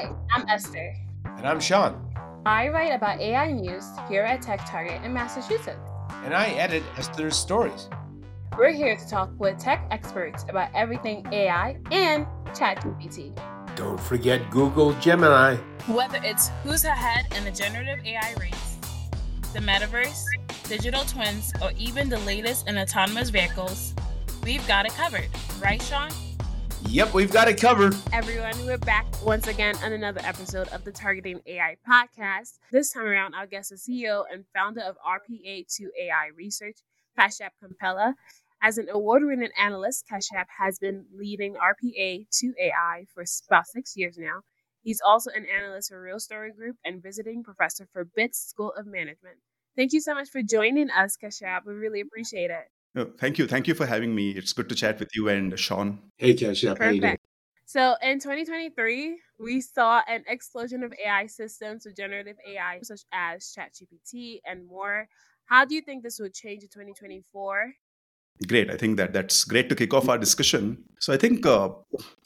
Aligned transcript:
Hi, 0.00 0.10
I'm 0.32 0.48
Esther. 0.48 0.94
And 1.26 1.46
I'm 1.46 1.60
Sean. 1.60 2.10
I 2.46 2.68
write 2.68 2.94
about 2.94 3.20
AI 3.20 3.52
news 3.52 3.84
here 4.08 4.22
at 4.22 4.40
Tech 4.40 4.64
Target 4.66 5.04
in 5.04 5.12
Massachusetts. 5.12 5.90
And 6.24 6.32
I 6.32 6.46
edit 6.52 6.82
Esther's 6.96 7.36
stories. 7.36 7.90
We're 8.56 8.72
here 8.72 8.96
to 8.96 9.06
talk 9.06 9.30
with 9.38 9.58
tech 9.58 9.86
experts 9.90 10.46
about 10.48 10.70
everything 10.74 11.26
AI 11.32 11.76
and 11.90 12.24
ChatGPT. 12.46 13.38
Don't 13.76 14.00
forget 14.00 14.50
Google 14.50 14.94
Gemini. 15.00 15.56
Whether 15.86 16.20
it's 16.24 16.48
who's 16.62 16.84
ahead 16.86 17.26
in 17.36 17.44
the 17.44 17.50
generative 17.50 18.02
AI 18.02 18.34
race, 18.40 18.78
the 19.52 19.58
metaverse, 19.58 20.24
digital 20.66 21.04
twins, 21.04 21.52
or 21.60 21.72
even 21.76 22.08
the 22.08 22.20
latest 22.20 22.68
in 22.68 22.78
autonomous 22.78 23.28
vehicles, 23.28 23.94
we've 24.44 24.66
got 24.66 24.86
it 24.86 24.92
covered. 24.92 25.28
Right, 25.60 25.82
Sean? 25.82 26.10
Yep, 26.86 27.14
we've 27.14 27.32
got 27.32 27.48
it 27.48 27.60
covered. 27.60 27.94
Everyone, 28.12 28.54
we're 28.66 28.78
back 28.78 29.06
once 29.24 29.46
again 29.46 29.76
on 29.84 29.92
another 29.92 30.20
episode 30.24 30.68
of 30.68 30.82
the 30.84 30.90
Targeting 30.90 31.40
AI 31.46 31.76
podcast. 31.88 32.58
This 32.72 32.92
time 32.92 33.04
around, 33.06 33.34
our 33.34 33.46
guest 33.46 33.70
is 33.72 33.86
CEO 33.88 34.24
and 34.32 34.44
founder 34.54 34.80
of 34.80 34.96
RPA2AI 35.06 36.36
Research, 36.36 36.78
Kashyap 37.18 37.50
Kompella. 37.62 38.14
As 38.62 38.78
an 38.78 38.88
award 38.90 39.22
winning 39.24 39.50
analyst, 39.58 40.04
Kashyap 40.10 40.46
has 40.58 40.78
been 40.78 41.04
leading 41.16 41.54
RPA2AI 41.54 43.06
for 43.14 43.24
about 43.48 43.66
six 43.66 43.96
years 43.96 44.16
now. 44.18 44.40
He's 44.82 45.00
also 45.06 45.30
an 45.30 45.46
analyst 45.46 45.90
for 45.90 46.00
Real 46.00 46.18
Story 46.18 46.52
Group 46.52 46.76
and 46.84 47.02
visiting 47.02 47.44
professor 47.44 47.86
for 47.92 48.04
BITS 48.04 48.38
School 48.38 48.72
of 48.76 48.86
Management. 48.86 49.36
Thank 49.76 49.92
you 49.92 50.00
so 50.00 50.14
much 50.14 50.28
for 50.30 50.42
joining 50.42 50.90
us, 50.90 51.16
Kashyap. 51.22 51.60
We 51.66 51.74
really 51.74 52.00
appreciate 52.00 52.50
it. 52.50 52.68
Oh, 52.96 53.06
thank 53.18 53.38
you. 53.38 53.46
Thank 53.46 53.68
you 53.68 53.74
for 53.74 53.86
having 53.86 54.14
me. 54.14 54.30
It's 54.30 54.52
good 54.52 54.68
to 54.68 54.74
chat 54.74 54.98
with 54.98 55.14
you 55.14 55.28
and 55.28 55.56
Sean. 55.58 55.98
Hey, 56.16 56.34
Kashyap. 56.34 56.78
How 56.78 56.86
you 56.86 57.00
doing? 57.00 57.12
Perfect. 57.12 57.24
So 57.66 57.94
in 58.02 58.18
2023, 58.18 59.16
we 59.38 59.60
saw 59.60 60.02
an 60.08 60.24
explosion 60.26 60.82
of 60.82 60.92
AI 61.04 61.26
systems 61.26 61.84
with 61.86 61.96
generative 61.96 62.36
AI, 62.48 62.80
such 62.82 63.02
as 63.12 63.54
ChatGPT 63.56 64.40
and 64.44 64.66
more. 64.66 65.06
How 65.44 65.64
do 65.64 65.76
you 65.76 65.80
think 65.80 66.02
this 66.02 66.18
will 66.18 66.30
change 66.30 66.64
in 66.64 66.68
2024? 66.68 67.72
Great. 68.48 68.70
I 68.70 68.76
think 68.76 68.96
that 68.96 69.12
that's 69.12 69.44
great 69.44 69.68
to 69.68 69.76
kick 69.76 69.94
off 69.94 70.08
our 70.08 70.18
discussion. 70.18 70.82
So 70.98 71.12
I 71.12 71.16
think 71.16 71.46
uh, 71.46 71.68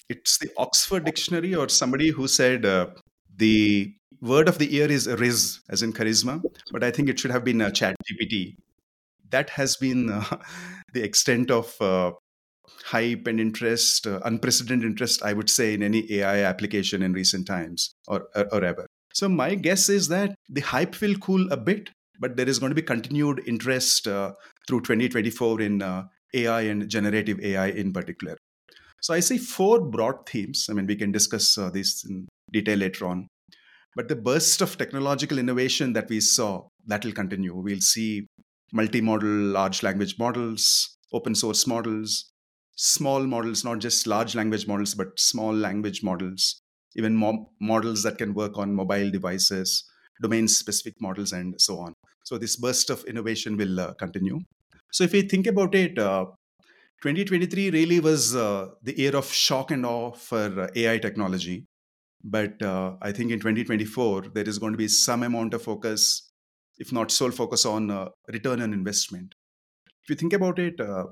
it's 0.08 0.38
the 0.38 0.48
Oxford 0.56 1.04
Dictionary 1.04 1.54
or 1.54 1.68
somebody 1.68 2.08
who 2.08 2.26
said 2.26 2.64
uh, 2.64 2.86
the 3.36 3.92
word 4.22 4.48
of 4.48 4.56
the 4.56 4.66
year 4.66 4.90
is 4.90 5.06
rizz, 5.08 5.60
as 5.68 5.82
in 5.82 5.92
charisma, 5.92 6.42
but 6.72 6.82
I 6.82 6.90
think 6.90 7.10
it 7.10 7.18
should 7.18 7.32
have 7.32 7.44
been 7.44 7.60
uh, 7.60 7.70
Chat 7.70 7.96
GPT. 8.10 8.56
That 9.34 9.50
has 9.50 9.76
been 9.76 10.10
uh, 10.10 10.36
the 10.94 11.02
extent 11.02 11.50
of 11.50 11.74
uh, 11.80 12.12
hype 12.84 13.26
and 13.26 13.40
interest, 13.40 14.06
uh, 14.06 14.20
unprecedented 14.24 14.86
interest, 14.86 15.24
I 15.24 15.32
would 15.32 15.50
say, 15.50 15.74
in 15.74 15.82
any 15.82 16.00
AI 16.12 16.44
application 16.44 17.02
in 17.02 17.12
recent 17.12 17.46
times 17.46 17.92
or, 18.06 18.28
or, 18.36 18.46
or 18.54 18.64
ever. 18.64 18.86
So 19.12 19.28
my 19.28 19.56
guess 19.56 19.88
is 19.88 20.06
that 20.08 20.36
the 20.48 20.60
hype 20.60 21.00
will 21.00 21.16
cool 21.16 21.50
a 21.52 21.56
bit, 21.56 21.90
but 22.20 22.36
there 22.36 22.48
is 22.48 22.60
going 22.60 22.70
to 22.70 22.76
be 22.76 22.82
continued 22.82 23.42
interest 23.46 24.06
uh, 24.06 24.32
through 24.68 24.82
2024 24.82 25.60
in 25.60 25.82
uh, 25.82 26.04
AI 26.32 26.62
and 26.62 26.88
generative 26.88 27.40
AI 27.40 27.68
in 27.68 27.92
particular. 27.92 28.36
So 29.02 29.14
I 29.14 29.20
see 29.20 29.38
four 29.38 29.80
broad 29.80 30.26
themes. 30.28 30.68
I 30.70 30.74
mean, 30.74 30.86
we 30.86 30.96
can 30.96 31.12
discuss 31.12 31.58
uh, 31.58 31.70
this 31.70 32.04
in 32.08 32.28
detail 32.52 32.78
later 32.78 33.06
on. 33.06 33.26
But 33.96 34.08
the 34.08 34.16
burst 34.16 34.60
of 34.60 34.78
technological 34.78 35.38
innovation 35.38 35.92
that 35.92 36.08
we 36.08 36.20
saw, 36.20 36.68
that 36.86 37.04
will 37.04 37.12
continue. 37.12 37.54
We'll 37.54 37.80
see 37.80 38.26
multimodal 38.74 39.52
large 39.52 39.82
language 39.82 40.18
models, 40.18 40.98
open 41.12 41.34
source 41.34 41.66
models, 41.66 42.32
small 42.76 43.24
models, 43.26 43.64
not 43.64 43.78
just 43.78 44.06
large 44.06 44.34
language 44.34 44.66
models, 44.66 44.94
but 44.94 45.18
small 45.18 45.52
language 45.54 46.02
models, 46.02 46.60
even 46.96 47.14
mo- 47.16 47.50
models 47.60 48.02
that 48.02 48.18
can 48.18 48.34
work 48.34 48.58
on 48.58 48.74
mobile 48.74 49.10
devices, 49.10 49.84
domain 50.22 50.48
specific 50.48 50.94
models, 51.00 51.32
and 51.32 51.60
so 51.60 51.78
on. 51.78 51.94
So 52.24 52.38
this 52.38 52.56
burst 52.56 52.90
of 52.90 53.04
innovation 53.04 53.56
will 53.56 53.78
uh, 53.80 53.94
continue. 53.94 54.40
So 54.92 55.04
if 55.04 55.12
we 55.12 55.22
think 55.22 55.46
about 55.46 55.74
it, 55.74 55.98
uh, 55.98 56.26
2023 57.00 57.70
really 57.70 58.00
was 58.00 58.34
uh, 58.34 58.68
the 58.82 58.96
year 58.98 59.14
of 59.14 59.30
shock 59.30 59.70
and 59.70 59.84
awe 59.84 60.12
for 60.12 60.60
uh, 60.60 60.68
AI 60.74 60.98
technology. 60.98 61.66
But 62.24 62.62
uh, 62.62 62.96
I 63.02 63.12
think 63.12 63.30
in 63.32 63.40
2024, 63.40 64.28
there 64.34 64.48
is 64.48 64.58
going 64.58 64.72
to 64.72 64.78
be 64.78 64.88
some 64.88 65.22
amount 65.22 65.54
of 65.54 65.62
focus, 65.62 66.32
if 66.78 66.92
not 66.92 67.10
sole 67.10 67.30
focus, 67.30 67.64
on 67.64 67.90
uh, 67.90 68.08
return 68.28 68.60
on 68.62 68.72
investment. 68.72 69.34
If 70.02 70.10
you 70.10 70.16
think 70.16 70.32
about 70.32 70.58
it, 70.58 70.80
uh, 70.80 71.04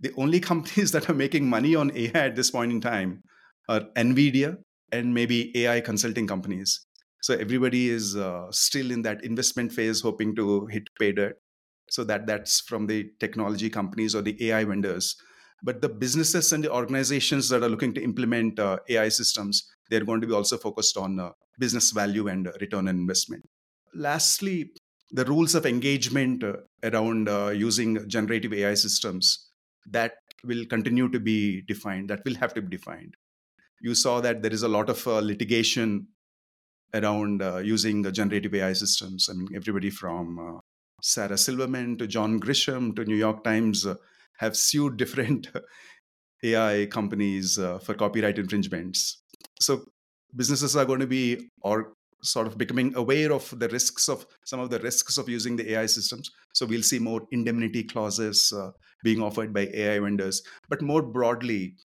the 0.00 0.12
only 0.16 0.40
companies 0.50 0.92
that 0.92 1.08
are 1.08 1.14
making 1.14 1.48
money 1.48 1.74
on 1.74 1.90
AI 1.96 2.26
at 2.26 2.36
this 2.36 2.50
point 2.50 2.72
in 2.72 2.80
time 2.80 3.22
are 3.68 3.82
NVIDIA 3.96 4.56
and 4.92 5.12
maybe 5.12 5.56
AI 5.56 5.80
consulting 5.80 6.26
companies. 6.26 6.86
So 7.22 7.34
everybody 7.34 7.90
is 7.90 8.16
uh, 8.16 8.46
still 8.50 8.90
in 8.90 9.02
that 9.02 9.24
investment 9.24 9.72
phase, 9.72 10.00
hoping 10.00 10.36
to 10.36 10.66
hit 10.66 10.88
pay 10.98 11.12
dirt. 11.12 11.36
So 11.90 12.04
that 12.04 12.26
that's 12.26 12.60
from 12.60 12.86
the 12.86 13.10
technology 13.18 13.70
companies 13.70 14.14
or 14.14 14.22
the 14.22 14.50
AI 14.50 14.64
vendors. 14.64 15.16
But 15.62 15.82
the 15.82 15.88
businesses 15.88 16.52
and 16.52 16.62
the 16.62 16.72
organizations 16.72 17.48
that 17.48 17.62
are 17.62 17.68
looking 17.68 17.92
to 17.94 18.02
implement 18.02 18.60
uh, 18.60 18.78
AI 18.88 19.08
systems, 19.08 19.68
they're 19.90 20.04
going 20.04 20.20
to 20.20 20.26
be 20.26 20.34
also 20.34 20.56
focused 20.56 20.96
on 20.96 21.18
uh, 21.18 21.30
business 21.58 21.90
value 21.90 22.28
and 22.28 22.46
uh, 22.46 22.52
return 22.60 22.86
on 22.86 22.94
investment. 22.94 23.44
Lastly, 23.94 24.72
the 25.10 25.24
rules 25.24 25.54
of 25.54 25.66
engagement 25.66 26.44
uh, 26.44 26.54
around 26.82 27.28
uh, 27.28 27.48
using 27.48 28.06
generative 28.08 28.52
AI 28.52 28.74
systems 28.74 29.50
that 29.90 30.12
will 30.44 30.64
continue 30.66 31.08
to 31.08 31.18
be 31.18 31.62
defined. 31.62 32.10
That 32.10 32.24
will 32.24 32.34
have 32.36 32.54
to 32.54 32.62
be 32.62 32.76
defined. 32.76 33.14
You 33.80 33.94
saw 33.94 34.20
that 34.20 34.42
there 34.42 34.52
is 34.52 34.62
a 34.62 34.68
lot 34.68 34.90
of 34.90 35.06
uh, 35.06 35.20
litigation 35.20 36.08
around 36.94 37.42
using 37.64 38.10
generative 38.12 38.54
AI 38.54 38.72
systems. 38.72 39.28
I 39.30 39.34
mean, 39.34 39.48
everybody 39.54 39.90
from 39.90 40.60
Sarah 41.02 41.36
Silverman 41.36 41.98
to 41.98 42.06
John 42.06 42.40
Grisham 42.40 42.96
to 42.96 43.04
New 43.04 43.14
York 43.14 43.44
Times 43.44 43.86
have 44.38 44.56
sued 44.56 44.96
different 44.96 45.48
AI 46.42 46.86
companies 46.86 47.58
uh, 47.58 47.78
for 47.78 47.94
copyright 47.94 48.38
infringements. 48.38 49.22
So 49.60 49.84
businesses 50.34 50.76
are 50.76 50.84
going 50.84 51.00
to 51.00 51.06
be 51.06 51.50
or 51.60 51.94
sort 52.22 52.46
of 52.46 52.58
becoming 52.58 52.94
aware 52.96 53.32
of 53.32 53.52
the 53.58 53.68
risks 53.68 54.08
of 54.08 54.26
some 54.44 54.60
of 54.60 54.70
the 54.70 54.78
risks 54.80 55.18
of 55.18 55.28
using 55.28 55.56
the 55.56 55.72
AI 55.72 55.86
systems. 55.86 56.30
So 56.52 56.66
we'll 56.66 56.82
see 56.82 56.98
more 56.98 57.22
indemnity 57.30 57.84
clauses 57.84 58.52
uh, 58.52 58.70
being 59.04 59.22
offered 59.22 59.52
by 59.52 59.68
AI 59.72 60.00
vendors. 60.00 60.42
But 60.68 60.82
more 60.82 61.02
broadly, 61.02 61.76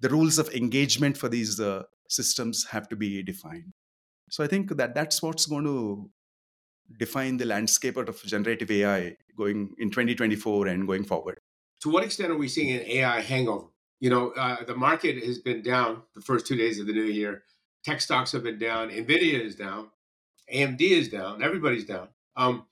the 0.00 0.08
rules 0.08 0.38
of 0.38 0.48
engagement 0.54 1.16
for 1.16 1.28
these 1.28 1.60
uh, 1.60 1.82
systems 2.08 2.66
have 2.70 2.88
to 2.88 2.96
be 2.96 3.22
defined. 3.22 3.72
So 4.30 4.42
I 4.42 4.46
think 4.46 4.76
that 4.76 4.94
that's 4.94 5.22
what's 5.22 5.46
going 5.46 5.64
to 5.64 6.10
define 6.98 7.36
the 7.36 7.46
landscape 7.46 7.96
of 7.96 8.22
generative 8.22 8.70
AI 8.70 9.16
going 9.36 9.70
in 9.78 9.90
2024 9.90 10.68
and 10.68 10.86
going 10.86 11.04
forward. 11.04 11.38
To 11.82 11.90
what 11.90 12.04
extent 12.04 12.30
are 12.30 12.36
we 12.36 12.48
seeing 12.48 12.70
an 12.70 12.86
AI 12.86 13.20
hangover? 13.20 13.66
You 14.00 14.10
know, 14.10 14.30
uh, 14.30 14.64
the 14.64 14.74
market 14.74 15.22
has 15.24 15.38
been 15.38 15.62
down 15.62 16.02
the 16.14 16.20
first 16.20 16.46
two 16.46 16.56
days 16.56 16.78
of 16.80 16.86
the 16.86 16.92
new 16.92 17.02
year. 17.04 17.44
Tech 17.84 18.00
stocks 18.00 18.32
have 18.32 18.44
been 18.44 18.58
down. 18.58 18.90
Nvidia 18.90 19.40
is 19.40 19.56
down. 19.56 19.88
AMD 20.52 20.80
is 20.80 21.08
down. 21.08 21.42
Everybody's 21.42 21.84
down. 21.84 22.08
Um, 22.36 22.66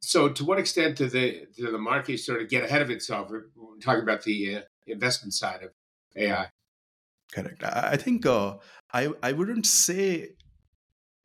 so, 0.00 0.28
to 0.28 0.44
what 0.44 0.58
extent 0.58 0.96
do 0.96 1.08
the 1.08 1.46
do 1.56 1.70
the 1.70 1.78
market 1.78 2.18
sort 2.20 2.40
of 2.42 2.48
get 2.48 2.64
ahead 2.64 2.82
of 2.82 2.90
itself? 2.90 3.30
We're 3.30 3.46
talking 3.80 4.02
about 4.02 4.22
the 4.22 4.56
uh, 4.56 4.60
investment 4.86 5.34
side 5.34 5.62
of 5.62 5.70
AI. 6.16 6.46
Correct. 7.32 7.62
I 7.64 7.96
think 7.96 8.24
uh, 8.24 8.56
I 8.92 9.12
I 9.22 9.32
wouldn't 9.32 9.66
say 9.66 10.30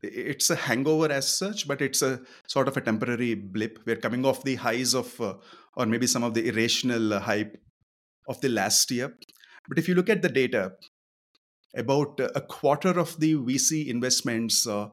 it's 0.02 0.50
a 0.50 0.56
hangover 0.56 1.10
as 1.10 1.28
such, 1.28 1.66
but 1.66 1.80
it's 1.80 2.02
a 2.02 2.20
sort 2.46 2.68
of 2.68 2.76
a 2.76 2.80
temporary 2.80 3.34
blip. 3.34 3.78
We're 3.86 3.96
coming 3.96 4.24
off 4.26 4.44
the 4.44 4.56
highs 4.56 4.94
of, 4.94 5.18
uh, 5.20 5.34
or 5.76 5.86
maybe 5.86 6.06
some 6.06 6.22
of 6.22 6.34
the 6.34 6.46
irrational 6.48 7.18
hype 7.20 7.56
of 8.28 8.40
the 8.40 8.48
last 8.48 8.90
year. 8.90 9.14
But 9.68 9.78
if 9.78 9.88
you 9.88 9.94
look 9.94 10.10
at 10.10 10.22
the 10.22 10.28
data, 10.28 10.72
about 11.76 12.20
a 12.20 12.40
quarter 12.40 12.98
of 12.98 13.18
the 13.18 13.34
VC 13.34 13.88
investments 13.88 14.66
uh, 14.66 14.88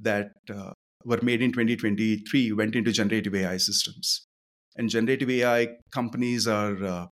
that 0.00 0.32
uh, 0.54 0.72
were 1.04 1.20
made 1.22 1.42
in 1.42 1.52
2023 1.52 2.52
went 2.52 2.74
into 2.74 2.92
generative 2.92 3.34
AI 3.34 3.56
systems. 3.56 4.26
And 4.76 4.88
generative 4.88 5.28
AI 5.28 5.68
companies 5.90 6.46
are 6.46 6.82
uh, 6.82 7.06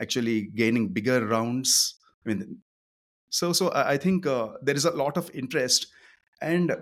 actually 0.00 0.48
gaining 0.54 0.88
bigger 0.88 1.26
rounds. 1.26 1.98
I 2.24 2.30
mean, 2.30 2.58
so 3.30 3.52
so 3.52 3.72
I 3.74 3.96
think 3.96 4.26
uh, 4.26 4.48
there 4.62 4.76
is 4.76 4.84
a 4.84 4.90
lot 4.92 5.16
of 5.16 5.30
interest, 5.34 5.88
and 6.40 6.74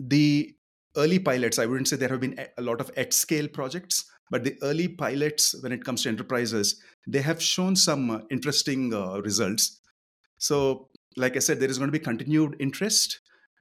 the 0.00 0.52
early 0.96 1.18
pilots. 1.18 1.58
I 1.58 1.66
wouldn't 1.66 1.88
say 1.88 1.96
there 1.96 2.08
have 2.08 2.20
been 2.20 2.38
a 2.38 2.46
a 2.58 2.62
lot 2.62 2.80
of 2.80 2.90
at 2.96 3.12
scale 3.12 3.46
projects, 3.46 4.04
but 4.30 4.42
the 4.42 4.56
early 4.62 4.88
pilots 4.88 5.54
when 5.62 5.72
it 5.72 5.84
comes 5.84 6.02
to 6.02 6.08
enterprises, 6.08 6.80
they 7.06 7.20
have 7.20 7.40
shown 7.42 7.76
some 7.76 8.10
uh, 8.10 8.20
interesting 8.30 8.92
uh, 8.94 9.20
results. 9.20 9.80
So, 10.38 10.88
like 11.16 11.36
I 11.36 11.40
said, 11.40 11.60
there 11.60 11.70
is 11.70 11.78
going 11.78 11.88
to 11.88 11.98
be 11.98 12.04
continued 12.04 12.56
interest, 12.60 13.20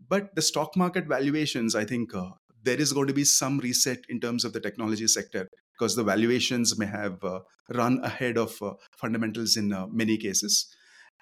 but 0.10 0.36
the 0.36 0.42
stock 0.42 0.76
market 0.76 1.08
valuations, 1.08 1.76
I 1.76 1.86
think. 1.86 2.14
Uh, 2.14 2.30
there 2.64 2.80
is 2.80 2.94
going 2.94 3.08
to 3.08 3.14
be 3.14 3.24
some 3.24 3.58
reset 3.58 3.98
in 4.08 4.20
terms 4.20 4.46
of 4.46 4.54
the 4.54 4.60
technology 4.60 5.08
sector 5.08 5.50
because 5.74 5.96
the 5.96 6.04
valuations 6.04 6.78
may 6.78 6.86
have 6.86 7.24
uh, 7.24 7.40
run 7.74 8.00
ahead 8.04 8.38
of 8.38 8.56
uh, 8.62 8.74
fundamentals 9.00 9.58
in 9.58 9.74
uh, 9.74 9.88
many 9.88 10.16
cases 10.16 10.72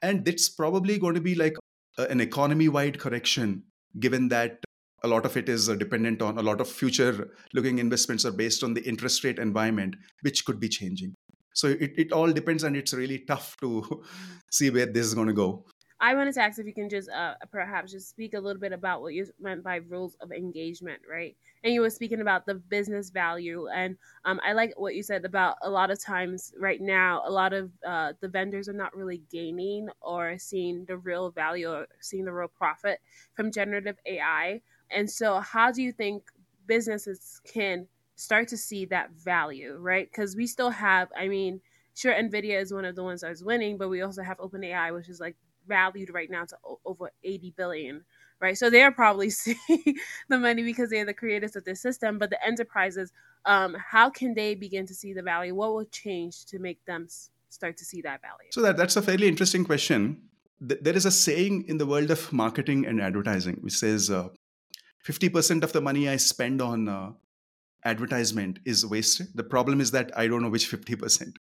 and 0.02 0.28
it's 0.28 0.50
probably 0.50 0.98
going 0.98 1.16
to 1.16 1.22
be 1.22 1.36
like 1.36 1.56
an 1.98 2.22
economy 2.22 2.70
wide 2.70 3.00
correction, 3.00 3.64
given 4.00 4.30
that 4.30 4.60
a 5.04 5.08
lot 5.08 5.26
of 5.26 5.36
it 5.38 5.50
is 5.50 5.70
uh, 5.70 5.76
dependent 5.76 6.22
on 6.22 6.38
a 6.38 6.42
lot 6.42 6.62
of 6.62 6.68
future 6.68 7.30
looking 7.54 7.80
investments 7.80 8.26
are 8.26 8.31
based 8.31 8.64
on 8.64 8.74
the 8.74 8.81
interest 8.88 9.24
rate 9.24 9.40
environment, 9.40 9.96
which 10.22 10.46
could 10.46 10.60
be 10.60 10.70
changing. 10.70 11.14
So 11.54 11.70
it, 11.70 11.92
it 11.98 12.12
all 12.12 12.31
depends, 12.31 12.64
and 12.64 12.76
it's 12.76 12.94
really 12.94 13.20
tough 13.28 13.56
to 13.62 14.04
see 14.52 14.70
where 14.70 14.86
this 14.86 15.06
is 15.06 15.14
going 15.14 15.28
to 15.28 15.34
go. 15.34 15.66
I 16.01 16.16
wanted 16.16 16.34
to 16.36 16.42
ask 16.42 16.60
if 16.60 16.66
you 16.66 16.74
can 16.74 16.90
just 16.90 17.10
uh, 17.10 17.34
perhaps 17.51 17.92
just 17.92 18.10
speak 18.10 18.34
a 18.34 18.40
little 18.40 18.60
bit 18.60 18.72
about 18.72 19.01
what 19.01 19.13
you 19.13 19.25
meant 19.40 19.63
by 19.63 19.78
rules 19.78 20.16
of 20.22 20.31
engagement, 20.31 21.01
right? 21.10 21.36
And 21.63 21.74
you 21.74 21.81
were 21.81 21.90
speaking 21.90 22.22
about 22.22 22.46
the 22.46 22.56
business 22.56 23.10
value, 23.10 23.68
and 23.68 23.98
um, 24.24 24.40
I 24.46 24.54
like 24.54 24.74
what 24.78 24.96
you 24.96 25.04
said 25.04 25.25
about 25.25 25.57
a 25.62 25.69
lot 25.69 25.92
of 25.92 26.01
times 26.01 26.54
right 26.57 26.80
now, 26.80 27.22
a 27.25 27.31
lot 27.31 27.51
of 27.51 27.72
uh, 27.86 28.13
the 28.22 28.30
vendors 28.30 28.69
are 28.69 28.74
not 28.74 28.96
really 28.96 29.24
gaining 29.30 29.90
or 30.01 30.38
seeing 30.38 30.86
the 30.86 30.98
real 30.98 31.31
value 31.31 31.69
or 31.69 31.88
seeing 32.00 32.25
the 32.25 32.34
real 32.34 32.48
profit 32.48 33.00
from 33.34 33.52
generative 33.52 33.98
AI. 34.06 34.62
And 34.92 35.10
so, 35.10 35.40
how 35.40 35.72
do 35.72 35.84
you 35.84 35.92
think 35.92 36.24
businesses 36.66 37.42
can 37.45 37.88
start 38.16 38.48
to 38.50 38.57
see 38.57 38.86
that 38.86 39.12
value, 39.12 39.75
right? 39.80 40.10
Because 40.10 40.36
we 40.36 40.48
still 40.48 40.69
have, 40.69 41.10
I 41.18 41.28
mean, 41.28 41.62
sure, 41.94 42.13
NVIDIA 42.13 42.62
is 42.62 42.74
one 42.74 42.86
of 42.86 42.95
the 42.95 43.04
ones 43.04 43.22
that's 43.22 43.44
winning, 43.44 43.78
but 43.78 43.90
we 43.90 44.02
also 44.02 44.24
have 44.24 44.38
OpenAI, 44.38 44.94
which 44.94 45.10
is 45.10 45.19
like 45.19 45.36
valued 45.69 46.10
right 46.19 46.31
now 46.38 46.44
to 46.45 46.57
o- 46.66 46.80
over 46.92 47.12
80 47.24 47.54
billion 47.62 48.04
right 48.42 48.57
so 48.57 48.69
they're 48.69 48.92
probably 48.92 49.30
seeing 49.44 49.95
the 50.30 50.38
money 50.48 50.63
because 50.63 50.89
they're 50.89 51.06
the 51.06 51.13
creators 51.24 51.56
of 51.56 51.63
this 51.66 51.81
system 51.88 52.18
but 52.18 52.30
the 52.30 52.45
enterprises 52.51 53.13
um, 53.45 53.75
how 53.95 54.10
can 54.10 54.33
they 54.33 54.56
begin 54.56 54.86
to 54.88 54.95
see 55.01 55.13
the 55.13 55.21
value 55.33 55.56
what 55.56 55.74
will 55.74 55.86
change 56.04 56.45
to 56.51 56.60
make 56.60 56.83
them 56.86 57.04
s- 57.06 57.30
start 57.50 57.77
to 57.77 57.86
see 57.86 58.01
that 58.01 58.21
value 58.21 58.50
So 58.51 58.62
that, 58.66 58.75
that's 58.77 58.98
a 58.98 59.01
fairly 59.01 59.27
interesting 59.33 59.63
question. 59.71 60.01
Th- 60.68 60.81
There 60.86 60.95
is 61.01 61.06
a 61.06 61.12
saying 61.12 61.66
in 61.71 61.77
the 61.81 61.86
world 61.94 62.12
of 62.12 62.21
marketing 62.33 62.86
and 62.86 63.01
advertising 63.10 63.57
which 63.62 63.77
says 63.86 64.10
uh, 64.10 64.27
50% 65.07 65.63
of 65.63 65.71
the 65.71 65.81
money 65.89 66.04
I 66.10 66.18
spend 66.18 66.62
on 66.62 66.89
uh, 66.89 67.12
advertisement 67.86 68.60
is 68.66 68.86
wasted. 68.86 69.27
The 69.36 69.44
problem 69.44 69.81
is 69.81 69.92
that 69.92 70.12
I 70.18 70.27
don't 70.27 70.42
know 70.42 70.50
which 70.50 70.68
50%. 70.69 71.33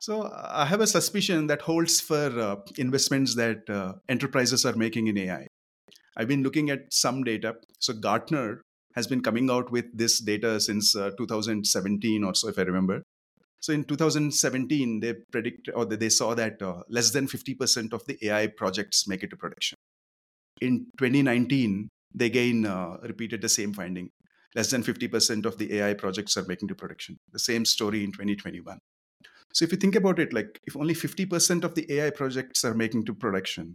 So 0.00 0.30
I 0.32 0.64
have 0.66 0.80
a 0.80 0.86
suspicion 0.86 1.48
that 1.48 1.62
holds 1.62 2.00
for 2.00 2.40
uh, 2.40 2.56
investments 2.76 3.34
that 3.34 3.68
uh, 3.68 3.94
enterprises 4.08 4.64
are 4.64 4.76
making 4.76 5.08
in 5.08 5.18
AI. 5.18 5.46
I've 6.16 6.28
been 6.28 6.42
looking 6.42 6.70
at 6.70 6.92
some 6.92 7.24
data. 7.24 7.54
So 7.80 7.94
Gartner 7.94 8.62
has 8.94 9.06
been 9.06 9.22
coming 9.22 9.50
out 9.50 9.70
with 9.70 9.86
this 9.96 10.20
data 10.20 10.60
since 10.60 10.94
uh, 10.96 11.10
2017 11.18 12.24
or 12.24 12.34
so, 12.34 12.48
if 12.48 12.58
I 12.58 12.62
remember. 12.62 13.02
So 13.60 13.72
in 13.72 13.84
2017, 13.84 15.00
they 15.00 15.14
predict 15.32 15.68
or 15.74 15.84
they 15.84 16.08
saw 16.08 16.34
that 16.34 16.62
uh, 16.62 16.82
less 16.88 17.10
than 17.10 17.26
50% 17.26 17.92
of 17.92 18.04
the 18.06 18.18
AI 18.22 18.46
projects 18.46 19.08
make 19.08 19.24
it 19.24 19.30
to 19.30 19.36
production. 19.36 19.76
In 20.60 20.86
2019, 20.98 21.88
they 22.14 22.26
again 22.26 22.66
uh, 22.66 22.98
repeated 23.02 23.42
the 23.42 23.48
same 23.48 23.72
finding. 23.72 24.10
Less 24.54 24.70
than 24.70 24.82
50% 24.82 25.44
of 25.44 25.58
the 25.58 25.74
AI 25.74 25.94
projects 25.94 26.36
are 26.36 26.44
making 26.44 26.68
to 26.68 26.74
production. 26.74 27.18
The 27.32 27.38
same 27.38 27.64
story 27.64 28.02
in 28.02 28.12
2021. 28.12 28.78
So 29.54 29.64
if 29.64 29.72
you 29.72 29.78
think 29.78 29.96
about 29.96 30.18
it, 30.18 30.32
like 30.32 30.60
if 30.66 30.76
only 30.76 30.94
50% 30.94 31.64
of 31.64 31.74
the 31.74 31.90
AI 31.92 32.10
projects 32.10 32.64
are 32.64 32.74
making 32.74 33.04
to 33.06 33.14
production, 33.14 33.74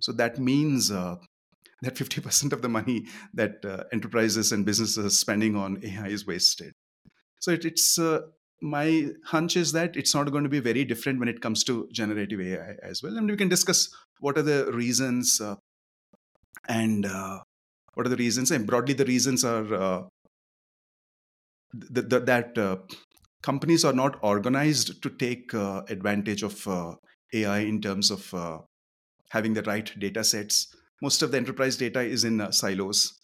so 0.00 0.12
that 0.12 0.38
means 0.38 0.90
uh, 0.90 1.16
that 1.82 1.94
50% 1.94 2.52
of 2.52 2.62
the 2.62 2.68
money 2.68 3.06
that 3.34 3.64
uh, 3.64 3.84
enterprises 3.92 4.52
and 4.52 4.64
businesses 4.64 4.98
are 4.98 5.10
spending 5.10 5.56
on 5.56 5.80
AI 5.84 6.08
is 6.08 6.26
wasted. 6.26 6.72
So 7.40 7.52
it, 7.52 7.64
it's 7.64 7.98
uh, 7.98 8.20
my 8.60 9.08
hunch 9.24 9.56
is 9.56 9.72
that 9.72 9.96
it's 9.96 10.14
not 10.14 10.30
going 10.30 10.44
to 10.44 10.50
be 10.50 10.60
very 10.60 10.84
different 10.84 11.18
when 11.18 11.28
it 11.28 11.40
comes 11.40 11.64
to 11.64 11.88
generative 11.92 12.40
AI 12.40 12.74
as 12.82 13.02
well. 13.02 13.16
And 13.16 13.30
we 13.30 13.36
can 13.36 13.48
discuss 13.48 13.88
what 14.20 14.36
are 14.36 14.42
the 14.42 14.70
reasons 14.72 15.40
uh, 15.40 15.56
and 16.68 17.06
uh, 17.06 17.40
what 17.94 18.06
are 18.06 18.10
the 18.10 18.16
reasons. 18.16 18.50
And 18.50 18.66
broadly, 18.66 18.94
the 18.94 19.06
reasons 19.06 19.44
are 19.44 19.74
uh, 19.74 20.02
th- 21.94 22.08
th- 22.08 22.24
that 22.24 22.58
uh, 22.58 22.76
companies 23.42 23.84
are 23.84 23.92
not 23.92 24.18
organized 24.22 25.02
to 25.02 25.10
take 25.10 25.54
uh, 25.54 25.82
advantage 25.88 26.42
of 26.42 26.66
uh, 26.66 26.94
AI 27.32 27.60
in 27.60 27.80
terms 27.80 28.10
of 28.10 28.32
uh, 28.34 28.58
having 29.30 29.54
the 29.54 29.62
right 29.62 29.90
data 29.98 30.22
sets. 30.24 30.74
Most 31.02 31.22
of 31.22 31.30
the 31.30 31.38
enterprise 31.38 31.76
data 31.76 32.00
is 32.00 32.24
in 32.24 32.40
uh, 32.40 32.50
silos. 32.50 33.18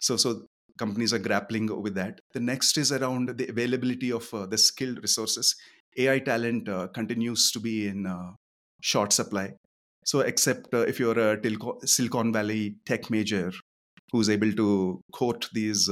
So, 0.00 0.16
so 0.16 0.42
companies 0.78 1.12
are 1.12 1.18
grappling 1.18 1.82
with 1.82 1.94
that. 1.94 2.20
The 2.32 2.40
next 2.40 2.78
is 2.78 2.92
around 2.92 3.30
the 3.30 3.48
availability 3.48 4.12
of 4.12 4.32
uh, 4.32 4.46
the 4.46 4.58
skilled 4.58 4.98
resources. 5.02 5.56
AI 5.96 6.20
talent 6.20 6.68
uh, 6.68 6.86
continues 6.88 7.50
to 7.50 7.58
be 7.58 7.88
in 7.88 8.06
short 8.80 9.12
supply. 9.12 9.54
So, 10.04 10.20
except 10.20 10.68
if 10.72 11.00
you're 11.00 11.18
a 11.18 11.36
Tilco- 11.36 11.86
Silicon 11.86 12.32
Valley 12.32 12.76
tech 12.86 13.10
major 13.10 13.52
who's 14.12 14.30
able 14.30 14.52
to 14.52 15.00
quote 15.12 15.50
these 15.52 15.90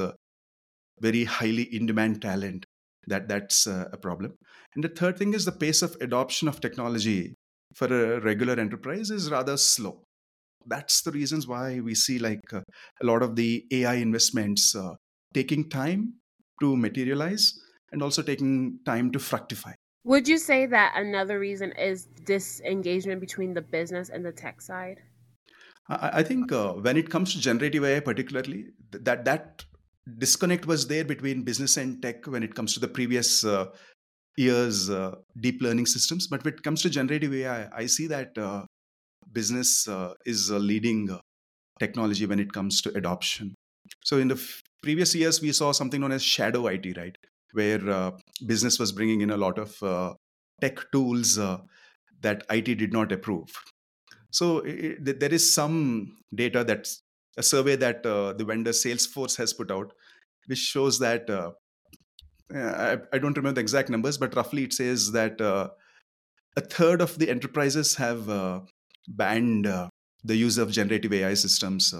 very 1.00 1.24
highly 1.24 1.64
in-demand 1.74 2.22
talent, 2.22 2.64
that 3.06 3.28
that's 3.28 3.66
uh, 3.66 3.88
a 3.92 3.96
problem. 3.96 4.34
And 4.74 4.84
the 4.84 4.88
third 4.88 5.18
thing 5.18 5.34
is 5.34 5.44
the 5.44 5.52
pace 5.52 5.82
of 5.82 5.96
adoption 6.00 6.48
of 6.48 6.60
technology 6.60 7.34
for 7.74 7.86
a 7.86 8.20
regular 8.20 8.54
enterprise 8.54 9.10
is 9.10 9.30
rather 9.30 9.56
slow. 9.56 10.02
That's 10.66 11.02
the 11.02 11.12
reasons 11.12 11.46
why 11.46 11.80
we 11.80 11.94
see 11.94 12.18
like 12.18 12.52
uh, 12.52 12.62
a 13.02 13.06
lot 13.06 13.22
of 13.22 13.36
the 13.36 13.64
ai 13.70 13.94
investments 13.94 14.74
uh, 14.74 14.94
taking 15.32 15.68
time 15.68 16.14
to 16.60 16.76
materialize 16.76 17.52
and 17.92 18.02
also 18.02 18.22
taking 18.22 18.80
time 18.84 19.12
to 19.12 19.18
fructify. 19.18 19.72
Would 20.04 20.28
you 20.28 20.38
say 20.38 20.66
that 20.66 20.94
another 20.96 21.38
reason 21.38 21.72
is 21.72 22.06
disengagement 22.24 23.20
between 23.20 23.54
the 23.54 23.62
business 23.62 24.08
and 24.08 24.24
the 24.24 24.32
tech 24.32 24.60
side? 24.60 25.02
I, 25.88 26.20
I 26.20 26.22
think 26.22 26.52
uh, 26.52 26.72
when 26.72 26.96
it 26.96 27.10
comes 27.10 27.34
to 27.34 27.40
generative 27.40 27.84
ai 27.84 28.00
particularly 28.00 28.66
th- 28.92 29.04
that 29.04 29.24
that 29.24 29.64
disconnect 30.18 30.66
was 30.66 30.86
there 30.86 31.04
between 31.04 31.42
business 31.42 31.76
and 31.76 32.00
tech 32.02 32.26
when 32.26 32.42
it 32.42 32.54
comes 32.54 32.72
to 32.74 32.80
the 32.80 32.88
previous 32.88 33.44
uh, 33.44 33.66
years 34.36 34.90
uh, 34.90 35.14
deep 35.40 35.60
learning 35.62 35.86
systems 35.86 36.26
but 36.28 36.44
when 36.44 36.54
it 36.54 36.62
comes 36.62 36.82
to 36.82 36.90
generative 36.90 37.34
ai 37.34 37.68
i 37.72 37.86
see 37.86 38.06
that 38.06 38.36
uh, 38.38 38.64
business 39.32 39.88
uh, 39.88 40.14
is 40.26 40.50
a 40.50 40.58
leading 40.58 41.10
uh, 41.10 41.18
technology 41.80 42.26
when 42.26 42.40
it 42.40 42.52
comes 42.52 42.82
to 42.82 42.90
adoption. 42.96 43.54
So 44.04 44.18
in 44.18 44.28
the 44.28 44.36
f- 44.36 44.62
previous 44.82 45.14
years, 45.14 45.42
we 45.42 45.52
saw 45.52 45.72
something 45.72 46.00
known 46.00 46.12
as 46.12 46.22
shadow 46.22 46.66
IT, 46.68 46.94
right, 46.96 47.16
where 47.52 47.88
uh, 47.90 48.12
business 48.46 48.78
was 48.78 48.92
bringing 48.92 49.22
in 49.22 49.30
a 49.30 49.36
lot 49.36 49.58
of 49.58 49.76
tech 50.60 50.80
tools 50.92 51.36
that 51.36 52.44
IT 52.50 52.74
did 52.74 52.92
not 52.92 53.12
approve. 53.12 53.48
So 54.38 54.64
i 54.66 54.70
i- 54.88 54.96
there 55.22 55.34
is 55.38 55.44
some 55.52 56.16
data 56.34 56.64
that's 56.64 57.02
a 57.36 57.42
survey 57.42 57.76
that 57.76 58.04
uh, 58.06 58.32
the 58.32 58.44
vendor 58.44 58.70
Salesforce 58.70 59.36
has 59.36 59.52
put 59.52 59.70
out, 59.70 59.92
which 60.46 60.58
shows 60.58 60.98
that 60.98 61.28
uh, 61.28 61.50
I, 62.54 62.98
I 63.12 63.18
don't 63.18 63.36
remember 63.36 63.56
the 63.56 63.60
exact 63.60 63.90
numbers, 63.90 64.18
but 64.18 64.34
roughly 64.34 64.64
it 64.64 64.72
says 64.72 65.12
that 65.12 65.40
uh, 65.40 65.68
a 66.56 66.60
third 66.60 67.00
of 67.00 67.18
the 67.18 67.28
enterprises 67.28 67.94
have 67.96 68.28
banned 69.08 69.64
the 70.24 70.36
use 70.36 70.58
of 70.58 70.70
generative 70.70 71.12
AI 71.12 71.34
systems. 71.34 71.92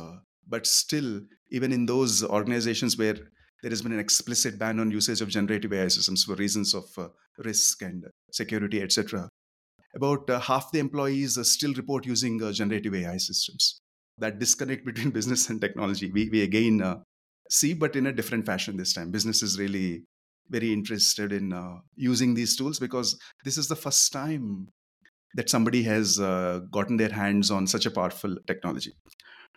But 0.49 0.67
still, 0.67 1.21
even 1.51 1.73
in 1.73 1.87
those 1.87 2.25
organizations 2.25 2.97
where 2.97 3.17
there 3.63 3.71
has 3.71 3.83
been 3.83 3.93
an 3.93 3.99
explicit 3.99 4.59
ban 4.59 4.79
on 4.79 4.91
usage 4.91 5.21
of 5.21 5.29
generative 5.29 5.73
AI 5.73 5.89
systems 5.89 6.25
for 6.25 6.35
reasons 6.35 6.75
of 6.75 6.85
uh, 6.99 7.09
risk 7.39 7.83
and 7.83 8.05
security, 8.31 8.83
etc., 8.83 9.29
about 9.95 10.29
uh, 10.29 10.39
half 10.39 10.71
the 10.73 10.79
employees 10.79 11.39
uh, 11.39 11.43
still 11.43 11.73
report 11.75 12.05
using 12.05 12.39
generative 12.53 12.95
AI 12.95 13.17
systems. 13.17 13.81
That 14.19 14.39
disconnect 14.39 14.85
between 14.85 15.11
business 15.19 15.49
and 15.51 15.61
technology, 15.61 16.11
we, 16.11 16.29
we 16.31 16.43
again 16.43 16.83
uh, 16.83 16.99
see, 17.51 17.75
but 17.75 17.97
in 17.97 18.07
a 18.07 18.13
different 18.13 18.47
fashion 18.47 18.77
this 18.77 18.93
time. 18.93 19.11
Business 19.11 19.43
is 19.43 19.59
really 19.59 20.05
very 20.49 20.73
interested 20.73 21.33
in 21.33 21.53
uh, 21.53 21.77
using 21.97 22.35
these 22.35 22.57
tools 22.57 22.79
because 22.79 23.19
this 23.45 23.59
is 23.59 23.69
the 23.69 23.77
first 23.77 24.13
time 24.13 24.69
that 25.35 25.51
somebody 25.51 25.83
has 25.83 26.19
uh, 26.19 26.61
gotten 26.71 26.97
their 26.97 27.11
hands 27.11 27.51
on 27.51 27.67
such 27.67 27.87
a 27.87 27.91
powerful 27.91 28.37
technology. 28.47 28.93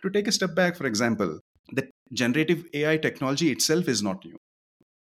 To 0.02 0.10
take 0.10 0.28
a 0.28 0.32
step 0.32 0.54
back, 0.54 0.76
for 0.76 0.86
example, 0.86 1.40
the 1.72 1.88
generative 2.12 2.64
AI 2.74 2.96
technology 2.98 3.50
itself 3.50 3.88
is 3.88 4.02
not 4.02 4.24
new. 4.24 4.36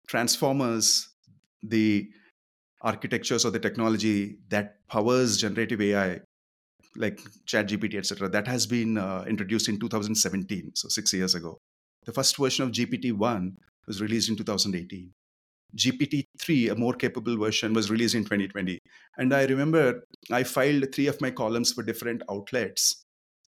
Transformers, 0.08 1.10
the 1.62 2.08
architectures 2.82 3.46
or 3.46 3.52
the 3.52 3.60
technology 3.60 4.38
that 4.50 4.76
powers 4.90 5.38
generative 5.38 5.82
AI, 5.82 6.20
like 6.96 7.22
ChatGPT, 7.46 7.96
etc., 7.96 8.30
that 8.30 8.48
has 8.48 8.66
been 8.66 8.98
uh, 8.98 9.26
introduced 9.28 9.70
in 9.70 9.80
2017, 9.80 10.72
so 10.76 10.88
six 10.90 11.14
years 11.14 11.36
ago. 11.36 11.58
The 12.06 12.12
first 12.12 12.38
version 12.38 12.66
of 12.66 12.72
GPT-1 12.72 13.54
was 13.88 14.02
released 14.02 14.30
in 14.30 14.36
2018. 14.36 15.12
GPT-3, 15.76 16.72
a 16.72 16.76
more 16.76 16.94
capable 16.94 17.38
version, 17.38 17.74
was 17.74 17.90
released 17.90 18.16
in 18.16 18.24
2020. 18.24 18.80
And 19.18 19.34
I 19.34 19.46
remember 19.46 20.04
I 20.32 20.44
filed 20.44 20.94
three 20.94 21.08
of 21.08 21.20
my 21.20 21.32
columns 21.32 21.72
for 21.74 21.84
different 21.84 22.22
outlets 22.30 23.04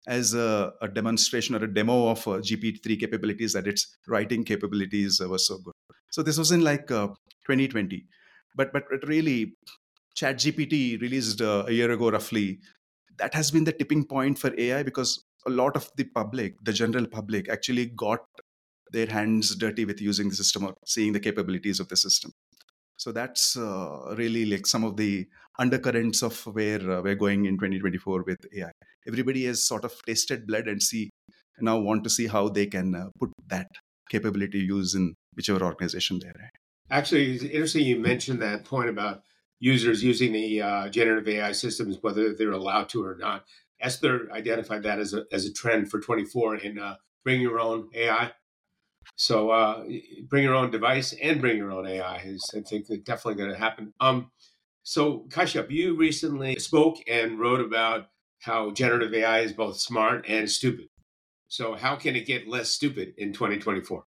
as 0.07 0.35
a, 0.35 0.73
a 0.81 0.89
demonstration 0.89 1.55
or 1.55 1.65
a 1.65 1.73
demo 1.73 2.09
of 2.09 2.27
uh, 2.27 2.33
GPT-3 2.33 3.01
capabilities 3.01 3.53
that 3.55 3.67
its 3.67 3.97
writing 4.07 4.45
capabilities 4.45 5.21
uh, 5.21 5.29
were 5.29 5.39
so 5.39 5.59
good. 5.59 5.73
So 6.11 6.23
this 6.23 6.39
was 6.39 6.51
in 6.51 6.63
like 6.63 6.91
uh, 6.91 7.09
2020. 7.47 8.05
But 8.57 8.73
but 8.73 8.85
it 8.91 9.07
really, 9.09 9.57
ChatGPT 10.17 11.01
released 11.01 11.41
uh, 11.41 11.65
a 11.67 11.73
year 11.73 11.91
ago 11.91 12.11
roughly. 12.11 12.61
That 13.19 13.35
has 13.35 13.51
been 13.51 13.65
the 13.65 13.73
tipping 13.73 14.05
point 14.05 14.39
for 14.39 14.53
AI 14.59 14.83
because 14.83 15.23
a 15.47 15.51
lot 15.51 15.77
of 15.77 15.89
the 15.97 16.05
public, 16.05 16.55
the 16.63 16.73
general 16.73 17.07
public, 17.07 17.49
actually 17.49 17.87
got 17.87 18.21
their 18.93 19.07
hands 19.07 19.55
dirty 19.57 19.85
with 19.85 20.01
using 20.01 20.29
the 20.29 20.35
system 20.35 20.65
or 20.65 20.75
seeing 20.87 21.13
the 21.13 21.21
capabilities 21.21 21.81
of 21.81 21.89
the 21.89 21.97
system. 21.97 22.33
So 22.97 23.13
that's 23.13 23.57
uh, 23.57 24.15
really 24.17 24.47
like 24.47 24.67
some 24.67 24.85
of 24.85 24.97
the 24.97 25.27
undercurrents 25.59 26.23
of 26.23 26.41
where 26.47 26.79
uh, 26.91 27.03
we're 27.03 27.17
going 27.17 27.47
in 27.47 27.55
2024 27.55 28.25
with 28.25 28.39
AI. 28.57 28.71
Everybody 29.07 29.45
has 29.47 29.67
sort 29.67 29.85
of 29.85 29.93
tasted 30.07 30.47
blood 30.47 30.69
and 30.69 30.83
see 30.83 31.11
now 31.61 31.79
want 31.79 32.05
to 32.05 32.11
see 32.11 32.27
how 32.27 32.49
they 32.49 32.67
can 32.67 32.95
uh, 32.95 33.09
put 33.19 33.31
that 33.49 33.69
capability 34.11 34.59
use 34.59 34.95
in 34.95 35.15
whichever 35.35 35.65
organization 35.65 36.19
they're 36.21 36.31
at. 36.31 36.51
Actually, 36.91 37.35
it's 37.35 37.45
interesting 37.45 37.87
you 37.87 37.99
mentioned 37.99 38.43
that 38.43 38.65
point 38.65 38.89
about 38.89 39.23
users 39.65 40.05
using 40.05 40.33
the 40.33 40.61
uh, 40.63 40.91
generative 40.91 41.27
AI 41.27 41.53
systems, 41.53 41.99
whether 42.03 42.35
they're 42.35 42.53
allowed 42.53 42.91
to 42.91 43.03
or 43.03 43.17
not. 43.17 43.47
Esther 43.81 44.29
identified 44.33 44.83
that 44.83 44.99
as 44.99 45.15
a, 45.15 45.25
as 45.33 45.47
a 45.47 45.53
trend 45.55 45.91
for 45.91 46.01
24 46.01 46.57
in 46.57 46.79
uh, 46.79 46.97
bring 47.25 47.41
your 47.41 47.59
own 47.59 47.89
AI. 47.95 48.33
So 49.17 49.51
uh, 49.51 49.85
bring 50.29 50.45
your 50.45 50.55
own 50.55 50.71
device 50.71 51.15
and 51.23 51.41
bring 51.41 51.57
your 51.57 51.73
own 51.73 51.87
AI 51.87 52.19
is, 52.27 52.45
I 52.55 52.61
think, 52.61 52.89
definitely 53.05 53.37
going 53.37 53.53
to 53.53 53.59
happen. 53.59 53.95
Um, 54.01 54.31
so 54.83 55.27
Kashyap, 55.31 55.71
you 55.71 55.97
recently 55.97 56.57
spoke 56.59 56.99
and 57.09 57.41
wrote 57.41 57.61
about 57.61 58.09
how 58.43 58.73
generative 58.73 59.15
AI 59.15 59.41
is 59.41 59.55
both 59.55 59.79
smart 59.79 60.27
and 60.29 60.51
stupid. 60.51 60.89
So 61.49 61.75
how 61.75 61.97
can 61.97 62.17
it 62.17 62.27
get 62.27 62.49
less 62.49 62.71
stupid 62.71 63.15
in 63.19 63.33
2024? 63.33 64.05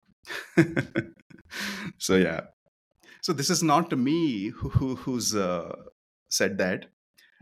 so 1.99 2.15
yeah, 2.17 2.41
so 3.25 3.33
this 3.33 3.49
is 3.49 3.63
not 3.63 3.91
me 3.97 4.49
who, 4.49 4.69
who 4.69 4.95
who's 4.95 5.35
uh, 5.35 5.75
said 6.29 6.59
that. 6.59 6.85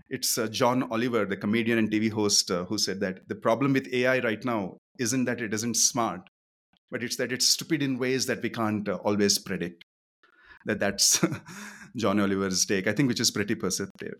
It's 0.10 0.38
uh, 0.38 0.48
John 0.48 0.84
Oliver, 0.84 1.26
the 1.26 1.36
comedian 1.36 1.78
and 1.78 1.92
TV 1.92 2.10
host, 2.10 2.50
uh, 2.52 2.64
who 2.64 2.78
said 2.78 3.02
that 3.02 3.28
the 3.28 3.36
problem 3.36 3.74
with 3.74 3.94
AI 3.94 4.20
right 4.20 4.46
now 4.46 4.78
isn't 4.98 5.26
that 5.26 5.42
it 5.42 5.54
isn't 5.54 5.76
smart, 5.76 6.22
but 6.90 7.04
it's 7.04 7.18
that 7.18 7.34
it's 7.34 7.50
stupid 7.50 7.84
in 7.84 8.00
ways 8.00 8.26
that 8.28 8.42
we 8.42 8.50
can't 8.50 8.88
uh, 8.88 8.96
always 9.04 9.38
predict. 9.40 9.84
That 10.66 10.80
that's 10.80 11.20
John 11.98 12.22
Oliver's 12.22 12.66
take, 12.66 12.88
I 12.88 12.94
think, 12.94 13.10
which 13.10 13.20
is 13.20 13.32
pretty 13.32 13.56
perceptive. 13.56 14.14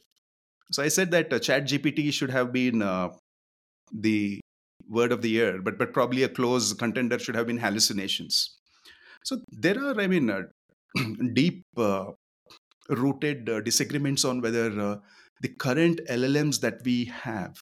So 0.74 0.84
I 0.84 0.90
said 0.90 1.12
that 1.12 1.32
uh, 1.32 1.40
Chat 1.40 1.64
GPT 1.64 2.12
should 2.12 2.32
have 2.32 2.52
been 2.52 2.82
uh, 2.82 3.12
the 3.94 4.42
word 4.90 5.14
of 5.14 5.22
the 5.22 5.30
year, 5.30 5.62
but 5.62 5.78
but 5.78 5.94
probably 5.94 6.24
a 6.24 6.30
close 6.42 6.74
contender 6.74 7.20
should 7.20 7.36
have 7.36 7.48
been 7.48 7.64
hallucinations. 7.68 8.58
So 9.24 9.38
there 9.48 9.82
are, 9.82 9.98
I 9.98 10.08
mean, 10.08 10.30
uh, 10.30 10.42
deep 11.34 11.64
uh, 11.78 12.12
rooted 12.90 13.50
uh, 13.50 13.62
disagreements 13.62 14.26
on 14.26 14.42
whether 14.42 14.80
uh, 14.80 14.98
the 15.42 15.50
current 15.50 16.00
LLMs 16.10 16.60
that 16.62 16.82
we 16.86 17.06
have 17.06 17.62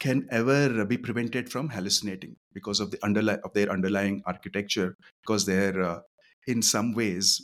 can 0.00 0.26
ever 0.30 0.84
be 0.84 0.96
prevented 0.96 1.50
from 1.50 1.68
hallucinating 1.68 2.34
because 2.54 2.80
of 2.80 2.90
the 2.90 2.96
underli- 2.98 3.40
of 3.44 3.52
their 3.52 3.70
underlying 3.70 4.22
architecture 4.26 4.96
because 5.22 5.44
they're 5.44 5.82
uh, 5.82 6.00
in 6.46 6.62
some 6.62 6.92
ways 6.94 7.40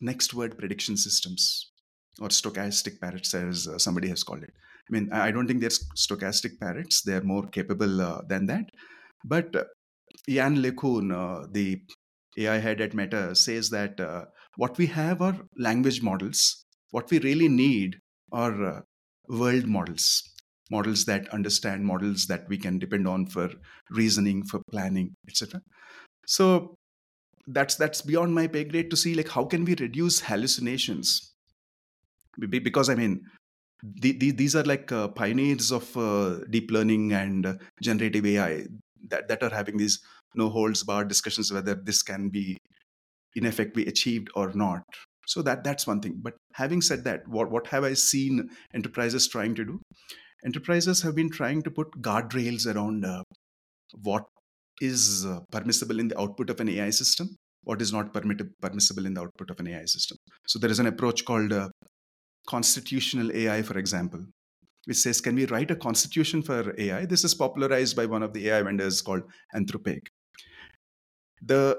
next 0.00 0.34
word 0.34 0.58
prediction 0.58 0.96
systems 0.96 1.72
or 2.20 2.28
stochastic 2.28 3.00
parrots 3.00 3.34
as 3.34 3.66
uh, 3.66 3.78
somebody 3.78 4.08
has 4.08 4.22
called 4.22 4.42
it. 4.42 4.52
I 4.88 4.92
mean 4.92 5.10
i 5.12 5.30
don't 5.30 5.46
think 5.46 5.60
they're 5.60 5.70
stochastic 5.70 6.58
parrots. 6.60 7.02
They're 7.02 7.22
more 7.22 7.46
capable 7.46 8.00
uh, 8.00 8.22
than 8.28 8.46
that. 8.46 8.66
But 9.24 9.54
Yann 10.26 10.56
LeCun, 10.56 11.52
the 11.52 11.80
AI 12.38 12.58
head 12.58 12.80
at 12.80 12.94
Meta, 12.94 13.34
says 13.34 13.70
that 13.70 14.00
uh, 14.00 14.24
what 14.56 14.78
we 14.78 14.86
have 14.86 15.20
are 15.22 15.36
language 15.58 16.02
models. 16.02 16.64
What 16.90 17.10
we 17.10 17.18
really 17.20 17.48
need 17.48 17.98
are 18.32 18.64
uh, 18.64 18.80
world 19.28 19.66
models. 19.66 20.22
Models 20.70 21.04
that 21.04 21.28
understand 21.28 21.84
models 21.84 22.26
that 22.26 22.48
we 22.48 22.56
can 22.56 22.78
depend 22.78 23.06
on 23.06 23.26
for 23.26 23.50
reasoning 23.90 24.42
for 24.44 24.60
planning 24.70 25.14
etc 25.28 25.60
so 26.26 26.74
that's 27.48 27.74
that's 27.74 28.00
beyond 28.02 28.34
my 28.34 28.46
pay 28.46 28.64
grade 28.64 28.90
to 28.90 28.96
see 28.96 29.14
like 29.14 29.28
how 29.28 29.44
can 29.44 29.64
we 29.64 29.74
reduce 29.74 30.20
hallucinations? 30.20 31.34
Because 32.38 32.88
i 32.88 32.94
mean 32.94 33.20
the, 33.82 34.12
the, 34.12 34.30
these 34.30 34.54
are 34.54 34.62
like 34.62 34.92
uh, 34.92 35.08
pioneers 35.08 35.72
of 35.72 35.96
uh, 35.96 36.38
deep 36.50 36.70
learning 36.70 37.12
and 37.12 37.46
uh, 37.46 37.54
generative 37.82 38.24
ai 38.24 38.64
that, 39.08 39.26
that 39.28 39.42
are 39.42 39.50
having 39.50 39.76
these 39.76 40.00
no 40.34 40.48
holds 40.48 40.82
barred 40.82 41.08
discussions 41.08 41.52
whether 41.52 41.74
this 41.74 42.02
can 42.02 42.28
be 42.28 42.56
in 43.34 43.46
effect 43.46 43.74
be 43.74 43.86
achieved 43.86 44.28
or 44.34 44.52
not. 44.54 44.82
So 45.26 45.42
that 45.42 45.64
that's 45.64 45.86
one 45.86 46.00
thing. 46.00 46.20
But 46.22 46.34
having 46.54 46.82
said 46.82 47.04
that 47.04 47.26
what, 47.26 47.50
what 47.50 47.66
have 47.68 47.84
i 47.84 47.94
seen 47.94 48.48
enterprises 48.74 49.28
trying 49.28 49.54
to 49.56 49.64
do? 49.64 49.80
Enterprises 50.44 51.02
have 51.02 51.14
been 51.14 51.30
trying 51.30 51.62
to 51.62 51.70
put 51.70 52.02
guardrails 52.02 52.72
around 52.72 53.04
uh, 53.04 53.22
what 54.02 54.24
is 54.80 55.24
uh, 55.24 55.38
permissible 55.52 56.00
in 56.00 56.08
the 56.08 56.20
output 56.20 56.50
of 56.50 56.58
an 56.60 56.68
ai 56.68 56.90
system 56.90 57.36
what 57.64 57.80
is 57.80 57.92
not 57.92 58.12
permitted 58.12 58.50
permissible 58.60 59.06
in 59.06 59.14
the 59.14 59.20
output 59.20 59.50
of 59.50 59.60
an 59.60 59.68
ai 59.68 59.84
system. 59.84 60.18
So 60.48 60.58
there 60.58 60.70
is 60.70 60.80
an 60.80 60.86
approach 60.86 61.24
called 61.24 61.52
uh, 61.52 61.68
constitutional 62.48 63.30
ai 63.32 63.62
for 63.62 63.78
example 63.78 64.24
which 64.86 64.96
says 64.96 65.20
can 65.20 65.36
we 65.36 65.46
write 65.46 65.70
a 65.70 65.76
constitution 65.76 66.42
for 66.42 66.74
ai 66.76 67.06
this 67.06 67.22
is 67.22 67.34
popularized 67.34 67.94
by 67.94 68.04
one 68.04 68.22
of 68.22 68.32
the 68.32 68.48
ai 68.48 68.62
vendors 68.62 69.00
called 69.00 69.22
anthropic 69.54 70.00
the 71.44 71.78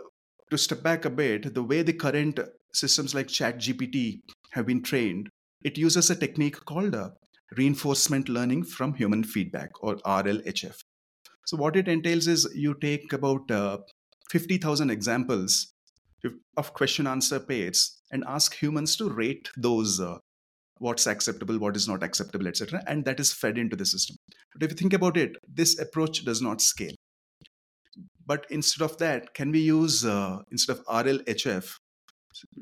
to 0.50 0.58
step 0.58 0.84
back 0.84 1.06
a 1.06 1.10
bit 1.10 1.54
the 1.54 1.64
way 1.64 1.82
the 1.82 1.94
current 1.94 2.40
systems 2.74 3.16
like 3.16 3.28
ChatGPT 3.28 4.22
have 4.52 4.66
been 4.66 4.84
trained, 4.84 5.30
it 5.64 5.78
uses 5.78 6.10
a 6.10 6.16
technique 6.16 6.64
called 6.66 6.96
uh, 6.96 7.10
reinforcement 7.56 8.30
learning 8.30 8.64
from 8.64 8.94
human 8.94 9.24
feedback 9.24 9.72
or 9.82 9.96
RLHF. 9.98 10.76
So, 11.46 11.58
what 11.58 11.76
it 11.76 11.88
entails 11.88 12.28
is 12.28 12.48
you 12.56 12.76
take 12.76 13.14
about 13.14 13.50
uh, 13.50 13.78
50,000 14.30 14.90
examples 14.90 15.74
of 16.58 16.74
question 16.74 17.06
answer 17.06 17.40
pairs 17.40 18.00
and 18.12 18.24
ask 18.28 18.56
humans 18.56 18.96
to 18.96 19.10
rate 19.10 19.50
those 19.58 20.00
uh, 20.00 20.18
what's 20.78 21.08
acceptable, 21.08 21.58
what 21.58 21.76
is 21.76 21.88
not 21.88 22.04
acceptable, 22.04 22.48
etc. 22.48 22.82
And 22.88 23.06
that 23.06 23.20
is 23.20 23.34
fed 23.34 23.58
into 23.58 23.76
the 23.76 23.86
system. 23.86 24.16
But 24.54 24.64
if 24.64 24.72
you 24.72 24.78
think 24.78 24.94
about 24.94 25.18
it, 25.18 25.36
this 25.48 25.80
approach 25.80 26.24
does 26.24 26.42
not 26.42 26.62
scale. 26.62 26.94
But 28.26 28.46
instead 28.50 28.84
of 28.84 28.98
that, 29.00 29.34
can 29.34 29.52
we 29.52 29.60
use, 29.60 30.06
uh, 30.06 30.40
instead 30.52 30.78
of 30.78 30.86
RLHF, 30.86 31.74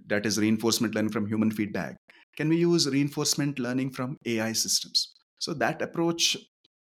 that 0.07 0.25
is 0.25 0.37
reinforcement 0.37 0.95
learning 0.95 1.11
from 1.11 1.27
human 1.27 1.51
feedback 1.51 1.95
can 2.37 2.49
we 2.49 2.57
use 2.57 2.87
reinforcement 2.87 3.59
learning 3.59 3.91
from 3.91 4.17
ai 4.25 4.53
systems? 4.53 5.13
So 5.39 5.53
that 5.55 5.81
approach 5.81 6.37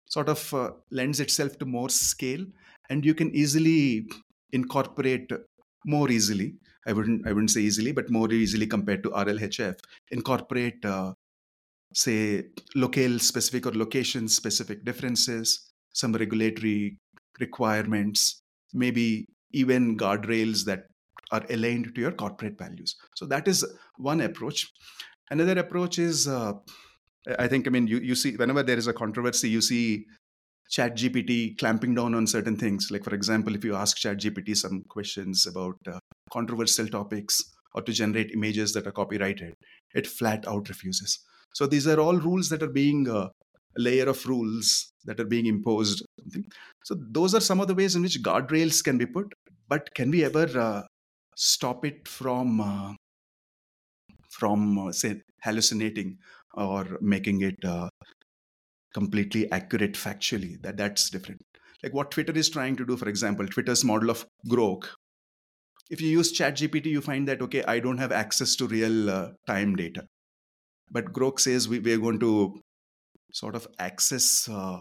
sort 0.09 0.29
of 0.29 0.53
uh, 0.53 0.71
lends 0.91 1.19
itself 1.19 1.57
to 1.59 1.65
more 1.65 1.89
scale 1.89 2.45
and 2.89 3.05
you 3.05 3.13
can 3.13 3.33
easily 3.35 4.07
incorporate 4.51 5.29
more 5.85 6.09
easily 6.09 6.55
i 6.87 6.91
wouldn't 6.91 7.25
i 7.27 7.31
wouldn't 7.31 7.51
say 7.51 7.61
easily 7.61 7.91
but 7.91 8.09
more 8.09 8.31
easily 8.31 8.65
compared 8.65 9.03
to 9.03 9.09
rlhf 9.11 9.75
incorporate 10.11 10.83
uh, 10.83 11.13
say 11.93 12.43
locale 12.75 13.19
specific 13.19 13.67
or 13.67 13.71
location 13.71 14.27
specific 14.27 14.83
differences 14.83 15.71
some 15.93 16.11
regulatory 16.13 16.97
requirements 17.39 18.38
maybe 18.73 19.25
even 19.51 19.97
guardrails 19.97 20.65
that 20.65 20.83
are 21.31 21.45
aligned 21.49 21.93
to 21.95 22.01
your 22.01 22.11
corporate 22.11 22.57
values. 22.57 22.95
So 23.15 23.25
that 23.27 23.47
is 23.47 23.65
one 23.97 24.21
approach. 24.21 24.67
Another 25.29 25.59
approach 25.59 25.99
is, 25.99 26.27
uh, 26.27 26.53
I 27.37 27.47
think, 27.47 27.67
I 27.67 27.69
mean, 27.69 27.87
you, 27.87 27.99
you 27.99 28.15
see, 28.15 28.35
whenever 28.35 28.63
there 28.63 28.77
is 28.77 28.87
a 28.87 28.93
controversy, 28.93 29.49
you 29.49 29.61
see 29.61 30.05
ChatGPT 30.71 31.57
clamping 31.57 31.95
down 31.95 32.15
on 32.15 32.27
certain 32.27 32.55
things. 32.55 32.89
Like, 32.91 33.03
for 33.03 33.13
example, 33.13 33.55
if 33.55 33.63
you 33.63 33.75
ask 33.75 33.97
ChatGPT 33.97 34.55
some 34.55 34.83
questions 34.89 35.45
about 35.45 35.75
uh, 35.87 35.99
controversial 36.31 36.87
topics 36.87 37.43
or 37.73 37.81
to 37.83 37.91
generate 37.91 38.31
images 38.31 38.73
that 38.73 38.87
are 38.87 38.91
copyrighted, 38.91 39.53
it 39.93 40.07
flat 40.07 40.47
out 40.47 40.69
refuses. 40.69 41.19
So 41.53 41.65
these 41.65 41.87
are 41.87 41.99
all 41.99 42.17
rules 42.17 42.49
that 42.49 42.63
are 42.63 42.67
being 42.67 43.09
uh, 43.09 43.29
layer 43.79 44.07
of 44.09 44.25
rules 44.27 44.91
that 45.05 45.19
are 45.19 45.25
being 45.25 45.45
imposed. 45.45 46.05
So 46.83 46.95
those 46.99 47.33
are 47.33 47.41
some 47.41 47.59
of 47.59 47.67
the 47.67 47.75
ways 47.75 47.95
in 47.95 48.01
which 48.01 48.21
guardrails 48.21 48.83
can 48.83 48.97
be 48.97 49.05
put. 49.05 49.33
But 49.67 49.93
can 49.95 50.11
we 50.11 50.23
ever 50.23 50.47
uh, 50.59 50.83
stop 51.35 51.85
it 51.85 52.07
from 52.07 52.59
uh, 52.59 52.93
from 54.29 54.77
uh, 54.77 54.91
say 54.91 55.21
hallucinating 55.41 56.17
or 56.53 56.97
making 56.99 57.41
it 57.41 57.55
uh, 57.63 57.89
completely 58.93 59.49
accurate 59.51 59.93
factually 59.93 60.61
that 60.61 60.75
that's 60.75 61.09
different 61.09 61.39
like 61.83 61.93
what 61.93 62.11
twitter 62.11 62.33
is 62.33 62.49
trying 62.49 62.75
to 62.75 62.85
do 62.85 62.97
for 62.97 63.07
example 63.07 63.47
twitter's 63.47 63.85
model 63.85 64.09
of 64.09 64.25
grok 64.49 64.87
if 65.89 66.01
you 66.01 66.09
use 66.09 66.31
chat 66.31 66.55
gpt 66.55 66.85
you 66.85 67.01
find 67.01 67.27
that 67.27 67.41
okay 67.41 67.63
i 67.67 67.79
don't 67.79 67.99
have 67.99 68.11
access 68.11 68.55
to 68.55 68.67
real 68.67 69.09
uh, 69.09 69.29
time 69.47 69.75
data 69.75 70.03
but 70.91 71.13
grok 71.13 71.39
says 71.39 71.69
we, 71.69 71.79
we're 71.79 71.99
going 71.99 72.19
to 72.19 72.59
sort 73.31 73.55
of 73.55 73.67
access 73.79 74.47
uh, 74.49 74.79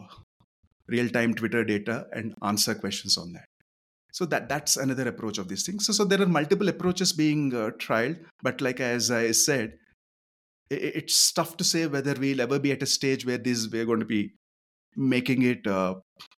real 0.89 1.09
time 1.09 1.35
twitter 1.35 1.65
data 1.65 2.07
and 2.13 2.35
answer 2.43 2.75
questions 2.75 3.19
on 3.19 3.33
that 3.33 3.47
so 4.13 4.25
that 4.25 4.49
that's 4.49 4.77
another 4.77 5.09
approach 5.09 5.39
of 5.39 5.49
these 5.49 5.65
things 5.65 5.87
so, 5.87 5.93
so 5.93 6.05
there 6.05 6.23
are 6.23 6.27
multiple 6.27 6.69
approaches 6.69 7.13
being 7.13 7.55
uh, 7.55 7.71
trialed 7.79 8.19
but 8.43 8.61
like 8.61 8.81
as 8.81 9.11
i 9.11 9.31
said 9.31 9.73
it, 10.71 10.97
it's 10.97 11.33
tough 11.33 11.57
to 11.57 11.65
say 11.65 11.87
whether 11.87 12.15
we'll 12.15 12.41
ever 12.41 12.59
be 12.59 12.73
at 12.73 12.83
a 12.83 12.87
stage 12.87 13.27
where 13.27 13.39
this 13.39 13.69
we're 13.73 13.87
going 13.87 14.01
to 14.01 14.07
be 14.07 14.33
making 14.97 15.43
it 15.43 15.67
uh, 15.67 15.95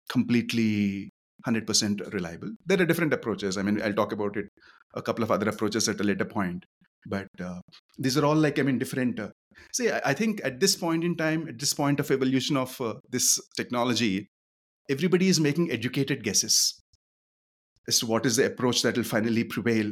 completely 0.10 1.10
100% 1.48 2.14
reliable. 2.14 2.50
There 2.66 2.82
are 2.82 2.86
different 2.86 3.14
approaches. 3.14 3.58
I 3.58 3.62
mean, 3.62 3.82
I'll 3.82 3.94
talk 3.94 4.12
about 4.12 4.36
it, 4.36 4.46
a 4.94 5.02
couple 5.02 5.24
of 5.24 5.32
other 5.32 5.50
approaches 5.50 5.88
at 5.88 6.00
a 6.02 6.04
later 6.04 6.26
point. 6.26 6.66
But 7.08 7.28
uh, 7.42 7.62
these 7.98 8.18
are 8.18 8.26
all 8.26 8.36
like, 8.36 8.60
I 8.60 8.64
mean, 8.64 8.78
different. 8.78 9.20
See, 9.72 9.92
I, 9.92 10.14
think 10.14 10.42
at 10.44 10.60
this 10.60 10.76
point 10.76 11.04
in 11.04 11.16
time, 11.16 11.48
at 11.48 11.60
this 11.60 11.74
point 11.74 12.00
of 12.00 12.10
evolution 12.12 12.58
of 12.58 12.80
uh, 12.82 12.96
this 13.10 13.40
technology, 13.56 14.30
everybody 14.90 15.28
is 15.28 15.40
making 15.40 15.72
educated 15.72 16.24
guesses 16.24 16.82
as 17.88 18.00
to 18.00 18.06
what 18.06 18.26
is 18.26 18.36
the 18.36 18.46
approach 18.46 18.82
that 18.82 18.98
will 18.98 19.04
finally 19.04 19.44
prevail, 19.44 19.92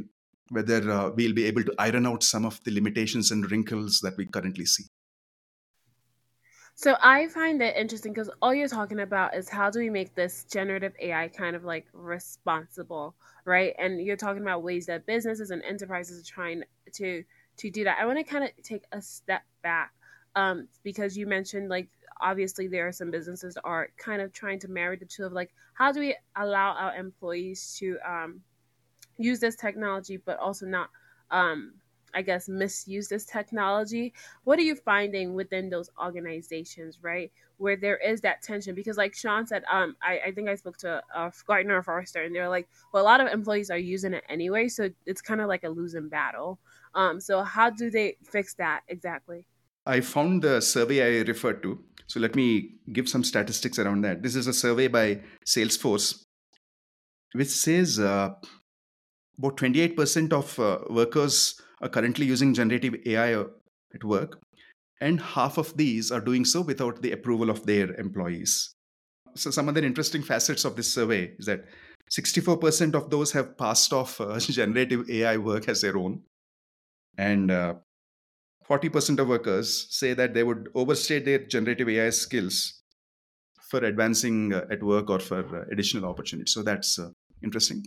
whether 0.49 0.91
uh, 0.91 1.11
we'll 1.15 1.33
be 1.33 1.45
able 1.45 1.63
to 1.63 1.73
iron 1.79 2.05
out 2.05 2.23
some 2.23 2.45
of 2.45 2.63
the 2.63 2.71
limitations 2.71 3.31
and 3.31 3.49
wrinkles 3.51 3.99
that 4.01 4.17
we 4.17 4.25
currently 4.25 4.65
see. 4.65 4.85
So 6.79 6.95
I 7.01 7.27
find 7.27 7.59
it 7.59 7.75
interesting 7.75 8.13
because 8.13 8.29
all 8.39 8.53
you're 8.53 8.67
talking 8.67 8.99
about 8.99 9.35
is 9.35 9.49
how 9.49 9.71
do 9.71 9.79
we 9.79 9.89
make 9.89 10.13
this 10.13 10.43
generative 10.43 10.93
AI 11.01 11.27
kind 11.29 11.55
of 11.55 11.63
like 11.63 11.87
responsible, 11.91 13.15
right? 13.45 13.73
And 13.79 13.99
you're 13.99 14.15
talking 14.15 14.43
about 14.43 14.61
ways 14.61 14.85
that 14.85 15.07
businesses 15.07 15.49
and 15.49 15.63
enterprises 15.63 16.21
are 16.21 16.31
trying 16.31 16.61
to 16.93 17.23
to 17.57 17.69
do 17.69 17.83
that. 17.83 17.97
I 17.99 18.05
want 18.05 18.17
to 18.17 18.23
kind 18.23 18.43
of 18.43 18.51
take 18.63 18.83
a 18.91 19.01
step 19.01 19.43
back 19.63 19.93
um, 20.35 20.67
because 20.83 21.17
you 21.17 21.27
mentioned 21.27 21.69
like 21.69 21.89
obviously 22.21 22.67
there 22.67 22.87
are 22.87 22.91
some 22.91 23.11
businesses 23.11 23.55
that 23.55 23.63
are 23.63 23.89
kind 23.97 24.21
of 24.21 24.33
trying 24.33 24.59
to 24.59 24.67
marry 24.67 24.97
the 24.97 25.05
two 25.05 25.23
of 25.23 25.33
like 25.33 25.51
how 25.73 25.91
do 25.91 25.99
we 25.99 26.15
allow 26.35 26.71
our 26.73 26.95
employees 26.95 27.75
to 27.79 27.97
um, 28.07 28.41
use 29.17 29.39
this 29.39 29.55
technology 29.55 30.17
but 30.17 30.39
also 30.39 30.65
not 30.65 30.89
um, 31.31 31.73
I 32.13 32.21
guess, 32.21 32.47
misuse 32.47 33.07
this 33.07 33.25
technology. 33.25 34.13
What 34.43 34.59
are 34.59 34.63
you 34.63 34.75
finding 34.75 35.33
within 35.33 35.69
those 35.69 35.89
organizations, 36.01 36.99
right, 37.01 37.31
where 37.57 37.75
there 37.75 37.97
is 37.97 38.21
that 38.21 38.41
tension? 38.41 38.75
Because, 38.75 38.97
like 38.97 39.13
Sean 39.13 39.45
said, 39.45 39.63
um, 39.71 39.95
I, 40.01 40.19
I 40.27 40.31
think 40.31 40.49
I 40.49 40.55
spoke 40.55 40.77
to 40.77 41.03
a 41.13 41.31
Gartner 41.45 41.77
or 41.77 41.83
Forrester, 41.83 42.23
and 42.23 42.33
they're 42.33 42.49
like, 42.49 42.67
well, 42.93 43.03
a 43.03 43.05
lot 43.05 43.21
of 43.21 43.27
employees 43.27 43.69
are 43.69 43.77
using 43.77 44.13
it 44.13 44.23
anyway, 44.29 44.67
so 44.67 44.89
it's 45.05 45.21
kind 45.21 45.41
of 45.41 45.47
like 45.47 45.63
a 45.63 45.69
losing 45.69 46.09
battle. 46.09 46.59
Um, 46.97 47.21
so 47.21 47.43
how 47.43 47.69
do 47.69 47.91
they 47.91 48.17
fix 48.23 48.55
that 48.55 48.81
exactly? 48.87 49.45
I 49.85 50.01
found 50.01 50.41
the 50.41 50.59
survey 50.61 51.19
I 51.19 51.21
referred 51.21 51.61
to. 51.61 51.79
So 52.07 52.19
let 52.19 52.35
me 52.35 52.71
give 52.91 53.07
some 53.07 53.23
statistics 53.23 53.77
around 53.77 54.01
that. 54.01 54.23
This 54.23 54.35
is 54.35 54.47
a 54.47 54.53
survey 54.53 54.87
by 54.87 55.21
Salesforce, 55.45 56.23
which 57.33 57.49
says 57.49 57.99
uh, 57.99 58.31
about 59.37 59.57
28% 59.57 60.33
of 60.33 60.59
uh, 60.59 60.79
workers 60.89 61.61
are 61.81 61.89
currently 61.89 62.25
using 62.25 62.55
generative 62.55 62.95
AI 63.05 63.35
uh, 63.35 63.45
at 63.93 64.03
work, 64.03 64.41
and 64.99 65.21
half 65.21 65.59
of 65.59 65.77
these 65.77 66.11
are 66.11 66.21
doing 66.21 66.45
so 66.45 66.61
without 66.61 67.01
the 67.03 67.11
approval 67.11 67.51
of 67.51 67.65
their 67.67 67.93
employees. 67.95 68.73
So, 69.35 69.51
some 69.51 69.69
other 69.69 69.85
interesting 69.85 70.23
facets 70.23 70.65
of 70.65 70.75
this 70.75 70.91
survey 70.91 71.33
is 71.37 71.45
that 71.45 71.65
64% 72.09 72.95
of 72.95 73.11
those 73.11 73.31
have 73.33 73.55
passed 73.55 73.93
off 73.93 74.19
uh, 74.19 74.39
generative 74.39 75.07
AI 75.09 75.37
work 75.37 75.69
as 75.69 75.81
their 75.81 75.97
own, 75.97 76.23
and 77.17 77.51
uh, 77.51 77.75
40% 78.69 79.19
of 79.19 79.27
workers 79.27 79.87
say 79.89 80.13
that 80.13 80.33
they 80.33 80.43
would 80.43 80.69
overstate 80.75 81.25
their 81.25 81.39
generative 81.39 81.89
AI 81.89 82.09
skills 82.09 82.81
for 83.69 83.79
advancing 83.79 84.53
uh, 84.53 84.65
at 84.71 84.83
work 84.83 85.09
or 85.09 85.19
for 85.19 85.39
uh, 85.39 85.65
additional 85.71 86.09
opportunities. 86.09 86.53
So 86.53 86.63
that's 86.63 86.99
uh, 86.99 87.09
interesting. 87.43 87.83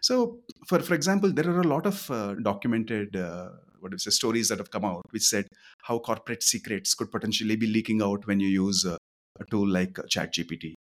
So, 0.00 0.40
for 0.68 0.80
for 0.80 0.94
example, 0.94 1.32
there 1.32 1.48
are 1.48 1.60
a 1.60 1.66
lot 1.66 1.86
of 1.86 2.10
uh, 2.10 2.34
documented 2.42 3.16
uh, 3.16 3.48
what 3.80 3.94
is 3.94 4.06
it, 4.06 4.12
stories 4.12 4.48
that 4.48 4.58
have 4.58 4.70
come 4.70 4.84
out 4.84 5.02
which 5.10 5.22
said 5.22 5.46
how 5.82 5.98
corporate 5.98 6.42
secrets 6.42 6.94
could 6.94 7.10
potentially 7.10 7.56
be 7.56 7.66
leaking 7.66 8.02
out 8.02 8.26
when 8.26 8.40
you 8.40 8.48
use 8.48 8.84
a, 8.84 8.96
a 9.40 9.44
tool 9.50 9.68
like 9.68 9.98
uh, 9.98 10.02
ChatGPT, 10.02 10.74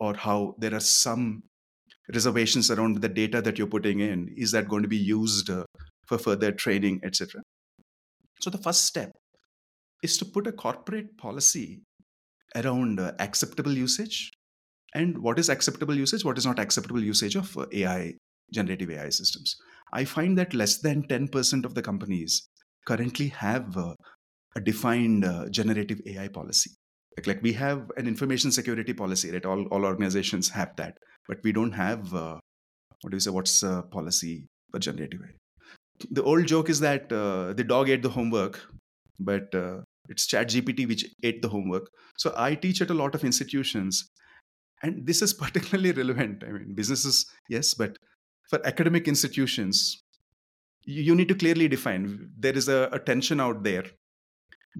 or 0.00 0.14
how 0.14 0.54
there 0.58 0.74
are 0.74 0.80
some 0.80 1.42
reservations 2.12 2.70
around 2.70 3.00
the 3.00 3.08
data 3.08 3.40
that 3.40 3.56
you're 3.56 3.66
putting 3.66 4.00
in. 4.00 4.32
Is 4.36 4.50
that 4.52 4.68
going 4.68 4.82
to 4.82 4.88
be 4.88 4.96
used 4.96 5.50
uh, 5.50 5.64
for 6.10 6.18
further 6.18 6.52
training, 6.52 7.00
etc. 7.04 7.40
So, 8.40 8.50
the 8.50 8.58
first 8.58 8.84
step 8.84 9.12
is 10.02 10.18
to 10.18 10.24
put 10.24 10.46
a 10.46 10.52
corporate 10.52 11.16
policy 11.16 11.82
around 12.56 13.00
uh, 13.00 13.12
acceptable 13.18 13.72
usage 13.72 14.30
and 14.94 15.18
what 15.18 15.38
is 15.38 15.48
acceptable 15.48 15.94
usage 15.94 16.24
what 16.24 16.36
is 16.36 16.44
not 16.44 16.58
acceptable 16.58 17.00
usage 17.00 17.36
of 17.36 17.56
uh, 17.56 17.64
ai 17.72 18.12
generative 18.52 18.90
AI 18.90 19.08
systems. 19.08 19.56
I 19.92 20.04
find 20.04 20.36
that 20.38 20.54
less 20.54 20.78
than 20.78 21.04
10% 21.04 21.64
of 21.64 21.74
the 21.74 21.82
companies 21.82 22.48
currently 22.86 23.28
have 23.28 23.76
uh, 23.76 23.94
a 24.56 24.60
defined 24.60 25.24
uh, 25.24 25.48
generative 25.50 26.00
AI 26.06 26.28
policy. 26.28 26.70
Like, 27.16 27.26
like 27.26 27.42
we 27.42 27.52
have 27.54 27.90
an 27.96 28.06
information 28.06 28.52
security 28.52 28.92
policy, 28.92 29.30
right? 29.30 29.44
All, 29.44 29.66
all 29.66 29.84
organizations 29.84 30.48
have 30.50 30.74
that, 30.76 30.96
but 31.28 31.38
we 31.42 31.52
don't 31.52 31.72
have, 31.72 32.14
uh, 32.14 32.38
what 33.02 33.10
do 33.10 33.16
you 33.16 33.20
say, 33.20 33.30
what's 33.30 33.62
a 33.62 33.82
policy 33.90 34.46
for 34.70 34.78
generative 34.78 35.20
AI? 35.22 35.39
The 36.10 36.22
old 36.22 36.46
joke 36.46 36.68
is 36.68 36.80
that 36.80 37.12
uh, 37.12 37.52
the 37.52 37.64
dog 37.64 37.88
ate 37.88 38.02
the 38.02 38.08
homework, 38.08 38.60
but 39.18 39.54
uh, 39.54 39.80
it's 40.08 40.26
ChatGPT 40.26 40.88
which 40.88 41.04
ate 41.22 41.42
the 41.42 41.48
homework. 41.48 41.90
So 42.16 42.34
I 42.36 42.54
teach 42.54 42.80
at 42.80 42.90
a 42.90 42.94
lot 42.94 43.14
of 43.14 43.24
institutions, 43.24 44.10
and 44.82 45.06
this 45.06 45.22
is 45.22 45.34
particularly 45.44 45.92
relevant. 45.92 46.44
I 46.46 46.52
mean, 46.52 46.74
businesses, 46.74 47.26
yes, 47.48 47.74
but 47.74 47.98
for 48.48 48.64
academic 48.66 49.06
institutions, 49.08 50.02
you, 50.84 51.14
need 51.14 51.28
to 51.28 51.34
clearly 51.34 51.68
define 51.68 52.30
there 52.38 52.56
is 52.56 52.68
a, 52.68 52.88
a, 52.92 52.98
tension 52.98 53.40
out 53.40 53.62
there. 53.62 53.84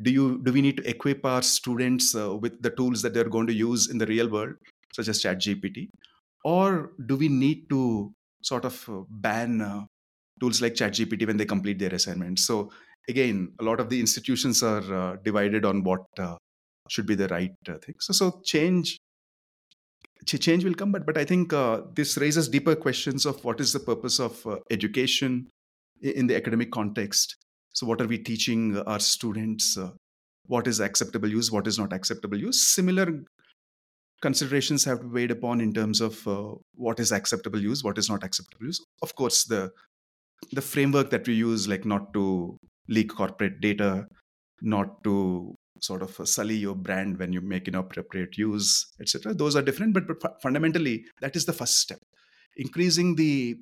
Do 0.02 0.11
you 0.11 0.42
do 0.42 0.52
we 0.52 0.62
need 0.62 0.78
to 0.78 0.88
equip 0.88 1.24
our 1.24 1.42
students 1.42 2.14
uh, 2.14 2.37
with 2.37 2.62
the 2.62 2.70
tools 2.70 3.02
that 3.02 3.12
they're 3.12 3.28
going 3.28 3.46
to 3.48 3.52
use 3.52 3.90
in 3.90 3.98
the 3.98 4.06
real 4.06 4.28
world, 4.28 4.54
such 4.92 5.09
as 5.09 5.22
ChatGPT, 5.22 5.88
or 6.44 6.92
do 7.06 7.16
we 7.16 7.28
need 7.28 7.68
to 7.70 8.12
sort 8.42 8.64
of 8.64 8.88
uh, 8.88 9.02
ban 9.09 9.61
uh, 9.61 9.85
tools 10.40 10.61
like 10.62 10.74
ChatGPT 10.74 11.26
when 11.26 11.37
they 11.37 11.44
complete 11.44 11.79
their 11.79 11.94
assignments? 11.94 12.46
So 12.46 12.70
again, 13.09 13.53
a 13.61 13.64
lot 13.64 13.81
of 13.81 13.88
the 13.88 14.00
institutions 14.00 14.62
are 14.62 14.94
uh, 14.94 15.16
divided 15.22 15.64
on 15.64 15.85
what 15.85 16.03
uh, 16.18 16.37
should 16.88 17.07
be 17.07 17.14
the 17.14 17.29
right 17.29 17.55
uh, 17.68 17.79
thing. 17.79 17.94
So 18.00 18.12
so 18.12 18.40
change 18.44 18.98
change 20.26 20.64
will 20.64 20.74
come 20.74 20.92
but 20.92 21.07
but 21.07 21.16
i 21.16 21.24
think 21.24 21.53
uh, 21.53 21.81
this 21.94 22.16
raises 22.18 22.48
deeper 22.48 22.74
questions 22.74 23.26
of 23.26 23.42
what 23.44 23.61
is 23.61 23.72
the 23.72 23.81
purpose 23.81 24.20
of 24.20 24.46
uh, 24.46 24.57
education 24.70 25.48
in 26.03 26.26
the 26.26 26.37
academic 26.37 26.70
context 26.70 27.37
so 27.72 27.87
what 27.87 28.00
are 28.00 28.07
we 28.07 28.18
teaching 28.18 28.79
our 28.87 29.00
students 29.00 29.76
uh, 29.79 29.90
what 30.46 30.66
is 30.66 30.81
acceptable 30.81 31.29
use 31.29 31.50
what 31.50 31.66
is 31.66 31.79
not 31.79 31.92
acceptable 31.92 32.38
use 32.38 32.62
similar 32.62 33.07
considerations 34.20 34.85
have 34.85 35.00
to 35.00 35.07
be 35.07 35.14
weighed 35.14 35.31
upon 35.31 35.61
in 35.61 35.72
terms 35.72 36.00
of 36.00 36.26
uh, 36.29 36.53
what 36.74 37.00
is 37.00 37.12
acceptable 37.12 37.61
use 37.61 37.83
what 37.83 37.98
is 37.98 38.11
not 38.11 38.22
acceptable 38.22 38.66
use 38.66 38.81
of 39.03 39.14
course 39.14 39.44
the 39.44 39.70
the 40.53 40.62
framework 40.62 41.11
that 41.11 41.26
we 41.26 41.35
use 41.35 41.68
like 41.68 41.85
not 41.85 42.12
to 42.14 42.59
leak 42.88 43.11
corporate 43.14 43.61
data 43.61 44.07
not 44.62 45.03
to 45.05 45.55
sort 45.81 46.03
of 46.03 46.29
sully 46.29 46.57
your 46.57 46.74
brand 46.74 47.18
when 47.18 47.33
you 47.33 47.40
make 47.40 47.68
inappropriate 47.68 48.37
use, 48.37 48.87
etc. 49.00 49.35
Those 49.35 49.57
are 49.57 49.62
different, 49.62 49.94
but, 49.94 50.05
but 50.07 50.40
fundamentally, 50.42 51.05
that 51.20 51.37
is 51.37 51.46
the 51.46 51.53
first 51.53 51.79
step. 51.79 51.98
Increasing 52.57 53.16
the 53.16 53.57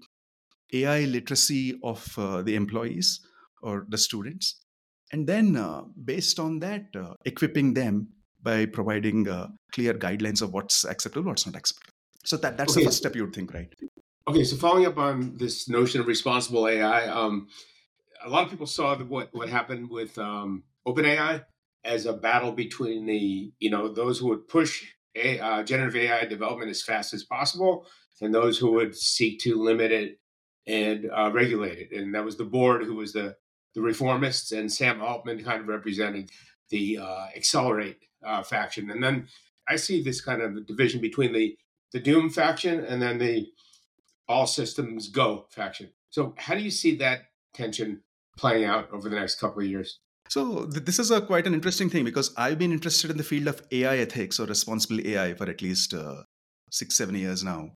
AI 0.73 1.05
literacy 1.05 1.79
of 1.83 2.19
uh, 2.19 2.43
the 2.43 2.57
employees 2.57 3.21
or 3.63 3.87
the 3.89 3.99
students, 3.99 4.61
and 5.13 5.27
then 5.27 5.57
uh, 5.57 5.83
based 6.05 6.39
on 6.39 6.59
that, 6.61 6.87
uh, 6.97 7.15
equipping 7.25 7.75
them 7.75 8.09
by 8.43 8.67
providing 8.67 9.29
uh, 9.29 9.49
clear 9.73 9.95
guidelines 9.95 10.43
of 10.43 10.53
what's 10.53 10.85
acceptable, 10.85 11.31
what's 11.31 11.47
not 11.47 11.57
acceptable. 11.57 11.93
So 12.25 12.37
that 12.39 12.57
that's 12.57 12.73
okay. 12.73 12.83
the 12.83 12.87
first 12.87 12.99
step 12.99 13.17
you 13.17 13.25
would 13.25 13.35
think, 13.35 13.55
right? 13.55 13.73
Okay, 14.29 14.45
so 14.45 14.57
following 14.57 14.85
up 14.85 14.99
on 14.99 15.39
this 15.39 15.71
notion 15.71 16.03
of 16.03 16.07
responsible 16.07 16.69
AI, 16.69 17.07
um, 17.07 17.49
a 18.23 18.29
lot 18.29 18.45
of 18.45 18.51
people 18.51 18.67
saw 18.67 18.95
what 18.95 19.31
what 19.33 19.49
happened 19.49 19.89
with 19.89 20.19
um, 20.19 20.65
OpenAI 20.87 21.47
as 21.83 22.05
a 22.05 22.13
battle 22.13 22.53
between 22.53 23.07
the 23.07 23.51
you 23.59 23.71
know 23.71 23.89
those 23.91 24.19
who 24.19 24.29
would 24.29 24.47
push 24.47 24.85
a, 25.15 25.41
uh, 25.41 25.63
generative 25.63 25.97
AI 25.97 26.27
development 26.27 26.71
as 26.71 26.83
fast 26.83 27.15
as 27.15 27.25
possible 27.25 27.87
and 28.21 28.35
those 28.35 28.59
who 28.59 28.73
would 28.73 28.95
seek 28.95 29.41
to 29.41 29.63
limit 29.63 29.93
it 29.93 30.21
and 30.67 31.11
uh, 31.11 31.31
regulate 31.33 31.79
it. 31.79 31.99
And 31.99 32.15
that 32.15 32.25
was 32.25 32.37
the 32.37 32.45
board 32.45 32.85
who 32.85 32.97
was 32.97 33.15
the 33.15 33.35
the 33.75 33.81
reformists, 33.81 34.53
and 34.55 34.71
Sam 34.71 35.01
Altman 35.01 35.43
kind 35.43 35.63
of 35.63 35.69
represented 35.69 36.29
the 36.69 36.99
uh, 36.99 37.29
accelerate 37.35 37.97
uh, 38.23 38.43
faction. 38.43 38.91
And 38.91 39.03
then 39.03 39.29
I 39.67 39.77
see 39.77 40.03
this 40.03 40.21
kind 40.21 40.43
of 40.43 40.67
division 40.67 41.01
between 41.01 41.33
the 41.33 41.57
the 41.93 42.01
doom 42.01 42.29
faction 42.29 42.85
and 42.85 43.01
then 43.01 43.17
the 43.17 43.47
all 44.29 44.47
systems 44.47 45.09
go 45.09 45.47
faction. 45.51 45.91
So 46.11 46.35
how 46.37 46.55
do 46.55 46.61
you 46.61 46.71
see 46.71 46.97
that 46.97 47.23
tension 47.55 48.03
playing 48.37 48.65
out 48.65 48.91
over 48.93 49.09
the 49.09 49.17
next 49.17 49.41
couple 49.41 49.63
of 49.63 49.69
years? 49.69 49.99
So 50.29 50.67
th- 50.67 50.85
this 50.85 50.99
is 50.99 51.11
a 51.11 51.21
quite 51.21 51.47
an 51.47 51.55
interesting 51.55 51.89
thing 51.89 52.05
because 52.05 52.33
I've 52.37 52.59
been 52.59 52.73
interested 52.73 53.11
in 53.11 53.17
the 53.17 53.25
field 53.25 53.49
of 53.49 53.63
AI 53.73 53.99
ethics 53.99 54.39
or 54.39 54.47
responsible 54.47 55.01
AI 55.07 55.35
for 55.35 55.49
at 55.49 55.63
least 55.63 55.95
uh, 55.95 56.23
six, 56.71 56.97
seven 56.97 57.15
years 57.15 57.43
now, 57.43 57.71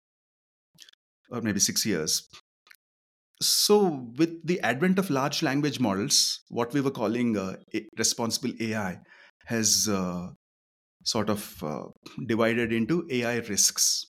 or 1.30 1.40
maybe 1.40 1.60
six 1.60 1.86
years. 1.86 2.28
So 3.40 4.06
with 4.16 4.46
the 4.46 4.60
advent 4.60 4.98
of 4.98 5.10
large 5.10 5.42
language 5.42 5.80
models, 5.80 6.40
what 6.48 6.72
we 6.72 6.80
were 6.80 6.90
calling 6.90 7.36
uh, 7.36 7.56
responsible 7.98 8.52
AI 8.60 8.98
has 9.46 9.88
uh, 9.90 10.28
sort 11.04 11.28
of 11.28 11.62
uh, 11.62 11.84
divided 12.26 12.72
into 12.72 13.06
AI 13.10 13.36
risks. 13.38 14.06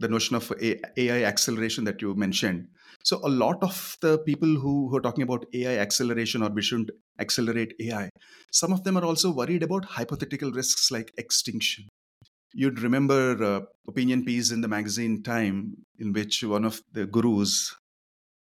The 0.00 0.08
notion 0.08 0.34
of 0.34 0.52
AI 0.60 1.22
acceleration 1.24 1.84
that 1.84 2.02
you 2.02 2.14
mentioned. 2.14 2.66
So, 3.04 3.20
a 3.22 3.28
lot 3.28 3.62
of 3.62 3.96
the 4.00 4.18
people 4.18 4.48
who, 4.48 4.88
who 4.88 4.96
are 4.96 5.00
talking 5.00 5.22
about 5.22 5.46
AI 5.54 5.76
acceleration 5.78 6.42
or 6.42 6.50
we 6.50 6.62
shouldn't 6.62 6.90
accelerate 7.18 7.74
AI, 7.80 8.10
some 8.50 8.72
of 8.72 8.82
them 8.84 8.96
are 8.96 9.04
also 9.04 9.30
worried 9.30 9.62
about 9.62 9.84
hypothetical 9.84 10.50
risks 10.50 10.90
like 10.90 11.12
extinction. 11.18 11.88
You'd 12.52 12.80
remember 12.80 13.42
uh, 13.44 13.60
opinion 13.86 14.24
piece 14.24 14.50
in 14.50 14.60
the 14.60 14.68
magazine 14.68 15.22
Time, 15.22 15.74
in 15.98 16.12
which 16.12 16.42
one 16.42 16.64
of 16.64 16.80
the 16.92 17.06
gurus 17.06 17.74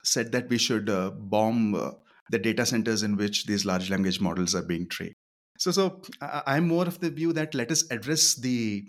said 0.03 0.31
that 0.31 0.49
we 0.49 0.57
should 0.57 0.89
uh, 0.89 1.11
bomb 1.11 1.75
uh, 1.75 1.91
the 2.31 2.39
data 2.39 2.65
centers 2.65 3.03
in 3.03 3.17
which 3.17 3.45
these 3.45 3.65
large 3.65 3.89
language 3.89 4.19
models 4.21 4.55
are 4.55 4.63
being 4.63 4.87
trained. 4.87 5.13
So, 5.57 5.71
so 5.71 6.01
I'm 6.21 6.67
more 6.67 6.85
of 6.85 6.99
the 6.99 7.09
view 7.09 7.33
that 7.33 7.53
let 7.53 7.71
us 7.71 7.83
address 7.91 8.35
the 8.35 8.87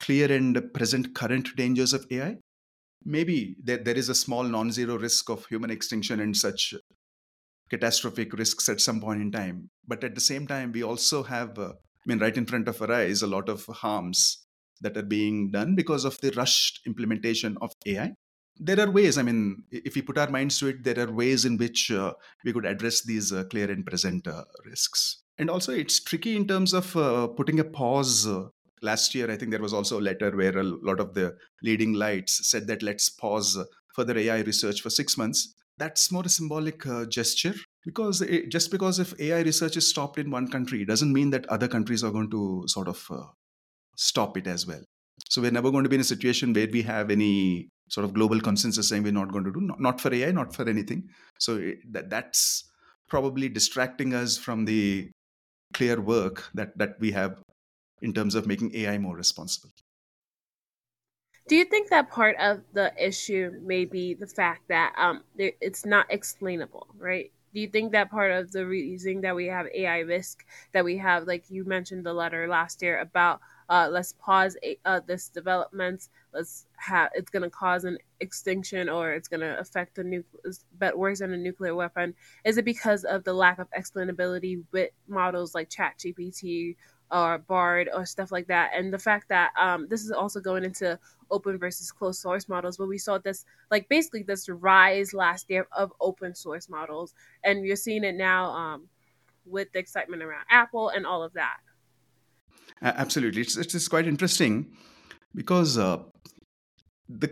clear 0.00 0.32
and 0.32 0.72
present 0.74 1.14
current 1.14 1.48
dangers 1.56 1.92
of 1.92 2.06
AI. 2.10 2.36
Maybe 3.04 3.56
there, 3.62 3.78
there 3.78 3.96
is 3.96 4.08
a 4.08 4.14
small 4.14 4.42
non-zero 4.42 4.98
risk 4.98 5.30
of 5.30 5.46
human 5.46 5.70
extinction 5.70 6.20
and 6.20 6.36
such 6.36 6.74
catastrophic 7.70 8.32
risks 8.34 8.68
at 8.68 8.80
some 8.80 9.00
point 9.00 9.22
in 9.22 9.30
time. 9.30 9.70
But 9.86 10.04
at 10.04 10.14
the 10.14 10.20
same 10.20 10.46
time, 10.46 10.72
we 10.72 10.82
also 10.82 11.22
have, 11.22 11.58
uh, 11.58 11.72
I 11.72 12.04
mean, 12.06 12.18
right 12.18 12.36
in 12.36 12.46
front 12.46 12.68
of 12.68 12.82
our 12.82 12.92
eyes, 12.92 13.22
a 13.22 13.26
lot 13.26 13.48
of 13.48 13.64
harms 13.66 14.44
that 14.80 14.96
are 14.96 15.02
being 15.02 15.50
done 15.50 15.74
because 15.74 16.04
of 16.04 16.18
the 16.20 16.32
rushed 16.32 16.80
implementation 16.86 17.56
of 17.60 17.72
AI 17.86 18.12
there 18.60 18.78
are 18.78 18.90
ways 18.90 19.16
i 19.16 19.22
mean 19.22 19.64
if 19.70 19.94
we 19.94 20.02
put 20.02 20.18
our 20.18 20.30
minds 20.30 20.58
to 20.58 20.68
it 20.68 20.84
there 20.84 21.00
are 21.00 21.10
ways 21.10 21.44
in 21.44 21.56
which 21.56 21.90
uh, 21.90 22.12
we 22.44 22.52
could 22.52 22.66
address 22.66 23.02
these 23.02 23.32
uh, 23.32 23.42
clear 23.44 23.70
and 23.70 23.86
present 23.86 24.26
uh, 24.28 24.44
risks 24.66 25.22
and 25.38 25.48
also 25.48 25.72
it's 25.72 25.98
tricky 26.00 26.36
in 26.36 26.46
terms 26.46 26.74
of 26.74 26.94
uh, 26.96 27.26
putting 27.26 27.58
a 27.58 27.64
pause 27.64 28.26
uh, 28.26 28.46
last 28.82 29.14
year 29.14 29.30
i 29.30 29.36
think 29.36 29.50
there 29.50 29.62
was 29.62 29.74
also 29.74 29.98
a 30.00 30.06
letter 30.08 30.30
where 30.36 30.56
a 30.58 30.62
lot 30.62 31.00
of 31.00 31.14
the 31.14 31.34
leading 31.62 31.92
lights 31.92 32.50
said 32.50 32.66
that 32.66 32.82
let's 32.82 33.08
pause 33.08 33.58
further 33.94 34.16
ai 34.18 34.40
research 34.40 34.80
for 34.80 34.90
6 34.90 35.18
months. 35.18 35.54
That's 35.78 36.12
more 36.12 36.22
a 36.24 36.28
symbolic 36.28 36.86
uh, 36.86 37.06
gesture 37.06 37.54
because 37.84 38.20
it, 38.20 38.50
just 38.50 38.70
because 38.70 38.98
if 38.98 39.18
ai 39.18 39.40
research 39.40 39.76
is 39.76 39.88
stopped 39.88 40.18
in 40.18 40.30
one 40.30 40.48
country 40.48 40.82
it 40.82 40.88
doesn't 40.88 41.12
mean 41.12 41.30
that 41.30 41.46
other 41.46 41.68
countries 41.68 42.04
are 42.04 42.10
going 42.10 42.30
to 42.30 42.64
sort 42.66 42.88
of 42.88 43.08
stop 43.96 44.36
it 44.36 44.46
as 44.46 44.66
well. 44.66 44.82
So 45.28 45.42
we're 45.42 45.50
never 45.50 45.70
going 45.70 45.84
to 45.84 45.90
be 45.90 45.96
in 45.96 46.00
a 46.00 46.12
situation 46.12 46.52
where 46.52 46.68
we 46.72 46.82
have 46.82 47.10
any 47.10 47.68
sort 47.88 48.04
of 48.04 48.14
global 48.14 48.40
consensus 48.40 48.88
saying 48.88 49.02
we're 49.02 49.12
not 49.12 49.32
going 49.32 49.44
to 49.44 49.52
do 49.52 49.60
not, 49.60 49.80
not 49.80 50.00
for 50.00 50.12
ai 50.14 50.30
not 50.32 50.54
for 50.54 50.68
anything. 50.68 51.08
So 51.38 51.56
it, 51.56 51.78
that 51.92 52.10
that's 52.10 52.64
probably 53.08 53.48
distracting 53.48 54.14
us 54.14 54.36
from 54.38 54.64
the 54.64 55.10
clear 55.74 56.00
work 56.00 56.48
that 56.54 56.76
that 56.78 56.94
we 57.00 57.12
have 57.12 57.42
in 58.00 58.12
terms 58.12 58.34
of 58.34 58.46
making 58.46 58.74
ai 58.74 58.98
more 58.98 59.16
responsible. 59.16 59.70
Do 61.48 61.56
you 61.56 61.64
think 61.64 61.88
that 61.90 62.10
part 62.10 62.36
of 62.38 62.62
the 62.72 62.92
issue 62.96 63.50
may 63.62 63.84
be 63.84 64.14
the 64.14 64.26
fact 64.26 64.68
that 64.68 64.94
um, 64.96 65.24
it's 65.36 65.84
not 65.84 66.06
explainable 66.08 66.86
right? 66.98 67.32
Do 67.52 67.60
you 67.60 67.66
think 67.66 67.90
that 67.92 68.10
part 68.10 68.30
of 68.30 68.52
the 68.52 68.64
reason 68.64 69.22
that 69.22 69.34
we 69.34 69.46
have 69.46 69.66
ai 69.74 70.00
risk 70.00 70.44
that 70.72 70.84
we 70.84 70.96
have 70.98 71.26
like 71.26 71.50
you 71.50 71.64
mentioned 71.64 72.06
the 72.06 72.12
letter 72.12 72.46
last 72.46 72.82
year 72.82 73.00
about 73.00 73.40
uh, 73.68 73.88
let's 73.90 74.12
pause 74.12 74.56
uh, 74.84 75.00
this 75.06 75.28
development 75.28 76.08
let's 76.32 76.66
have 76.76 77.10
it's 77.14 77.30
going 77.30 77.42
to 77.42 77.50
cause 77.50 77.84
an 77.84 77.98
extinction 78.20 78.88
or 78.88 79.12
it's 79.12 79.28
going 79.28 79.40
to 79.40 79.58
affect 79.58 79.96
the 79.96 80.04
nuclear 80.04 80.52
but 80.78 80.96
worse 80.96 81.18
than 81.18 81.32
a 81.32 81.36
nuclear 81.36 81.74
weapon? 81.74 82.14
Is 82.44 82.58
it 82.58 82.64
because 82.64 83.04
of 83.04 83.24
the 83.24 83.32
lack 83.32 83.58
of 83.58 83.68
explainability 83.76 84.62
with 84.72 84.90
models 85.08 85.54
like 85.54 85.68
chat 85.68 85.98
gpt 85.98 86.76
or 87.12 87.38
bard 87.38 87.88
or 87.92 88.06
stuff 88.06 88.30
like 88.32 88.46
that. 88.48 88.70
And 88.74 88.92
the 88.92 88.98
fact 88.98 89.28
that 89.28 89.52
um, 89.58 89.86
this 89.88 90.02
is 90.04 90.10
also 90.10 90.40
going 90.40 90.64
into 90.64 90.98
open 91.30 91.58
versus 91.58 91.92
closed 91.92 92.20
source 92.20 92.48
models 92.48 92.76
but 92.76 92.88
we 92.88 92.98
saw 92.98 93.16
this 93.16 93.44
like 93.70 93.88
basically 93.88 94.24
this 94.24 94.48
rise 94.48 95.14
last 95.14 95.48
year 95.48 95.68
of 95.76 95.92
open 96.00 96.34
source 96.34 96.68
models. 96.68 97.14
And 97.44 97.64
you're 97.64 97.76
seeing 97.76 98.04
it 98.04 98.14
now 98.14 98.50
um, 98.50 98.88
with 99.44 99.72
the 99.72 99.78
excitement 99.78 100.22
around 100.22 100.44
apple 100.50 100.90
and 100.90 101.06
all 101.06 101.22
of 101.22 101.32
that. 101.34 101.58
Absolutely, 102.82 103.42
it's 103.42 103.56
it's 103.56 103.88
quite 103.88 104.06
interesting 104.06 104.74
because 105.34 105.76
uh, 105.76 105.98
the 107.08 107.28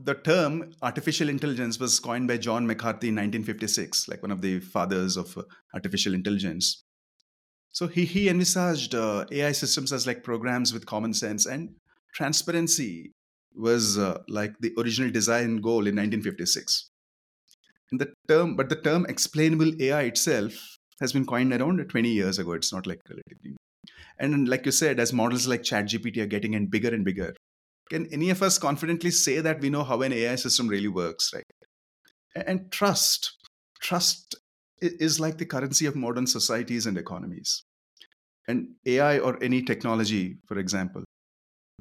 the 0.00 0.14
term 0.14 0.72
artificial 0.82 1.28
intelligence 1.28 1.78
was 1.78 1.98
coined 2.00 2.28
by 2.28 2.36
John 2.36 2.66
McCarthy 2.66 3.08
in 3.08 3.14
1956, 3.14 4.08
like 4.08 4.22
one 4.22 4.30
of 4.30 4.42
the 4.42 4.60
fathers 4.60 5.16
of 5.16 5.36
uh, 5.38 5.42
artificial 5.74 6.14
intelligence. 6.14 6.84
So 7.72 7.86
he 7.86 8.04
he 8.04 8.28
envisaged 8.28 8.94
uh, 8.94 9.26
AI 9.30 9.52
systems 9.52 9.92
as 9.92 10.06
like 10.06 10.24
programs 10.24 10.72
with 10.72 10.86
common 10.86 11.14
sense 11.14 11.46
and 11.46 11.74
transparency 12.14 13.12
was 13.54 13.98
uh, 13.98 14.22
like 14.28 14.54
the 14.60 14.72
original 14.78 15.10
design 15.10 15.56
goal 15.56 15.86
in 15.86 15.96
1956. 15.96 16.90
And 17.90 18.00
the 18.00 18.12
term, 18.28 18.56
but 18.56 18.68
the 18.68 18.76
term 18.76 19.06
explainable 19.08 19.72
AI 19.80 20.02
itself 20.02 20.52
has 21.00 21.12
been 21.12 21.26
coined 21.26 21.52
around 21.52 21.84
20 21.88 22.08
years 22.08 22.38
ago. 22.38 22.52
It's 22.52 22.72
not 22.72 22.86
like 22.86 23.00
relatively 23.08 23.56
and 24.18 24.48
like 24.48 24.66
you 24.66 24.72
said, 24.72 24.98
as 24.98 25.12
models 25.12 25.46
like 25.46 25.62
ChatGPT 25.62 26.18
are 26.18 26.26
getting 26.26 26.54
in 26.54 26.66
bigger 26.66 26.88
and 26.88 27.04
bigger, 27.04 27.34
can 27.88 28.06
any 28.12 28.30
of 28.30 28.42
us 28.42 28.58
confidently 28.58 29.10
say 29.10 29.40
that 29.40 29.60
we 29.60 29.70
know 29.70 29.84
how 29.84 30.02
an 30.02 30.12
AI 30.12 30.34
system 30.34 30.68
really 30.68 30.88
works, 30.88 31.32
right? 31.32 31.44
And 32.34 32.70
trust, 32.70 33.36
trust 33.80 34.36
is 34.80 35.20
like 35.20 35.38
the 35.38 35.46
currency 35.46 35.86
of 35.86 35.96
modern 35.96 36.26
societies 36.26 36.86
and 36.86 36.98
economies. 36.98 37.64
And 38.46 38.74
AI 38.86 39.18
or 39.18 39.42
any 39.42 39.62
technology, 39.62 40.38
for 40.46 40.58
example, 40.58 41.04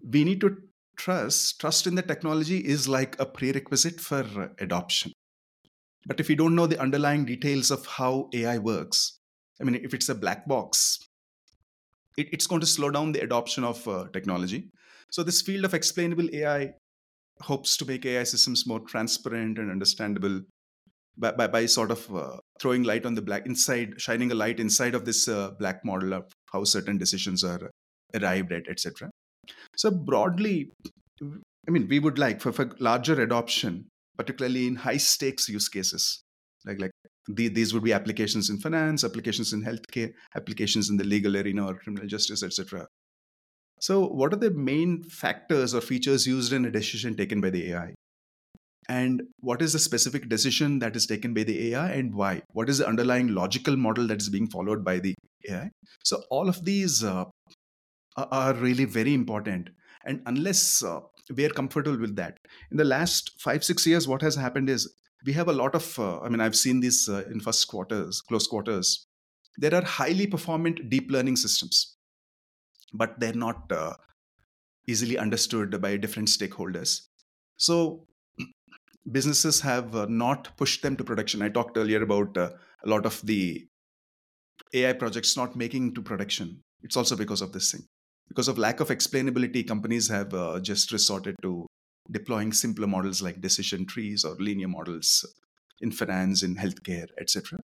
we 0.04 0.24
need 0.24 0.42
to 0.42 0.58
trust. 0.98 1.60
Trust 1.60 1.88
in 1.88 1.96
the 1.96 2.02
technology 2.02 2.58
is 2.58 2.88
like 2.88 3.20
a 3.20 3.26
prerequisite 3.26 4.02
for 4.02 4.52
adoption. 4.60 5.14
But 6.06 6.20
if 6.20 6.28
we 6.28 6.36
don't 6.36 6.56
know 6.56 6.68
the 6.68 6.80
underlying 6.80 7.26
details 7.26 7.72
of 7.72 7.86
how 7.86 8.30
AI 8.34 8.58
works, 8.58 9.20
I 9.60 9.64
mean, 9.64 9.76
if 9.76 9.94
it's 9.94 10.10
a 10.10 10.16
black 10.16 10.48
box, 10.48 11.00
it, 12.18 12.30
it's 12.32 12.48
going 12.48 12.62
to 12.62 12.68
slow 12.68 12.90
down 12.90 13.12
the 13.12 13.22
adoption 13.22 13.64
of 13.64 13.88
uh, 13.88 14.06
technology. 14.14 14.70
So 15.12 15.24
this 15.24 15.42
field 15.42 15.66
of 15.66 15.74
explainable 15.74 16.28
AI 16.34 16.74
hopes 17.42 17.78
to 17.78 17.86
make 17.86 18.06
AI 18.06 18.24
systems 18.24 18.68
more 18.68 18.80
transparent 18.80 19.58
and 19.58 19.72
understandable 19.72 20.42
by, 21.18 21.32
by, 21.32 21.48
by 21.48 21.66
sort 21.66 21.92
of 21.92 22.16
uh, 22.16 22.38
throwing 22.60 22.84
light 22.84 23.06
on 23.06 23.16
the 23.16 23.22
black 23.22 23.46
inside, 23.46 24.00
shining 24.00 24.32
a 24.32 24.36
light 24.36 24.60
inside 24.60 24.96
of 24.96 25.06
this 25.06 25.28
uh, 25.28 25.52
black 25.60 25.84
model 25.84 26.14
of 26.14 26.26
how 26.52 26.64
certain 26.64 26.98
decisions 26.98 27.44
are 27.44 27.72
arrived 28.16 28.52
at, 28.52 28.68
etc. 28.68 29.10
So 29.76 29.92
broadly, 29.92 30.72
I 31.22 31.72
mean, 31.72 31.88
we 31.88 32.00
would 32.00 32.18
like 32.18 32.42
for, 32.42 32.52
for 32.52 32.72
larger 32.80 33.22
adoption, 33.22 33.88
particularly 34.18 34.68
in 34.68 34.76
high 34.76 34.98
stakes 34.98 35.50
use 35.50 35.70
cases, 35.70 36.24
like 36.66 36.80
like 36.82 36.92
the, 37.28 37.50
these 37.50 37.74
would 37.74 37.84
be 37.84 37.94
applications 37.94 38.50
in 38.50 38.60
finance, 38.60 39.04
applications 39.04 39.54
in 39.54 39.64
healthcare, 39.64 40.12
applications 40.36 40.90
in 40.90 40.98
the 40.98 41.04
legal 41.04 41.36
arena 41.36 41.68
or 41.68 41.76
criminal 41.76 42.08
justice, 42.08 42.44
etc. 42.44 42.88
So, 43.80 44.08
what 44.08 44.34
are 44.34 44.38
the 44.38 44.52
main 44.52 45.04
factors 45.04 45.76
or 45.76 45.82
features 45.82 46.26
used 46.26 46.54
in 46.54 46.66
a 46.66 46.72
decision 46.72 47.16
taken 47.16 47.42
by 47.42 47.50
the 47.50 47.72
AI? 47.74 47.94
And 48.90 49.24
what 49.40 49.62
is 49.62 49.74
the 49.74 49.80
specific 49.80 50.30
decision 50.30 50.80
that 50.80 50.96
is 50.96 51.06
taken 51.06 51.34
by 51.34 51.44
the 51.44 51.74
AI 51.74 51.92
and 51.92 52.14
why? 52.14 52.42
What 52.54 52.70
is 52.70 52.78
the 52.78 52.88
underlying 52.88 53.28
logical 53.28 53.76
model 53.76 54.08
that 54.08 54.22
is 54.22 54.30
being 54.30 54.48
followed 54.48 54.86
by 54.86 55.00
the 55.00 55.14
AI? 55.50 55.72
So, 56.06 56.24
all 56.30 56.48
of 56.48 56.64
these 56.64 57.04
uh, 57.04 57.26
are 58.16 58.54
really 58.54 58.86
very 58.86 59.14
important. 59.14 59.70
And 60.06 60.22
unless 60.26 60.84
uh, 60.84 61.02
we 61.36 61.44
are 61.44 61.50
comfortable 61.50 62.00
with 62.00 62.16
that, 62.16 62.38
in 62.72 62.78
the 62.78 62.86
last 62.86 63.34
five, 63.42 63.64
six 63.64 63.86
years, 63.86 64.08
what 64.08 64.22
has 64.22 64.36
happened 64.36 64.70
is 64.70 64.88
we 65.26 65.34
have 65.34 65.48
a 65.48 65.54
lot 65.54 65.76
of 65.76 66.00
uh, 66.00 66.20
i 66.22 66.30
mean 66.30 66.42
i've 66.42 66.56
seen 66.56 66.80
this 66.80 67.10
uh, 67.10 67.24
in 67.32 67.40
first 67.40 67.68
quarters 67.68 68.22
close 68.22 68.48
quarters 68.48 69.08
there 69.58 69.74
are 69.74 69.84
highly 69.84 70.28
performant 70.28 70.90
deep 70.90 71.12
learning 71.12 71.36
systems 71.36 71.98
but 72.94 73.20
they're 73.20 73.42
not 73.46 73.72
uh, 73.72 73.94
easily 74.88 75.18
understood 75.18 75.82
by 75.82 75.98
different 75.98 76.30
stakeholders 76.30 77.02
so 77.58 78.06
businesses 79.12 79.62
have 79.62 79.96
uh, 79.96 80.06
not 80.10 80.56
pushed 80.58 80.82
them 80.82 80.96
to 80.96 81.04
production 81.04 81.42
i 81.42 81.50
talked 81.50 81.78
earlier 81.78 82.04
about 82.04 82.38
uh, 82.38 82.50
a 82.86 82.90
lot 82.90 83.06
of 83.06 83.22
the 83.26 83.66
ai 84.74 84.94
projects 84.94 85.38
not 85.38 85.56
making 85.56 85.94
to 85.94 86.02
production 86.02 86.60
it's 86.84 86.98
also 86.98 87.16
because 87.16 87.42
of 87.42 87.52
this 87.54 87.72
thing 87.72 87.86
because 88.28 88.48
of 88.48 88.58
lack 88.58 88.80
of 88.80 88.90
explainability 88.90 89.68
companies 89.68 90.08
have 90.10 90.34
uh, 90.34 90.60
just 90.60 90.92
resorted 90.92 91.36
to 91.42 91.66
deploying 92.12 92.52
simpler 92.54 92.88
models 92.88 93.22
like 93.22 93.42
decision 93.42 93.86
trees 93.86 94.24
or 94.24 94.36
linear 94.36 94.68
models 94.68 95.26
in 95.82 95.92
finance, 95.92 96.44
in 96.44 96.56
healthcare, 96.56 97.08
etc. 97.20 97.60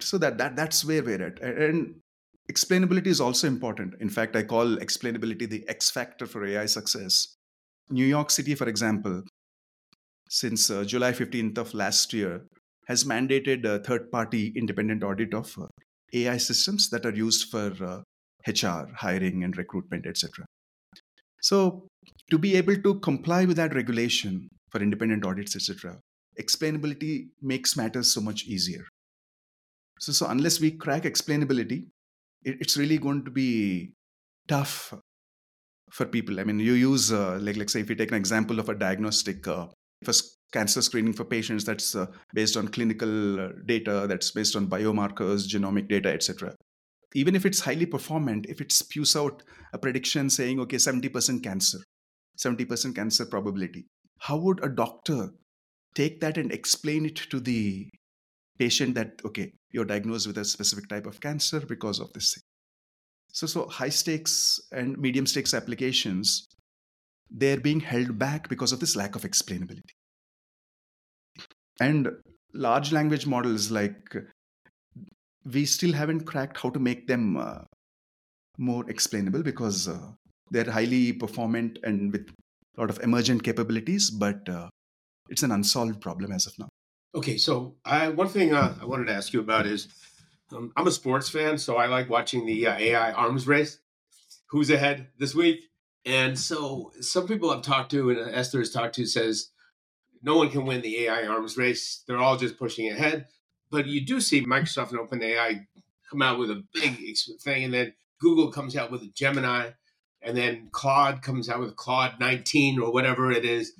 So 0.00 0.18
that, 0.18 0.38
that 0.38 0.56
that's 0.56 0.84
where 0.84 1.02
we're 1.02 1.22
at. 1.22 1.40
And 1.40 1.96
explainability 2.50 3.06
is 3.06 3.20
also 3.20 3.46
important. 3.46 3.94
In 4.00 4.08
fact, 4.08 4.36
I 4.36 4.42
call 4.42 4.76
explainability 4.76 5.48
the 5.48 5.66
X 5.68 5.90
factor 5.90 6.26
for 6.26 6.44
AI 6.44 6.66
success. 6.66 7.36
New 7.90 8.04
York 8.04 8.30
City, 8.30 8.54
for 8.54 8.68
example, 8.68 9.22
since 10.34 10.68
uh, 10.68 10.82
July 10.82 11.12
15th 11.12 11.58
of 11.58 11.74
last 11.74 12.12
year, 12.12 12.44
has 12.88 13.04
mandated 13.04 13.64
a 13.64 13.78
third 13.78 14.10
party 14.10 14.52
independent 14.56 15.04
audit 15.04 15.32
of 15.32 15.56
uh, 15.56 15.66
AI 16.12 16.36
systems 16.38 16.90
that 16.90 17.06
are 17.06 17.14
used 17.14 17.50
for 17.50 17.72
uh, 17.80 18.00
HR, 18.48 18.88
hiring, 18.96 19.44
and 19.44 19.56
recruitment, 19.56 20.06
etc. 20.06 20.44
So, 21.40 21.86
to 22.32 22.38
be 22.38 22.56
able 22.56 22.76
to 22.82 22.98
comply 22.98 23.44
with 23.44 23.56
that 23.58 23.76
regulation 23.76 24.48
for 24.70 24.82
independent 24.82 25.24
audits, 25.24 25.54
etc., 25.54 26.00
explainability 26.40 27.28
makes 27.40 27.76
matters 27.76 28.12
so 28.12 28.20
much 28.20 28.44
easier. 28.44 28.84
So, 30.00 30.10
so 30.10 30.26
unless 30.26 30.60
we 30.60 30.72
crack 30.72 31.04
explainability, 31.04 31.86
it, 32.42 32.56
it's 32.60 32.76
really 32.76 32.98
going 32.98 33.24
to 33.24 33.30
be 33.30 33.92
tough 34.48 34.92
for 35.92 36.06
people. 36.06 36.40
I 36.40 36.44
mean, 36.44 36.58
you 36.58 36.72
use 36.72 37.12
uh, 37.12 37.38
like 37.40 37.56
like 37.56 37.70
say 37.70 37.80
if 37.80 37.88
you 37.88 37.94
take 37.94 38.10
an 38.10 38.16
example 38.16 38.58
of 38.58 38.68
a 38.68 38.74
diagnostic 38.74 39.46
uh, 39.46 39.68
for 40.04 40.12
cancer 40.52 40.82
screening 40.82 41.12
for 41.12 41.24
patients 41.24 41.64
that's 41.64 41.94
uh, 41.94 42.06
based 42.32 42.56
on 42.56 42.68
clinical 42.68 43.40
uh, 43.40 43.48
data, 43.66 44.06
that's 44.08 44.30
based 44.30 44.56
on 44.56 44.68
biomarkers, 44.68 45.48
genomic 45.48 45.88
data, 45.88 46.12
etc. 46.12 46.54
Even 47.14 47.34
if 47.34 47.46
it's 47.46 47.60
highly 47.60 47.86
performant, 47.86 48.46
if 48.48 48.60
it 48.60 48.72
spews 48.72 49.16
out 49.16 49.42
a 49.72 49.78
prediction 49.78 50.30
saying 50.30 50.60
okay, 50.60 50.78
seventy 50.78 51.08
percent 51.08 51.42
cancer, 51.42 51.78
seventy 52.36 52.64
percent 52.64 52.94
cancer 52.94 53.26
probability, 53.26 53.86
how 54.18 54.36
would 54.36 54.62
a 54.64 54.68
doctor 54.68 55.30
take 55.94 56.20
that 56.20 56.38
and 56.38 56.52
explain 56.52 57.06
it 57.06 57.16
to 57.16 57.40
the 57.40 57.88
patient 58.58 58.94
that 58.94 59.20
okay, 59.24 59.52
you're 59.70 59.84
diagnosed 59.84 60.26
with 60.26 60.38
a 60.38 60.44
specific 60.44 60.88
type 60.88 61.06
of 61.06 61.20
cancer 61.20 61.60
because 61.60 62.00
of 62.00 62.12
this 62.12 62.34
thing? 62.34 62.42
So, 63.32 63.48
so 63.48 63.66
high 63.66 63.88
stakes 63.88 64.60
and 64.70 64.96
medium 64.96 65.26
stakes 65.26 65.54
applications, 65.54 66.46
they're 67.34 67.60
being 67.60 67.80
held 67.80 68.18
back 68.18 68.48
because 68.48 68.72
of 68.72 68.80
this 68.80 68.94
lack 68.94 69.16
of 69.16 69.22
explainability. 69.22 69.90
And 71.80 72.08
large 72.54 72.92
language 72.92 73.26
models, 73.26 73.70
like 73.70 74.16
we 75.44 75.66
still 75.66 75.92
haven't 75.92 76.24
cracked 76.24 76.58
how 76.58 76.70
to 76.70 76.78
make 76.78 77.08
them 77.08 77.36
uh, 77.36 77.62
more 78.56 78.88
explainable 78.88 79.42
because 79.42 79.88
uh, 79.88 80.12
they're 80.52 80.70
highly 80.70 81.12
performant 81.12 81.78
and 81.82 82.12
with 82.12 82.30
a 82.76 82.80
lot 82.80 82.90
of 82.90 83.00
emergent 83.00 83.42
capabilities, 83.42 84.10
but 84.10 84.48
uh, 84.48 84.68
it's 85.28 85.42
an 85.42 85.50
unsolved 85.50 86.00
problem 86.00 86.30
as 86.30 86.46
of 86.46 86.56
now. 86.58 86.68
Okay, 87.14 87.36
so 87.36 87.74
I, 87.84 88.08
one 88.08 88.28
thing 88.28 88.54
uh, 88.54 88.76
I 88.80 88.84
wanted 88.84 89.06
to 89.06 89.12
ask 89.12 89.32
you 89.32 89.40
about 89.40 89.66
is 89.66 89.88
um, 90.52 90.72
I'm 90.76 90.86
a 90.86 90.92
sports 90.92 91.28
fan, 91.28 91.58
so 91.58 91.76
I 91.76 91.86
like 91.86 92.08
watching 92.08 92.46
the 92.46 92.68
uh, 92.68 92.76
AI 92.76 93.12
arms 93.12 93.46
race. 93.46 93.80
Who's 94.50 94.70
ahead 94.70 95.08
this 95.18 95.34
week? 95.34 95.64
And 96.06 96.38
so 96.38 96.92
some 97.00 97.28
people 97.28 97.50
I've 97.50 97.62
talked 97.62 97.92
to 97.92 98.10
and 98.10 98.34
Esther 98.34 98.58
has 98.60 98.72
talked 98.72 98.96
to 98.96 99.06
says 99.06 99.50
no 100.22 100.36
one 100.36 100.50
can 100.50 100.64
win 100.66 100.82
the 100.82 101.04
AI 101.06 101.26
arms 101.26 101.56
race. 101.56 102.02
They're 102.06 102.18
all 102.18 102.36
just 102.36 102.58
pushing 102.58 102.90
ahead. 102.90 103.26
But 103.70 103.86
you 103.86 104.04
do 104.04 104.20
see 104.20 104.44
Microsoft 104.44 104.92
and 104.92 105.00
OpenAI 105.00 105.66
come 106.10 106.22
out 106.22 106.38
with 106.38 106.50
a 106.50 106.64
big 106.74 107.16
thing, 107.42 107.64
and 107.64 107.74
then 107.74 107.94
Google 108.20 108.50
comes 108.52 108.76
out 108.76 108.90
with 108.90 109.02
a 109.02 109.10
Gemini, 109.14 109.70
and 110.22 110.36
then 110.36 110.68
Claude 110.72 111.22
comes 111.22 111.48
out 111.50 111.60
with 111.60 111.76
Claude 111.76 112.14
19 112.20 112.80
or 112.80 112.92
whatever 112.92 113.30
it 113.32 113.44
is. 113.44 113.72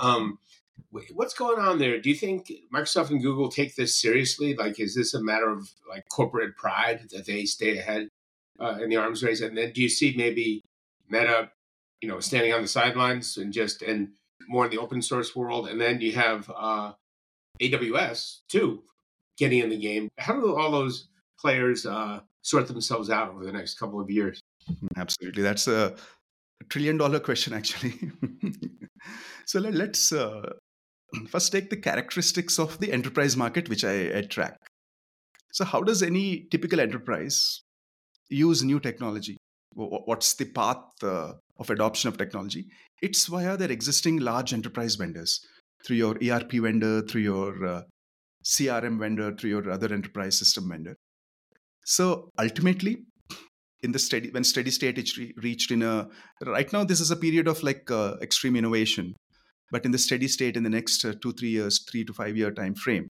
Um, 0.00 0.30
What's 1.12 1.34
going 1.34 1.60
on 1.60 1.78
there? 1.78 2.00
Do 2.00 2.08
you 2.10 2.16
think 2.16 2.52
Microsoft 2.74 3.10
and 3.10 3.22
Google 3.22 3.50
take 3.50 3.76
this 3.76 4.00
seriously? 4.00 4.54
Like, 4.56 4.80
is 4.80 4.96
this 4.96 5.14
a 5.14 5.22
matter 5.22 5.50
of 5.50 5.70
like 5.88 6.08
corporate 6.10 6.56
pride 6.56 7.02
that 7.12 7.26
they 7.26 7.44
stay 7.46 7.78
ahead 7.78 8.08
uh, 8.60 8.78
in 8.82 8.90
the 8.90 8.96
arms 8.96 9.22
race? 9.22 9.42
And 9.42 9.58
then 9.58 9.72
do 9.72 9.82
you 9.82 9.90
see 9.90 10.14
maybe 10.16 10.64
Meta, 11.10 11.50
you 12.00 12.08
know, 12.08 12.20
standing 12.20 12.52
on 12.52 12.62
the 12.62 12.68
sidelines 12.68 13.36
and 13.36 13.52
just 13.52 13.82
and 13.82 14.10
more 14.48 14.64
in 14.64 14.70
the 14.70 14.78
open 14.78 15.02
source 15.02 15.34
world? 15.34 15.68
And 15.68 15.80
then 15.80 16.00
you 16.00 16.12
have 16.12 16.50
uh, 16.56 16.92
AWS 17.60 18.40
too 18.48 18.82
getting 19.36 19.60
in 19.60 19.70
the 19.70 19.78
game. 19.78 20.08
How 20.18 20.34
do 20.34 20.56
all 20.56 20.70
those 20.70 21.08
players 21.40 21.86
uh, 21.86 22.20
sort 22.42 22.66
themselves 22.66 23.10
out 23.10 23.30
over 23.30 23.44
the 23.44 23.52
next 23.52 23.78
couple 23.78 24.00
of 24.00 24.10
years? 24.10 24.40
Absolutely, 24.96 25.42
that's 25.42 25.68
a 25.68 25.94
trillion 26.68 26.96
dollar 26.96 27.20
question 27.20 27.52
actually. 27.52 27.94
so 29.46 29.60
let, 29.60 29.90
us 29.90 30.12
uh, 30.12 30.42
First, 31.28 31.52
take 31.52 31.70
the 31.70 31.76
characteristics 31.76 32.58
of 32.58 32.78
the 32.80 32.92
enterprise 32.92 33.36
market, 33.36 33.68
which 33.68 33.84
I, 33.84 34.18
I 34.18 34.22
track. 34.22 34.58
So, 35.52 35.64
how 35.64 35.80
does 35.80 36.02
any 36.02 36.46
typical 36.50 36.80
enterprise 36.80 37.62
use 38.28 38.62
new 38.62 38.80
technology? 38.80 39.36
What's 39.74 40.34
the 40.34 40.46
path 40.46 40.82
uh, 41.02 41.34
of 41.58 41.70
adoption 41.70 42.08
of 42.08 42.18
technology? 42.18 42.66
It's 43.02 43.26
via 43.26 43.56
their 43.56 43.70
existing 43.70 44.18
large 44.18 44.52
enterprise 44.52 44.96
vendors, 44.96 45.40
through 45.84 45.96
your 45.96 46.16
ERP 46.22 46.52
vendor, 46.52 47.02
through 47.02 47.22
your 47.22 47.66
uh, 47.66 47.82
CRM 48.44 48.98
vendor, 48.98 49.34
through 49.34 49.50
your 49.50 49.70
other 49.70 49.92
enterprise 49.92 50.38
system 50.38 50.68
vendor. 50.68 50.96
So 51.84 52.30
ultimately, 52.38 52.98
in 53.82 53.92
the 53.92 53.98
steady 53.98 54.30
when 54.30 54.44
steady 54.44 54.70
state 54.70 54.98
is 54.98 55.16
reached 55.36 55.70
in 55.70 55.82
a 55.82 56.08
right 56.44 56.72
now, 56.72 56.84
this 56.84 57.00
is 57.00 57.10
a 57.10 57.16
period 57.16 57.46
of 57.46 57.62
like 57.62 57.90
uh, 57.90 58.16
extreme 58.20 58.56
innovation 58.56 59.14
but 59.70 59.84
in 59.84 59.90
the 59.90 59.98
steady 59.98 60.28
state 60.28 60.56
in 60.56 60.62
the 60.62 60.70
next 60.70 61.04
uh, 61.04 61.12
two 61.22 61.32
three 61.32 61.50
years 61.50 61.84
three 61.90 62.04
to 62.04 62.12
five 62.12 62.36
year 62.36 62.50
time 62.50 62.74
frame 62.74 63.08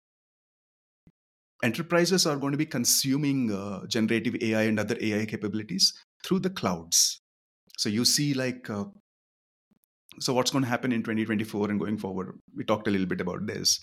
enterprises 1.63 2.27
are 2.27 2.37
going 2.37 2.53
to 2.53 2.59
be 2.59 2.67
consuming 2.67 3.53
uh, 3.53 3.87
generative 3.87 4.37
ai 4.41 4.63
and 4.63 4.81
other 4.81 4.97
ai 5.01 5.25
capabilities 5.25 5.93
through 6.25 6.39
the 6.39 6.51
clouds 6.51 7.21
so 7.79 7.89
you 7.89 8.05
see 8.05 8.35
like 8.35 8.69
uh, 8.71 8.85
so 10.21 10.35
what's 10.35 10.51
going 10.51 10.65
to 10.65 10.71
happen 10.71 10.93
in 10.93 11.03
2024 11.03 11.71
and 11.71 11.81
going 11.81 11.99
forward 11.99 12.33
we 12.57 12.65
talked 12.65 12.89
a 12.89 12.91
little 12.91 13.07
bit 13.15 13.21
about 13.21 13.47
this 13.47 13.79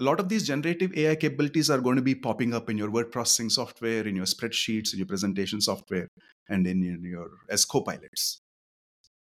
a 0.00 0.04
lot 0.04 0.20
of 0.20 0.28
these 0.28 0.46
generative 0.46 0.96
ai 0.96 1.14
capabilities 1.16 1.70
are 1.70 1.80
going 1.80 1.96
to 1.96 2.08
be 2.10 2.14
popping 2.14 2.54
up 2.54 2.70
in 2.70 2.78
your 2.78 2.90
word 2.90 3.10
processing 3.10 3.50
software 3.50 4.06
in 4.12 4.16
your 4.16 4.30
spreadsheets 4.34 4.92
in 4.92 4.98
your 4.98 5.12
presentation 5.12 5.60
software 5.60 6.08
and 6.48 6.66
in, 6.66 6.82
in 6.82 7.04
your 7.04 7.28
as 7.50 7.64
co-pilots 7.64 8.40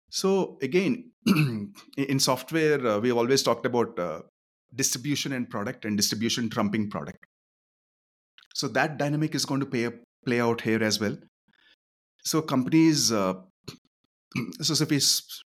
so 0.10 0.58
again, 0.62 1.12
in 1.98 2.20
software, 2.20 2.86
uh, 2.86 3.00
we 3.00 3.10
have 3.10 3.18
always 3.18 3.44
talked 3.44 3.66
about 3.66 4.00
uh, 4.00 4.22
distribution 4.74 5.34
and 5.34 5.50
product 5.50 5.86
and 5.86 5.98
distribution 5.98 6.50
trumping 6.50 6.90
product. 6.90 7.26
So 8.54 8.68
that 8.70 8.98
dynamic 8.98 9.36
is 9.36 9.46
going 9.46 9.60
to 9.60 9.66
pay, 9.66 9.90
play 10.26 10.40
out 10.40 10.62
here 10.62 10.84
as 10.84 11.00
well. 11.00 11.18
So 12.24 12.42
companies, 12.42 13.12
uh, 13.12 13.36
so 14.62 14.84
if 14.84 14.90
we 14.90 15.00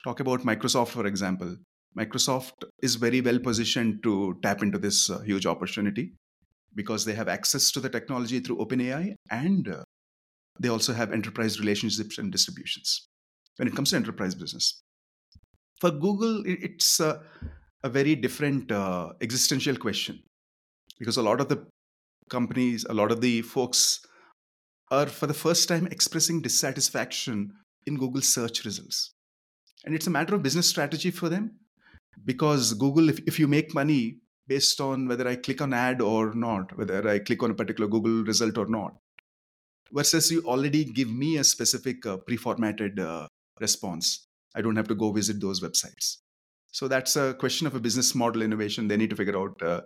talk 0.04 0.20
about 0.20 0.40
Microsoft, 0.40 0.88
for 0.88 1.06
example, 1.06 1.56
Microsoft 1.96 2.64
is 2.82 2.94
very 2.96 3.20
well 3.20 3.38
positioned 3.38 4.02
to 4.02 4.38
tap 4.42 4.62
into 4.62 4.78
this 4.78 5.10
uh, 5.10 5.20
huge 5.20 5.46
opportunity 5.46 6.12
because 6.74 7.04
they 7.04 7.14
have 7.14 7.28
access 7.28 7.72
to 7.72 7.80
the 7.80 7.88
technology 7.88 8.40
through 8.40 8.58
OpenAI 8.58 9.14
and 9.30 9.68
uh, 9.68 9.82
they 10.60 10.68
also 10.68 10.92
have 10.92 11.12
enterprise 11.12 11.58
relationships 11.58 12.18
and 12.18 12.30
distributions 12.30 13.08
when 13.56 13.68
it 13.68 13.74
comes 13.74 13.90
to 13.90 13.96
enterprise 13.96 14.34
business. 14.34 14.80
For 15.80 15.90
Google, 15.90 16.42
it's 16.44 17.00
a, 17.00 17.22
a 17.82 17.88
very 17.88 18.14
different 18.14 18.70
uh, 18.70 19.10
existential 19.20 19.76
question 19.76 20.22
because 20.98 21.16
a 21.16 21.22
lot 21.22 21.40
of 21.40 21.48
the 21.48 21.66
companies, 22.28 22.84
a 22.88 22.94
lot 22.94 23.12
of 23.12 23.20
the 23.20 23.42
folks 23.42 24.00
are 24.90 25.06
for 25.06 25.26
the 25.26 25.34
first 25.34 25.68
time 25.68 25.86
expressing 25.86 26.42
dissatisfaction 26.42 27.52
in 27.88 27.96
Google 27.96 28.22
search 28.22 28.64
results. 28.64 29.14
And 29.84 29.94
it's 29.94 30.06
a 30.06 30.10
matter 30.10 30.34
of 30.34 30.42
business 30.42 30.68
strategy 30.68 31.10
for 31.10 31.28
them 31.28 31.58
because 32.24 32.74
Google, 32.74 33.08
if, 33.08 33.18
if 33.26 33.38
you 33.38 33.48
make 33.48 33.74
money 33.74 34.18
based 34.46 34.80
on 34.80 35.08
whether 35.08 35.26
I 35.26 35.36
click 35.36 35.60
on 35.60 35.72
ad 35.72 36.00
or 36.00 36.34
not, 36.34 36.76
whether 36.76 37.08
I 37.08 37.18
click 37.18 37.42
on 37.42 37.50
a 37.50 37.54
particular 37.54 37.88
Google 37.88 38.24
result 38.24 38.58
or 38.58 38.66
not, 38.66 38.94
versus 39.92 40.30
you 40.30 40.42
already 40.42 40.84
give 40.84 41.10
me 41.10 41.36
a 41.36 41.44
specific 41.44 42.04
uh, 42.06 42.16
pre-formatted 42.18 42.98
uh, 43.00 43.26
response. 43.60 44.26
I 44.54 44.62
don't 44.62 44.76
have 44.76 44.88
to 44.88 44.94
go 44.94 45.12
visit 45.12 45.40
those 45.40 45.60
websites. 45.60 46.18
So 46.72 46.88
that's 46.88 47.16
a 47.16 47.34
question 47.34 47.66
of 47.66 47.74
a 47.74 47.80
business 47.80 48.14
model 48.14 48.42
innovation. 48.42 48.88
They 48.88 48.96
need 48.96 49.10
to 49.10 49.16
figure 49.16 49.38
out 49.38 49.62
uh, 49.62 49.80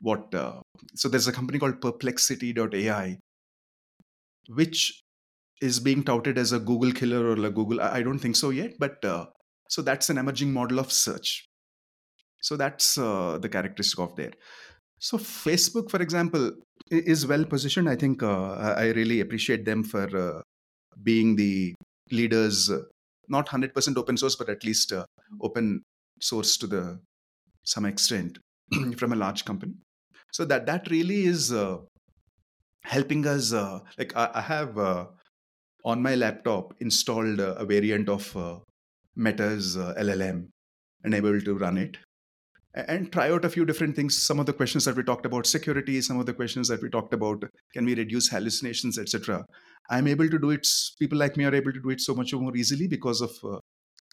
what. 0.00 0.34
Uh, 0.34 0.60
so 0.94 1.08
there's 1.08 1.28
a 1.28 1.32
company 1.32 1.58
called 1.58 1.80
Perplexity.ai, 1.80 3.18
which 4.48 5.03
is 5.64 5.80
being 5.80 6.02
touted 6.04 6.38
as 6.38 6.52
a 6.52 6.58
Google 6.58 6.92
killer 6.92 7.22
or 7.30 7.46
a 7.46 7.50
Google. 7.50 7.80
I 7.80 8.02
don't 8.02 8.18
think 8.18 8.36
so 8.36 8.50
yet, 8.50 8.74
but 8.78 9.04
uh, 9.04 9.26
so 9.68 9.82
that's 9.82 10.10
an 10.10 10.18
emerging 10.18 10.52
model 10.52 10.78
of 10.78 10.92
search. 10.92 11.46
So 12.42 12.56
that's 12.56 12.98
uh, 12.98 13.38
the 13.40 13.48
characteristic 13.48 13.98
of 13.98 14.16
there. 14.16 14.32
So 14.98 15.18
Facebook, 15.18 15.90
for 15.90 16.00
example, 16.00 16.50
is 16.90 17.26
well 17.26 17.44
positioned. 17.44 17.88
I 17.88 17.96
think 17.96 18.22
uh, 18.22 18.74
I 18.84 18.86
really 19.00 19.20
appreciate 19.20 19.64
them 19.64 19.82
for 19.82 20.06
uh, 20.16 20.42
being 21.02 21.36
the 21.36 21.74
leaders 22.10 22.70
not 23.28 23.48
100% 23.48 23.96
open 23.96 24.16
source 24.16 24.36
but 24.36 24.48
at 24.48 24.64
least 24.64 24.92
uh, 24.92 25.04
open 25.40 25.82
source 26.20 26.56
to 26.58 26.66
the 26.66 27.00
some 27.64 27.84
extent 27.84 28.38
from 28.96 29.12
a 29.12 29.16
large 29.16 29.44
company 29.44 29.74
so 30.32 30.44
that 30.44 30.66
that 30.66 30.90
really 30.90 31.24
is 31.24 31.52
uh, 31.52 31.78
helping 32.84 33.26
us 33.26 33.52
uh, 33.52 33.78
like 33.98 34.14
i, 34.16 34.30
I 34.34 34.40
have 34.40 34.78
uh, 34.78 35.06
on 35.84 36.02
my 36.02 36.14
laptop 36.14 36.74
installed 36.80 37.40
a 37.40 37.64
variant 37.64 38.08
of 38.08 38.36
uh, 38.36 38.58
meta's 39.16 39.76
uh, 39.76 39.94
llm 39.98 40.48
and 41.04 41.14
able 41.14 41.40
to 41.40 41.54
run 41.54 41.76
it. 41.76 41.98
And 42.74 43.12
try 43.12 43.30
out 43.30 43.44
a 43.44 43.50
few 43.50 43.64
different 43.64 43.94
things. 43.94 44.20
Some 44.20 44.40
of 44.40 44.46
the 44.46 44.52
questions 44.52 44.84
that 44.86 44.96
we 44.96 45.04
talked 45.04 45.26
about 45.26 45.46
security 45.46 46.00
some 46.00 46.18
of 46.18 46.26
the 46.26 46.34
questions 46.34 46.68
that 46.68 46.82
we 46.82 46.90
talked 46.90 47.14
about 47.14 47.44
can 47.72 47.84
we 47.84 47.94
reduce 47.94 48.28
hallucinations 48.28 48.98
etc 48.98 49.44
i'm 49.90 50.08
able 50.08 50.28
to 50.28 50.38
do 50.38 50.50
it. 50.50 50.66
People 50.98 51.18
like 51.18 51.36
me 51.36 51.44
are 51.44 51.54
able 51.54 51.72
to 51.72 51.80
do 51.80 51.90
it 51.90 52.00
so 52.00 52.14
much 52.14 52.32
more 52.34 52.56
easily 52.56 52.88
because 52.88 53.20
of 53.20 53.30
uh, 53.44 53.58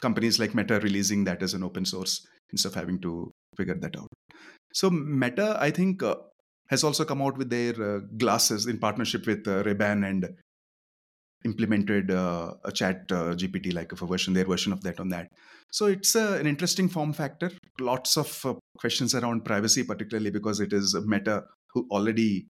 companies 0.01 0.39
like 0.39 0.53
Meta 0.53 0.79
releasing 0.79 1.23
that 1.25 1.41
as 1.41 1.53
an 1.53 1.63
open 1.63 1.85
source 1.85 2.25
instead 2.51 2.69
of 2.69 2.75
having 2.75 2.99
to 3.01 3.31
figure 3.55 3.77
that 3.79 3.95
out. 3.97 4.07
So 4.73 4.89
Meta, 4.89 5.57
I 5.59 5.71
think, 5.71 6.03
uh, 6.03 6.15
has 6.69 6.83
also 6.83 7.05
come 7.05 7.21
out 7.21 7.37
with 7.37 7.49
their 7.49 7.73
uh, 7.81 7.99
glasses 8.17 8.65
in 8.65 8.79
partnership 8.79 9.27
with 9.27 9.47
uh, 9.47 9.63
Ray-Ban 9.63 10.03
and 10.03 10.29
implemented 11.45 12.11
uh, 12.11 12.53
a 12.63 12.71
chat 12.71 13.11
uh, 13.11 13.33
GPT 13.33 13.73
like 13.73 13.91
a 13.91 13.95
version, 13.95 14.33
their 14.33 14.45
version 14.45 14.71
of 14.71 14.81
that 14.81 14.99
on 14.99 15.09
that. 15.09 15.27
So 15.71 15.85
it's 15.85 16.15
uh, 16.15 16.37
an 16.39 16.47
interesting 16.47 16.89
form 16.89 17.13
factor. 17.13 17.51
Lots 17.79 18.17
of 18.17 18.45
uh, 18.45 18.53
questions 18.77 19.15
around 19.15 19.45
privacy, 19.45 19.83
particularly 19.83 20.29
because 20.29 20.59
it 20.59 20.73
is 20.73 20.95
Meta 21.05 21.45
who 21.73 21.87
already 21.91 22.47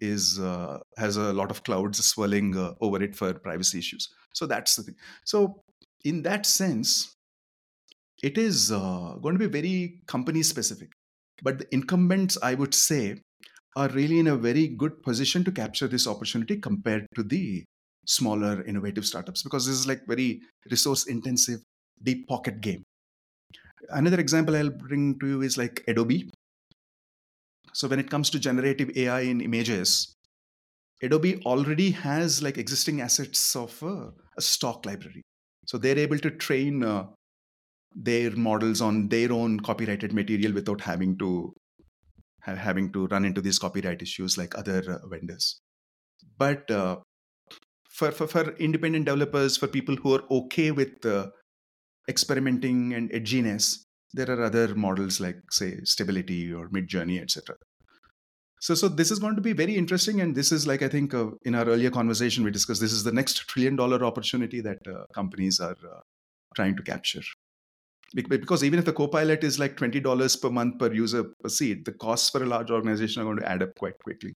is 0.00 0.38
uh, 0.38 0.78
has 0.98 1.16
a 1.16 1.32
lot 1.32 1.50
of 1.50 1.62
clouds 1.64 2.04
swirling 2.04 2.56
uh, 2.56 2.72
over 2.80 3.02
it 3.02 3.16
for 3.16 3.32
privacy 3.32 3.78
issues. 3.78 4.08
So 4.32 4.46
that's 4.46 4.76
the 4.76 4.82
thing. 4.82 4.96
So 5.24 5.60
in 6.04 6.22
that 6.22 6.44
sense, 6.44 7.14
it 8.22 8.36
is 8.38 8.70
going 8.70 9.34
to 9.34 9.38
be 9.38 9.46
very 9.46 10.00
company 10.06 10.42
specific. 10.42 10.90
But 11.42 11.58
the 11.58 11.74
incumbents, 11.74 12.38
I 12.42 12.54
would 12.54 12.74
say, 12.74 13.20
are 13.76 13.88
really 13.88 14.18
in 14.18 14.28
a 14.28 14.36
very 14.36 14.68
good 14.68 15.02
position 15.02 15.44
to 15.44 15.52
capture 15.52 15.88
this 15.88 16.06
opportunity 16.06 16.56
compared 16.56 17.06
to 17.16 17.22
the 17.22 17.64
smaller 18.06 18.64
innovative 18.64 19.06
startups 19.06 19.42
because 19.42 19.66
this 19.66 19.74
is 19.74 19.86
like 19.86 20.06
very 20.06 20.40
resource 20.70 21.06
intensive 21.06 21.60
deep 22.02 22.26
pocket 22.28 22.60
game. 22.60 22.82
Another 23.90 24.20
example 24.20 24.56
i'll 24.56 24.70
bring 24.70 25.18
to 25.18 25.26
you 25.26 25.42
is 25.42 25.58
like 25.58 25.84
adobe. 25.88 26.30
So 27.72 27.88
when 27.88 27.98
it 27.98 28.10
comes 28.10 28.30
to 28.30 28.38
generative 28.38 28.96
ai 28.96 29.20
in 29.20 29.40
images 29.40 30.14
adobe 31.02 31.42
already 31.44 31.90
has 31.90 32.42
like 32.42 32.58
existing 32.58 33.00
assets 33.00 33.56
of 33.56 33.82
a, 33.82 34.12
a 34.36 34.40
stock 34.40 34.86
library. 34.86 35.22
So 35.66 35.78
they're 35.78 35.98
able 35.98 36.18
to 36.18 36.30
train 36.30 36.84
uh, 36.84 37.06
their 37.94 38.30
models 38.32 38.80
on 38.80 39.08
their 39.08 39.32
own 39.32 39.60
copyrighted 39.60 40.12
material 40.12 40.52
without 40.52 40.80
having 40.80 41.16
to 41.18 41.54
ha- 42.42 42.54
having 42.54 42.92
to 42.92 43.06
run 43.08 43.24
into 43.24 43.40
these 43.40 43.58
copyright 43.58 44.02
issues 44.02 44.36
like 44.36 44.56
other 44.58 44.82
uh, 44.88 45.06
vendors. 45.08 45.60
But 46.38 46.70
uh, 46.70 46.98
for, 47.94 48.10
for, 48.10 48.26
for 48.26 48.50
independent 48.56 49.04
developers, 49.04 49.56
for 49.56 49.68
people 49.68 49.94
who 49.94 50.14
are 50.14 50.24
okay 50.28 50.72
with 50.72 51.06
uh, 51.06 51.28
experimenting 52.08 52.92
and 52.92 53.10
edginess, 53.12 53.84
there 54.12 54.28
are 54.28 54.42
other 54.42 54.74
models 54.74 55.20
like, 55.20 55.36
say, 55.50 55.78
Stability 55.84 56.52
or 56.52 56.68
Midjourney, 56.70 57.22
etc. 57.22 57.56
So, 58.60 58.74
so 58.74 58.88
this 58.88 59.12
is 59.12 59.20
going 59.20 59.36
to 59.36 59.42
be 59.42 59.52
very 59.52 59.76
interesting, 59.76 60.20
and 60.20 60.34
this 60.34 60.50
is 60.50 60.66
like 60.66 60.82
I 60.82 60.88
think 60.88 61.14
uh, 61.14 61.26
in 61.44 61.54
our 61.54 61.66
earlier 61.66 61.90
conversation 61.90 62.42
we 62.44 62.50
discussed. 62.50 62.80
This 62.80 62.92
is 62.92 63.04
the 63.04 63.12
next 63.12 63.46
trillion 63.48 63.76
dollar 63.76 64.02
opportunity 64.04 64.60
that 64.62 64.78
uh, 64.88 65.04
companies 65.14 65.60
are 65.60 65.76
uh, 65.84 66.00
trying 66.56 66.76
to 66.76 66.82
capture. 66.82 67.20
Because 68.14 68.64
even 68.64 68.78
if 68.78 68.84
the 68.84 68.92
copilot 68.92 69.44
is 69.44 69.58
like 69.58 69.76
twenty 69.76 70.00
dollars 70.00 70.34
per 70.36 70.48
month 70.48 70.78
per 70.78 70.92
user 70.92 71.24
per 71.42 71.48
seat, 71.48 71.84
the 71.84 71.92
costs 71.92 72.30
for 72.30 72.42
a 72.42 72.46
large 72.46 72.70
organization 72.70 73.20
are 73.22 73.26
going 73.26 73.38
to 73.38 73.48
add 73.48 73.62
up 73.62 73.74
quite 73.76 73.98
quickly. 74.02 74.32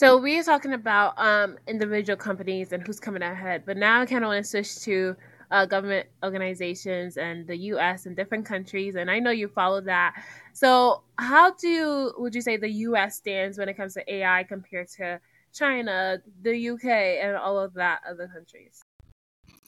So 0.00 0.16
we 0.16 0.38
are 0.38 0.42
talking 0.42 0.72
about 0.72 1.12
um, 1.18 1.58
individual 1.68 2.16
companies 2.16 2.72
and 2.72 2.82
who's 2.86 2.98
coming 2.98 3.20
ahead, 3.20 3.64
but 3.66 3.76
now 3.76 4.00
I 4.00 4.06
kind 4.06 4.24
of 4.24 4.28
want 4.28 4.42
to 4.42 4.48
switch 4.48 4.80
to 4.84 5.14
uh, 5.50 5.66
government 5.66 6.06
organizations 6.24 7.18
and 7.18 7.46
the 7.46 7.54
U.S. 7.72 8.06
and 8.06 8.16
different 8.16 8.46
countries, 8.46 8.94
and 8.94 9.10
I 9.10 9.18
know 9.18 9.30
you 9.30 9.46
follow 9.46 9.82
that. 9.82 10.14
So 10.54 11.02
how 11.18 11.52
do 11.52 12.14
would 12.16 12.34
you 12.34 12.40
say 12.40 12.56
the 12.56 12.70
U.S. 12.88 13.16
stands 13.16 13.58
when 13.58 13.68
it 13.68 13.76
comes 13.76 13.92
to 13.92 14.10
AI 14.10 14.42
compared 14.44 14.88
to 14.96 15.20
China, 15.52 16.16
the 16.40 16.56
U.K., 16.56 17.20
and 17.22 17.36
all 17.36 17.58
of 17.58 17.74
that 17.74 18.00
other 18.08 18.26
countries? 18.26 18.80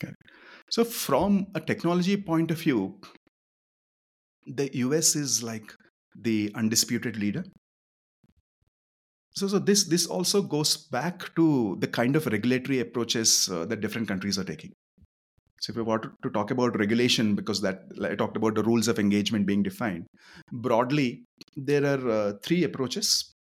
Okay. 0.02 0.14
So 0.70 0.82
from 0.82 1.48
a 1.54 1.60
technology 1.60 2.16
point 2.16 2.50
of 2.50 2.58
view, 2.58 2.98
the 4.46 4.70
U.S. 4.78 5.14
is 5.14 5.42
like 5.42 5.74
the 6.18 6.50
undisputed 6.54 7.18
leader 7.18 7.44
so, 9.34 9.48
so 9.48 9.58
this 9.58 9.84
this 9.84 10.06
also 10.06 10.42
goes 10.42 10.76
back 10.76 11.34
to 11.36 11.76
the 11.80 11.86
kind 11.86 12.16
of 12.16 12.26
regulatory 12.26 12.80
approaches 12.80 13.48
uh, 13.50 13.64
that 13.66 13.80
different 13.80 14.08
countries 14.08 14.38
are 14.38 14.44
taking. 14.44 14.72
So, 15.60 15.70
if 15.70 15.76
we 15.76 15.82
want 15.82 16.04
to 16.22 16.30
talk 16.30 16.50
about 16.50 16.78
regulation, 16.78 17.34
because 17.34 17.60
that 17.62 17.82
I 18.02 18.14
talked 18.14 18.36
about 18.36 18.54
the 18.54 18.62
rules 18.62 18.88
of 18.88 18.98
engagement 18.98 19.46
being 19.46 19.62
defined 19.62 20.06
broadly, 20.52 21.24
there 21.56 21.84
are 21.84 22.10
uh, 22.10 22.32
three 22.42 22.64
approaches 22.64 23.34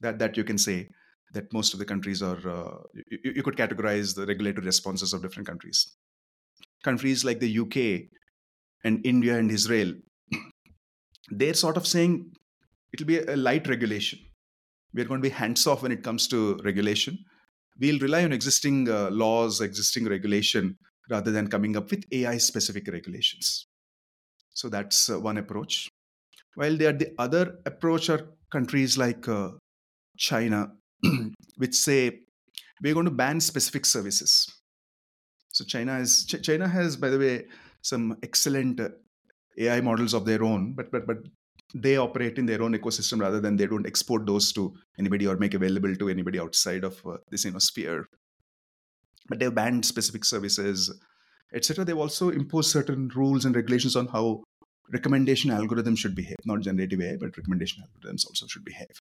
that 0.00 0.18
that 0.18 0.36
you 0.36 0.44
can 0.44 0.56
say 0.56 0.88
that 1.34 1.52
most 1.52 1.74
of 1.74 1.78
the 1.78 1.84
countries 1.84 2.22
are. 2.22 2.48
Uh, 2.48 2.78
you, 3.10 3.32
you 3.36 3.42
could 3.42 3.56
categorize 3.56 4.14
the 4.14 4.24
regulatory 4.24 4.64
responses 4.64 5.12
of 5.12 5.20
different 5.20 5.46
countries. 5.46 5.94
Countries 6.84 7.24
like 7.24 7.40
the 7.40 7.58
UK 7.58 8.08
and 8.84 9.04
India 9.04 9.36
and 9.36 9.50
Israel, 9.50 9.92
they're 11.28 11.52
sort 11.52 11.76
of 11.76 11.86
saying 11.86 12.32
it'll 12.94 13.06
be 13.06 13.18
a 13.18 13.36
light 13.36 13.68
regulation 13.68 14.20
we're 14.94 15.04
going 15.04 15.20
to 15.20 15.28
be 15.28 15.34
hands 15.34 15.66
off 15.66 15.82
when 15.82 15.92
it 15.92 16.02
comes 16.02 16.28
to 16.28 16.56
regulation. 16.64 17.18
We'll 17.80 17.98
rely 17.98 18.24
on 18.24 18.32
existing 18.32 18.88
uh, 18.88 19.10
laws, 19.10 19.60
existing 19.60 20.06
regulation, 20.08 20.76
rather 21.10 21.30
than 21.30 21.48
coming 21.48 21.76
up 21.76 21.90
with 21.90 22.04
AI 22.12 22.38
specific 22.38 22.88
regulations. 22.88 23.66
So 24.54 24.68
that's 24.68 25.08
uh, 25.10 25.20
one 25.20 25.38
approach. 25.38 25.88
While 26.54 26.76
there, 26.76 26.92
the 26.92 27.14
other 27.18 27.58
approach 27.66 28.10
are 28.10 28.26
countries 28.50 28.98
like 28.98 29.28
uh, 29.28 29.50
China, 30.16 30.72
which 31.56 31.74
say 31.74 32.20
we're 32.82 32.94
going 32.94 33.04
to 33.04 33.12
ban 33.12 33.40
specific 33.40 33.86
services. 33.86 34.46
So 35.52 35.64
China 35.64 35.98
is 35.98 36.24
China 36.24 36.68
has, 36.68 36.96
by 36.96 37.10
the 37.10 37.18
way, 37.18 37.46
some 37.82 38.16
excellent 38.22 38.80
uh, 38.80 38.88
AI 39.56 39.80
models 39.80 40.14
of 40.14 40.24
their 40.24 40.42
own, 40.42 40.72
but 40.72 40.90
but 40.90 41.06
but 41.06 41.18
they 41.74 41.96
operate 41.96 42.38
in 42.38 42.46
their 42.46 42.62
own 42.62 42.74
ecosystem 42.74 43.20
rather 43.20 43.40
than 43.40 43.56
they 43.56 43.66
don't 43.66 43.86
export 43.86 44.24
those 44.26 44.52
to 44.52 44.74
anybody 44.98 45.26
or 45.26 45.36
make 45.36 45.54
available 45.54 45.94
to 45.94 46.08
anybody 46.08 46.40
outside 46.40 46.84
of 46.84 47.00
uh, 47.06 47.16
this 47.30 47.44
you 47.44 47.50
know 47.50 47.58
sphere 47.58 48.06
but 49.28 49.38
they've 49.38 49.54
banned 49.54 49.84
specific 49.84 50.24
services 50.24 50.92
etc 51.54 51.84
they've 51.84 51.98
also 51.98 52.30
imposed 52.30 52.70
certain 52.70 53.08
rules 53.14 53.44
and 53.44 53.54
regulations 53.54 53.96
on 53.96 54.06
how 54.06 54.42
recommendation 54.92 55.50
algorithms 55.50 55.98
should 55.98 56.14
behave. 56.14 56.36
Not 56.44 56.60
generative 56.60 57.00
ai 57.00 57.16
but 57.16 57.36
recommendation 57.36 57.82
algorithms 57.82 58.26
also 58.26 58.46
should 58.46 58.64
behave. 58.64 59.00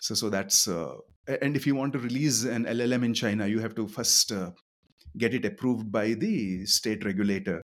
So 0.00 0.14
so 0.14 0.30
that's 0.30 0.68
uh, 0.68 0.94
and 1.40 1.56
if 1.56 1.66
you 1.66 1.74
want 1.74 1.92
to 1.92 1.98
release 1.98 2.44
an 2.44 2.64
llm 2.64 3.04
in 3.04 3.14
china 3.14 3.46
you 3.46 3.60
have 3.60 3.74
to 3.76 3.86
first 3.86 4.32
uh, 4.32 4.50
get 5.16 5.34
it 5.34 5.44
approved 5.44 5.92
by 5.92 6.14
the 6.14 6.66
state 6.66 7.04
regulator 7.04 7.62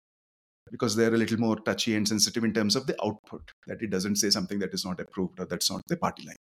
because 0.73 0.95
they're 0.95 1.13
a 1.13 1.17
little 1.17 1.39
more 1.39 1.55
touchy 1.57 1.95
and 1.95 2.07
sensitive 2.07 2.43
in 2.43 2.51
terms 2.51 2.75
of 2.75 2.87
the 2.87 2.95
output, 3.05 3.51
that 3.67 3.79
it 3.79 3.91
doesn't 3.91 4.15
say 4.15 4.31
something 4.31 4.57
that 4.57 4.73
is 4.73 4.83
not 4.83 4.99
approved 4.99 5.39
or 5.39 5.45
that's 5.45 5.69
not 5.69 5.81
the 5.87 5.95
party 5.95 6.25
line. 6.25 6.35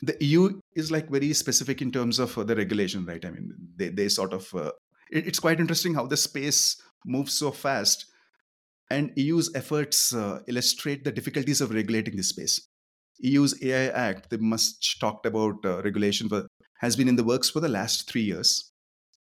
The 0.00 0.16
EU 0.24 0.58
is 0.74 0.90
like 0.90 1.10
very 1.10 1.34
specific 1.34 1.82
in 1.82 1.92
terms 1.92 2.18
of 2.18 2.36
uh, 2.38 2.44
the 2.44 2.56
regulation, 2.56 3.04
right? 3.04 3.22
I 3.22 3.30
mean, 3.30 3.52
they, 3.76 3.90
they 3.90 4.08
sort 4.08 4.32
of, 4.32 4.54
uh, 4.54 4.72
it, 5.12 5.26
it's 5.26 5.38
quite 5.38 5.60
interesting 5.60 5.92
how 5.92 6.06
the 6.06 6.16
space 6.16 6.80
moves 7.04 7.34
so 7.34 7.50
fast 7.50 8.06
and 8.90 9.12
EU's 9.16 9.54
efforts 9.54 10.14
uh, 10.14 10.40
illustrate 10.46 11.04
the 11.04 11.12
difficulties 11.12 11.60
of 11.60 11.72
regulating 11.72 12.16
this 12.16 12.30
space. 12.30 12.66
EU's 13.18 13.62
AI 13.62 13.88
Act, 13.88 14.30
the 14.30 14.38
much 14.38 14.98
talked 14.98 15.26
about 15.26 15.56
uh, 15.64 15.82
regulation, 15.82 16.28
for, 16.28 16.46
has 16.78 16.96
been 16.96 17.08
in 17.08 17.16
the 17.16 17.24
works 17.24 17.50
for 17.50 17.60
the 17.60 17.68
last 17.68 18.10
three 18.10 18.22
years. 18.22 18.70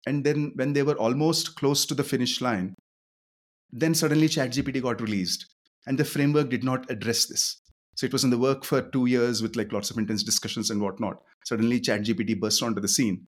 And 0.05 0.23
then, 0.23 0.51
when 0.55 0.73
they 0.73 0.83
were 0.83 0.97
almost 0.97 1.55
close 1.55 1.85
to 1.85 1.95
the 1.95 2.03
finish 2.03 2.41
line, 2.41 2.75
then 3.75 3.95
suddenly 3.95 4.27
ChatGPT 4.29 4.83
got 4.83 5.01
released, 5.01 5.47
and 5.87 5.97
the 5.97 6.05
framework 6.05 6.49
did 6.49 6.63
not 6.63 6.89
address 6.91 7.25
this. 7.25 7.59
So 7.95 8.05
it 8.05 8.13
was 8.13 8.23
in 8.23 8.29
the 8.29 8.37
work 8.37 8.63
for 8.63 8.81
two 8.81 9.07
years 9.07 9.41
with 9.41 9.55
like 9.55 9.73
lots 9.73 9.89
of 9.89 9.97
intense 9.97 10.23
discussions 10.23 10.69
and 10.69 10.79
whatnot. 10.79 11.17
Suddenly 11.45 11.81
ChatGPT 11.81 12.39
burst 12.39 12.61
onto 12.61 12.79
the 12.79 12.87
scene, 12.87 13.27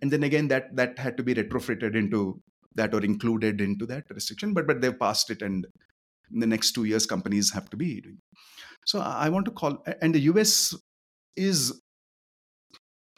and 0.00 0.10
then 0.10 0.22
again 0.22 0.46
that 0.48 0.76
that 0.76 0.98
had 0.98 1.16
to 1.16 1.24
be 1.24 1.34
retrofitted 1.34 1.96
into 1.96 2.40
that 2.76 2.94
or 2.94 3.04
included 3.04 3.60
into 3.60 3.84
that 3.86 4.04
restriction. 4.10 4.54
But 4.54 4.68
but 4.68 4.80
they've 4.80 4.98
passed 4.98 5.28
it, 5.28 5.42
and 5.42 5.66
in 6.32 6.38
the 6.38 6.46
next 6.46 6.72
two 6.72 6.84
years 6.84 7.04
companies 7.04 7.52
have 7.52 7.68
to 7.70 7.76
be 7.76 8.00
doing. 8.00 8.18
So 8.86 9.00
I 9.00 9.28
want 9.28 9.44
to 9.46 9.50
call, 9.50 9.84
and 10.00 10.14
the 10.14 10.20
US 10.20 10.72
is 11.36 11.82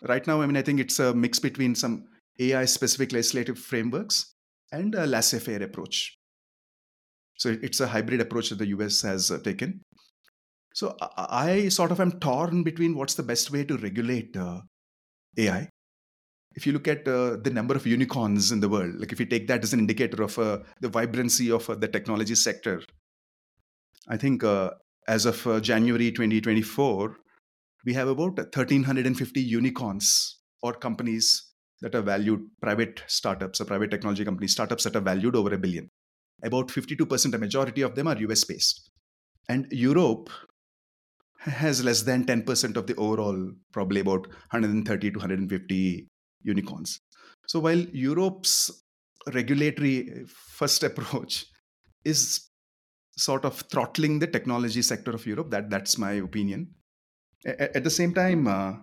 right 0.09 0.27
now. 0.27 0.41
I 0.41 0.47
mean, 0.47 0.57
I 0.57 0.63
think 0.63 0.81
it's 0.81 0.99
a 0.99 1.15
mix 1.15 1.39
between 1.39 1.75
some 1.75 2.07
AI 2.41 2.65
specific 2.65 3.13
legislative 3.13 3.59
frameworks 3.59 4.35
and 4.73 4.95
a 4.95 5.07
laissez 5.07 5.39
faire 5.39 5.63
approach. 5.63 6.19
So 7.39 7.57
it's 7.63 7.81
a 7.81 7.87
hybrid 7.87 8.21
approach 8.21 8.51
that 8.51 8.59
the 8.59 8.69
US 8.69 9.03
has 9.03 9.31
uh, 9.31 9.39
taken. 9.39 9.81
So 10.75 10.97
I 11.01 11.69
sort 11.69 11.93
of 11.93 12.01
am 12.01 12.13
torn 12.19 12.63
between 12.63 12.95
what's 12.97 13.15
the 13.15 13.23
best 13.23 13.51
way 13.51 13.65
to 13.65 13.77
regulate 13.77 14.37
uh, 14.37 14.61
AI. 15.37 15.69
If 16.55 16.67
you 16.67 16.73
look 16.73 16.89
at 16.89 17.07
uh, 17.09 17.37
the 17.43 17.51
number 17.51 17.75
of 17.75 17.87
unicorns 17.87 18.53
in 18.53 18.61
the 18.61 18.69
world, 18.69 18.95
like 18.99 19.13
if 19.13 19.21
you 19.21 19.27
take 19.27 19.49
that 19.49 19.63
as 19.63 19.73
an 19.73 19.81
indicator 19.81 20.23
of 20.23 20.39
uh, 20.39 20.59
the 20.81 20.89
vibrancy 20.89 21.51
of 21.51 21.69
uh, 21.69 21.75
the 21.75 21.89
technology 21.89 22.35
sector, 22.35 22.83
I 24.09 24.17
think 24.17 24.45
uh, 24.45 24.71
as 25.09 25.27
of 25.27 25.63
January 25.63 26.11
2024, 26.11 27.17
we 27.85 27.95
have 27.95 28.09
about 28.09 28.37
1,350 28.37 29.41
unicorns 29.41 30.39
or 30.63 30.75
companies 30.75 31.53
that 31.81 31.95
are 31.95 32.03
valued, 32.03 32.41
private 32.61 33.03
startups 33.09 33.61
or 33.61 33.65
private 33.65 33.91
technology 33.91 34.25
companies, 34.25 34.53
startups 34.53 34.85
that 34.85 34.97
are 34.97 35.01
valued 35.01 35.35
over 35.35 35.53
a 35.53 35.59
billion. 35.59 35.89
About 36.43 36.69
52%, 36.69 37.35
a 37.35 37.39
majority 37.39 37.83
of 37.83 37.95
them 37.95 38.09
are 38.09 38.19
US 38.19 38.45
based. 38.45 38.91
And 39.49 39.67
Europe 39.71 40.31
has 41.39 41.83
less 41.83 42.03
than 42.03 42.25
10% 42.25 42.77
of 42.77 42.87
the 42.87 42.95
overall, 42.97 43.51
probably 43.73 44.01
about 44.01 44.29
130 44.51 45.11
to 45.11 45.19
150 45.19 46.09
unicorns. 46.43 47.01
So 47.49 47.61
while 47.61 47.79
Europe's 47.93 48.71
regulatory 49.33 50.25
first 50.27 50.83
approach 50.83 51.47
is 52.05 52.49
sort 53.17 53.45
of 53.45 53.61
throttling 53.71 54.19
the 54.19 54.27
technology 54.27 54.83
sector 54.83 55.11
of 55.11 55.27
Europe, 55.27 55.51
that 55.51 55.71
that's 55.71 55.99
my 55.99 56.13
opinion. 56.13 56.75
A- 57.47 57.77
at 57.77 57.85
the 57.85 57.91
same 57.91 58.15
time, 58.15 58.47
uh, 58.47 58.75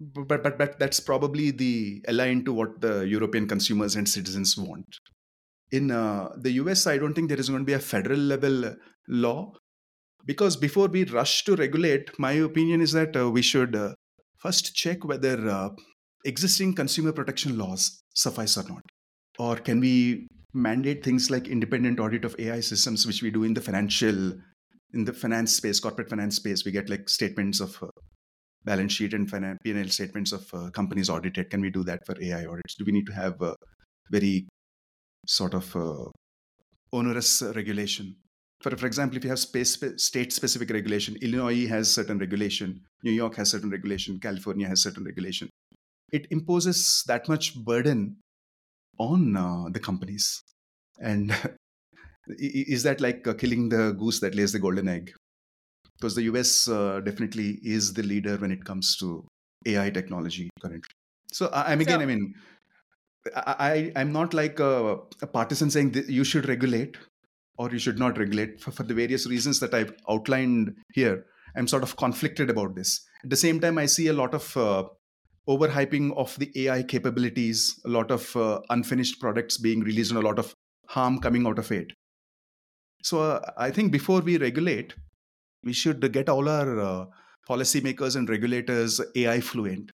but, 0.00 0.42
but 0.42 0.56
but 0.56 0.78
that's 0.78 1.00
probably 1.00 1.50
the 1.50 2.02
aligned 2.08 2.46
to 2.46 2.52
what 2.52 2.80
the 2.80 3.06
European 3.06 3.46
consumers 3.46 3.96
and 3.96 4.08
citizens 4.08 4.56
want. 4.56 4.86
In 5.72 5.90
uh, 5.90 6.30
the 6.36 6.52
US, 6.52 6.86
I 6.86 6.98
don't 6.98 7.14
think 7.14 7.28
there 7.28 7.38
is 7.38 7.48
going 7.48 7.60
to 7.60 7.66
be 7.66 7.74
a 7.74 7.78
federal 7.78 8.18
level 8.18 8.74
law 9.08 9.52
because 10.26 10.56
before 10.56 10.88
we 10.88 11.04
rush 11.04 11.44
to 11.44 11.56
regulate, 11.56 12.18
my 12.18 12.32
opinion 12.32 12.80
is 12.80 12.92
that 12.92 13.16
uh, 13.16 13.30
we 13.30 13.42
should 13.42 13.74
uh, 13.74 13.94
first 14.38 14.74
check 14.74 15.04
whether 15.04 15.48
uh, 15.48 15.70
existing 16.24 16.74
consumer 16.74 17.12
protection 17.12 17.56
laws 17.56 18.02
suffice 18.14 18.56
or 18.56 18.64
not, 18.68 18.82
or 19.38 19.56
can 19.56 19.80
we 19.80 20.26
mandate 20.52 21.04
things 21.04 21.30
like 21.30 21.48
independent 21.48 22.00
audit 22.00 22.24
of 22.24 22.34
AI 22.38 22.60
systems, 22.60 23.06
which 23.06 23.22
we 23.22 23.30
do 23.30 23.44
in 23.44 23.54
the 23.54 23.60
financial 23.60 24.32
in 24.92 25.04
the 25.04 25.12
finance 25.12 25.54
space, 25.54 25.78
corporate 25.78 26.10
finance 26.10 26.34
space. 26.34 26.64
We 26.64 26.72
get 26.72 26.90
like 26.90 27.08
statements 27.08 27.60
of 27.60 27.80
uh, 27.80 27.86
balance 28.64 28.92
sheet 28.92 29.14
and 29.14 29.30
P&L 29.62 29.88
statements 29.88 30.32
of 30.32 30.52
uh, 30.52 30.70
companies 30.70 31.08
audited. 31.08 31.48
Can 31.48 31.60
we 31.60 31.70
do 31.70 31.84
that 31.84 32.04
for 32.04 32.20
AI 32.20 32.44
audits? 32.44 32.74
Do 32.74 32.84
we 32.84 32.90
need 32.90 33.06
to 33.06 33.12
have 33.12 33.36
very 34.10 34.48
sort 35.26 35.54
of 35.54 35.74
uh, 35.76 36.10
onerous 36.92 37.42
regulation? 37.42 38.16
For, 38.60 38.76
for 38.76 38.86
example, 38.86 39.16
if 39.16 39.24
you 39.24 39.30
have 39.30 39.38
space, 39.38 39.82
state-specific 39.96 40.70
regulation, 40.70 41.16
Illinois 41.22 41.66
has 41.66 41.92
certain 41.92 42.18
regulation, 42.18 42.80
New 43.02 43.12
York 43.12 43.36
has 43.36 43.50
certain 43.50 43.70
regulation, 43.70 44.18
California 44.20 44.68
has 44.68 44.82
certain 44.82 45.04
regulation. 45.04 45.48
It 46.12 46.26
imposes 46.30 47.04
that 47.06 47.28
much 47.28 47.54
burden 47.54 48.16
on 48.98 49.36
uh, 49.36 49.70
the 49.70 49.80
companies. 49.80 50.42
And 51.00 51.34
is 52.28 52.82
that 52.82 53.00
like 53.00 53.26
uh, 53.26 53.34
killing 53.34 53.70
the 53.70 53.92
goose 53.92 54.20
that 54.20 54.34
lays 54.34 54.52
the 54.52 54.58
golden 54.58 54.88
egg? 54.88 55.12
because 56.00 56.14
the 56.14 56.22
US 56.22 56.68
uh, 56.68 57.00
definitely 57.00 57.58
is 57.62 57.92
the 57.92 58.02
leader 58.02 58.36
when 58.36 58.50
it 58.50 58.64
comes 58.64 58.96
to 58.96 59.26
AI 59.66 59.90
technology 59.90 60.48
currently. 60.60 60.94
So 61.32 61.48
I, 61.48 61.72
am 61.72 61.80
again, 61.80 61.98
so, 61.98 62.02
I 62.02 62.06
mean, 62.06 62.34
I, 63.36 63.92
I 63.94 64.00
am 64.00 64.12
not 64.12 64.34
like 64.34 64.60
a, 64.60 64.98
a 65.20 65.26
partisan 65.26 65.70
saying 65.70 65.94
you 66.08 66.24
should 66.24 66.48
regulate 66.48 66.96
or 67.58 67.70
you 67.70 67.78
should 67.78 67.98
not 67.98 68.16
regulate 68.16 68.60
for, 68.60 68.70
for 68.70 68.82
the 68.84 68.94
various 68.94 69.26
reasons 69.26 69.60
that 69.60 69.74
I've 69.74 69.92
outlined 70.08 70.74
here. 70.94 71.26
I'm 71.56 71.68
sort 71.68 71.82
of 71.82 71.96
conflicted 71.96 72.48
about 72.48 72.74
this. 72.74 73.06
At 73.22 73.30
the 73.30 73.36
same 73.36 73.60
time, 73.60 73.76
I 73.76 73.86
see 73.86 74.06
a 74.06 74.12
lot 74.12 74.34
of 74.34 74.56
uh, 74.56 74.84
overhyping 75.48 76.16
of 76.16 76.38
the 76.38 76.50
AI 76.56 76.82
capabilities, 76.82 77.78
a 77.84 77.88
lot 77.88 78.10
of 78.10 78.34
uh, 78.36 78.60
unfinished 78.70 79.20
products 79.20 79.58
being 79.58 79.80
released, 79.80 80.10
and 80.10 80.18
a 80.18 80.26
lot 80.26 80.38
of 80.38 80.54
harm 80.88 81.18
coming 81.18 81.46
out 81.46 81.58
of 81.58 81.70
it. 81.70 81.92
So 83.02 83.20
uh, 83.20 83.50
I 83.56 83.70
think 83.70 83.92
before 83.92 84.20
we 84.20 84.38
regulate, 84.38 84.94
we 85.62 85.72
should 85.72 86.12
get 86.12 86.28
all 86.28 86.48
our 86.48 86.80
uh, 86.80 87.04
policymakers 87.48 88.16
and 88.16 88.28
regulators 88.28 89.00
AI 89.14 89.40
fluent. 89.40 89.90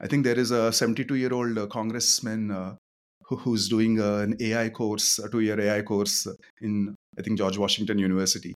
I 0.00 0.06
think 0.06 0.24
there 0.24 0.38
is 0.38 0.50
a 0.50 0.72
72 0.72 1.14
year 1.14 1.32
old 1.32 1.56
uh, 1.56 1.66
congressman 1.66 2.50
uh, 2.50 2.76
who, 3.22 3.36
who's 3.36 3.68
doing 3.68 4.00
uh, 4.00 4.18
an 4.18 4.36
AI 4.40 4.68
course, 4.68 5.18
a 5.18 5.28
two 5.28 5.40
year 5.40 5.58
AI 5.58 5.82
course 5.82 6.26
in, 6.60 6.94
I 7.18 7.22
think, 7.22 7.38
George 7.38 7.58
Washington 7.58 7.98
University. 7.98 8.54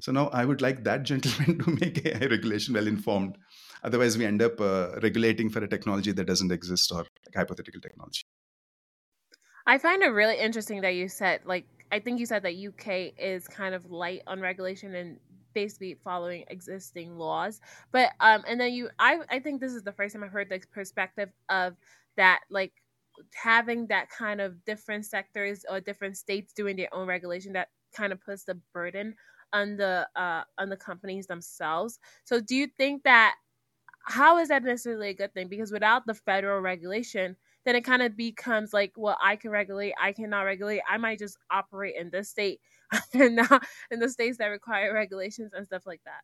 So 0.00 0.12
now 0.12 0.28
I 0.28 0.44
would 0.44 0.62
like 0.62 0.84
that 0.84 1.02
gentleman 1.12 1.58
to 1.58 1.70
make 1.80 2.06
AI 2.06 2.26
regulation 2.26 2.74
well 2.74 2.86
informed. 2.86 3.36
Otherwise, 3.82 4.18
we 4.18 4.26
end 4.26 4.42
up 4.42 4.60
uh, 4.60 4.90
regulating 5.02 5.50
for 5.50 5.62
a 5.62 5.68
technology 5.68 6.12
that 6.12 6.26
doesn't 6.26 6.52
exist 6.52 6.90
or 6.92 6.98
like 6.98 7.34
hypothetical 7.34 7.80
technology. 7.80 8.22
I 9.66 9.78
find 9.78 10.02
it 10.02 10.08
really 10.08 10.38
interesting 10.38 10.80
that 10.80 10.94
you 10.94 11.08
said, 11.08 11.40
like, 11.44 11.66
I 11.92 12.00
think 12.00 12.20
you 12.20 12.26
said 12.26 12.42
that 12.42 12.54
UK 12.54 13.12
is 13.18 13.46
kind 13.46 13.74
of 13.74 13.90
light 13.90 14.22
on 14.26 14.40
regulation 14.40 14.94
and 14.94 15.18
basically 15.58 15.94
following 16.04 16.44
existing 16.48 17.16
laws. 17.16 17.60
But 17.92 18.12
um 18.20 18.44
and 18.46 18.60
then 18.60 18.72
you 18.72 18.90
I 18.98 19.20
I 19.30 19.38
think 19.40 19.60
this 19.60 19.72
is 19.74 19.82
the 19.82 19.92
first 19.92 20.14
time 20.14 20.24
I've 20.24 20.30
heard 20.32 20.48
the 20.50 20.60
perspective 20.72 21.30
of 21.48 21.76
that 22.16 22.40
like 22.50 22.74
having 23.34 23.86
that 23.88 24.08
kind 24.10 24.40
of 24.40 24.64
different 24.64 25.06
sectors 25.06 25.64
or 25.68 25.80
different 25.80 26.16
states 26.16 26.52
doing 26.52 26.76
their 26.76 26.92
own 26.94 27.06
regulation 27.08 27.52
that 27.54 27.68
kind 27.94 28.12
of 28.12 28.20
puts 28.20 28.44
the 28.44 28.60
burden 28.72 29.14
on 29.52 29.76
the 29.76 30.08
uh 30.16 30.44
on 30.58 30.68
the 30.68 30.76
companies 30.76 31.26
themselves. 31.26 31.98
So 32.24 32.40
do 32.40 32.54
you 32.54 32.66
think 32.66 33.04
that 33.04 33.34
how 34.02 34.38
is 34.38 34.48
that 34.48 34.62
necessarily 34.64 35.10
a 35.10 35.14
good 35.14 35.34
thing? 35.34 35.48
Because 35.48 35.72
without 35.72 36.06
the 36.06 36.14
federal 36.14 36.60
regulation, 36.60 37.36
then 37.68 37.76
it 37.76 37.84
kind 37.84 38.00
of 38.00 38.16
becomes 38.16 38.72
like, 38.72 38.94
well, 38.96 39.18
I 39.22 39.36
can 39.36 39.50
regulate, 39.50 39.92
I 40.00 40.12
cannot 40.12 40.40
regulate. 40.42 40.80
I 40.88 40.96
might 40.96 41.18
just 41.18 41.36
operate 41.50 41.96
in 42.00 42.08
this 42.08 42.30
state 42.30 42.60
and 43.12 43.36
not 43.36 43.62
in 43.90 44.00
the 44.00 44.08
states 44.08 44.38
that 44.38 44.46
require 44.46 44.94
regulations 44.94 45.52
and 45.54 45.66
stuff 45.66 45.82
like 45.84 46.00
that. 46.06 46.22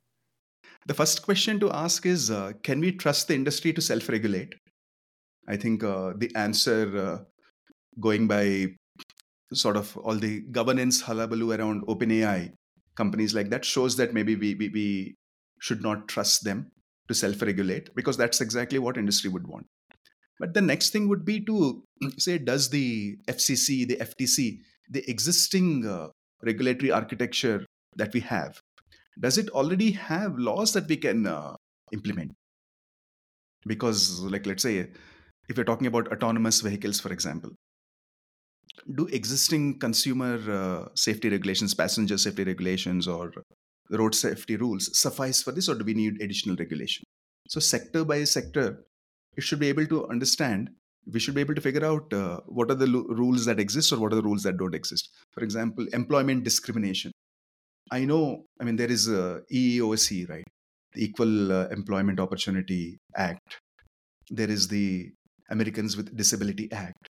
The 0.87 0.95
first 0.95 1.23
question 1.23 1.61
to 1.61 1.71
ask 1.71 2.07
is 2.07 2.31
uh, 2.31 2.53
Can 2.63 2.81
we 2.81 2.93
trust 2.93 3.29
the 3.29 3.35
industry 3.35 3.75
to 3.75 3.83
self 3.83 4.09
regulate? 4.09 4.55
I 5.47 5.57
think 5.57 5.85
uh, 5.85 6.15
the 6.17 6.35
answer, 6.35 6.81
uh, 6.97 7.19
going 8.01 8.27
by 8.27 8.69
sort 9.53 9.77
of 9.77 9.95
all 9.99 10.15
the 10.15 10.41
governance 10.51 11.03
hullabaloo 11.03 11.53
around 11.53 11.87
OpenAI, 11.87 12.53
companies 12.97 13.35
like 13.35 13.51
that, 13.51 13.67
shows 13.67 13.97
that 13.99 14.15
maybe 14.15 14.35
we, 14.35 14.55
we, 14.55 14.71
we 14.71 15.17
should 15.61 15.83
not 15.83 16.09
trust 16.09 16.45
them 16.45 16.73
to 17.09 17.13
self 17.13 17.43
regulate 17.43 17.95
because 17.95 18.17
that's 18.17 18.41
exactly 18.41 18.79
what 18.79 18.97
industry 18.97 19.29
would 19.29 19.47
want. 19.47 19.67
But 20.39 20.55
the 20.55 20.61
next 20.61 20.91
thing 20.91 21.09
would 21.09 21.25
be 21.25 21.41
to 21.45 21.83
say, 22.19 22.39
does 22.39 22.71
the 22.71 23.17
FCC, 23.29 23.87
the 23.87 23.97
FTC, 23.97 24.59
the 24.91 25.09
existing 25.09 25.87
uh, 25.87 26.09
regulatory 26.43 26.91
architecture 26.91 27.65
that 27.97 28.13
we 28.13 28.21
have, 28.21 28.61
does 29.21 29.39
it 29.39 29.49
already 29.51 29.93
have 29.93 30.37
laws 30.39 30.73
that 30.73 30.89
we 30.89 30.97
can 30.97 31.27
uh, 31.27 31.55
implement? 31.93 32.33
Because, 33.67 34.21
like, 34.21 34.47
let's 34.47 34.63
say, 34.63 34.89
if 35.49 35.57
we're 35.57 35.65
talking 35.65 35.87
about 35.87 36.13
autonomous 36.13 36.61
vehicles, 36.61 37.01
for 37.01 37.13
example, 37.13 37.51
do 38.95 39.07
existing 39.07 39.79
consumer 39.79 40.39
uh, 40.51 40.89
safety 40.95 41.29
regulations, 41.31 41.75
passenger 41.75 42.19
safety 42.19 42.45
regulations, 42.45 43.07
or 43.07 43.33
road 43.91 44.15
safety 44.15 44.57
rules 44.57 44.99
suffice 44.99 45.43
for 45.43 45.53
this, 45.53 45.69
or 45.69 45.75
do 45.75 45.85
we 45.85 45.95
need 45.95 46.21
additional 46.21 46.57
regulation? 46.57 47.05
So, 47.49 47.61
sector 47.61 48.05
by 48.05 48.25
sector, 48.25 48.85
it 49.37 49.43
should 49.43 49.59
be 49.59 49.69
able 49.69 49.87
to 49.87 50.07
understand 50.09 50.71
we 51.13 51.21
should 51.21 51.35
be 51.35 51.41
able 51.41 51.55
to 51.55 51.61
figure 51.61 51.85
out 51.85 52.13
uh, 52.13 52.41
what 52.47 52.71
are 52.71 52.75
the 52.75 52.87
lo- 52.87 53.07
rules 53.09 53.45
that 53.45 53.61
exist 53.61 53.93
or 53.93 53.99
what 53.99 54.13
are 54.13 54.17
the 54.17 54.23
rules 54.23 54.43
that 54.43 54.57
don't 54.57 54.75
exist. 54.75 55.11
For 55.33 55.45
example 55.45 55.87
employment 55.93 56.45
discrimination. 56.45 57.13
I 57.91 58.05
know 58.07 58.45
i 58.61 58.65
mean 58.65 58.77
there 58.77 58.91
is 58.91 59.09
a 59.09 59.43
eeoc 59.53 60.29
right? 60.29 60.45
The 60.95 61.05
equal 61.05 61.53
uh, 61.53 61.69
employment 61.69 62.21
opportunity 62.21 62.99
act. 63.17 63.59
There 64.31 64.51
is 64.51 64.69
the 64.69 65.11
americans 65.51 65.97
with 65.97 66.17
disability 66.17 66.71
act. 66.73 67.07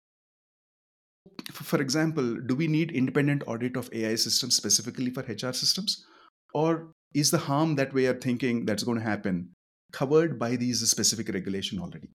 For 1.52 1.82
example 1.82 2.36
do 2.46 2.56
we 2.56 2.68
need 2.68 2.92
independent 2.92 3.44
audit 3.48 3.76
of 3.76 3.90
ai 3.92 4.16
systems 4.16 4.56
specifically 4.56 5.10
for 5.10 5.24
hr 5.24 5.54
systems? 5.54 6.06
Or 6.54 6.92
is 7.14 7.32
the 7.32 7.40
harm 7.40 7.76
that 7.76 7.92
we 7.94 8.06
are 8.06 8.14
thinking 8.14 8.66
that's 8.66 8.84
going 8.84 9.00
to 9.00 9.04
happen 9.04 9.50
covered 9.92 10.38
by 10.40 10.56
these 10.56 10.88
specific 10.90 11.30
regulation 11.30 11.80
already. 11.80 12.10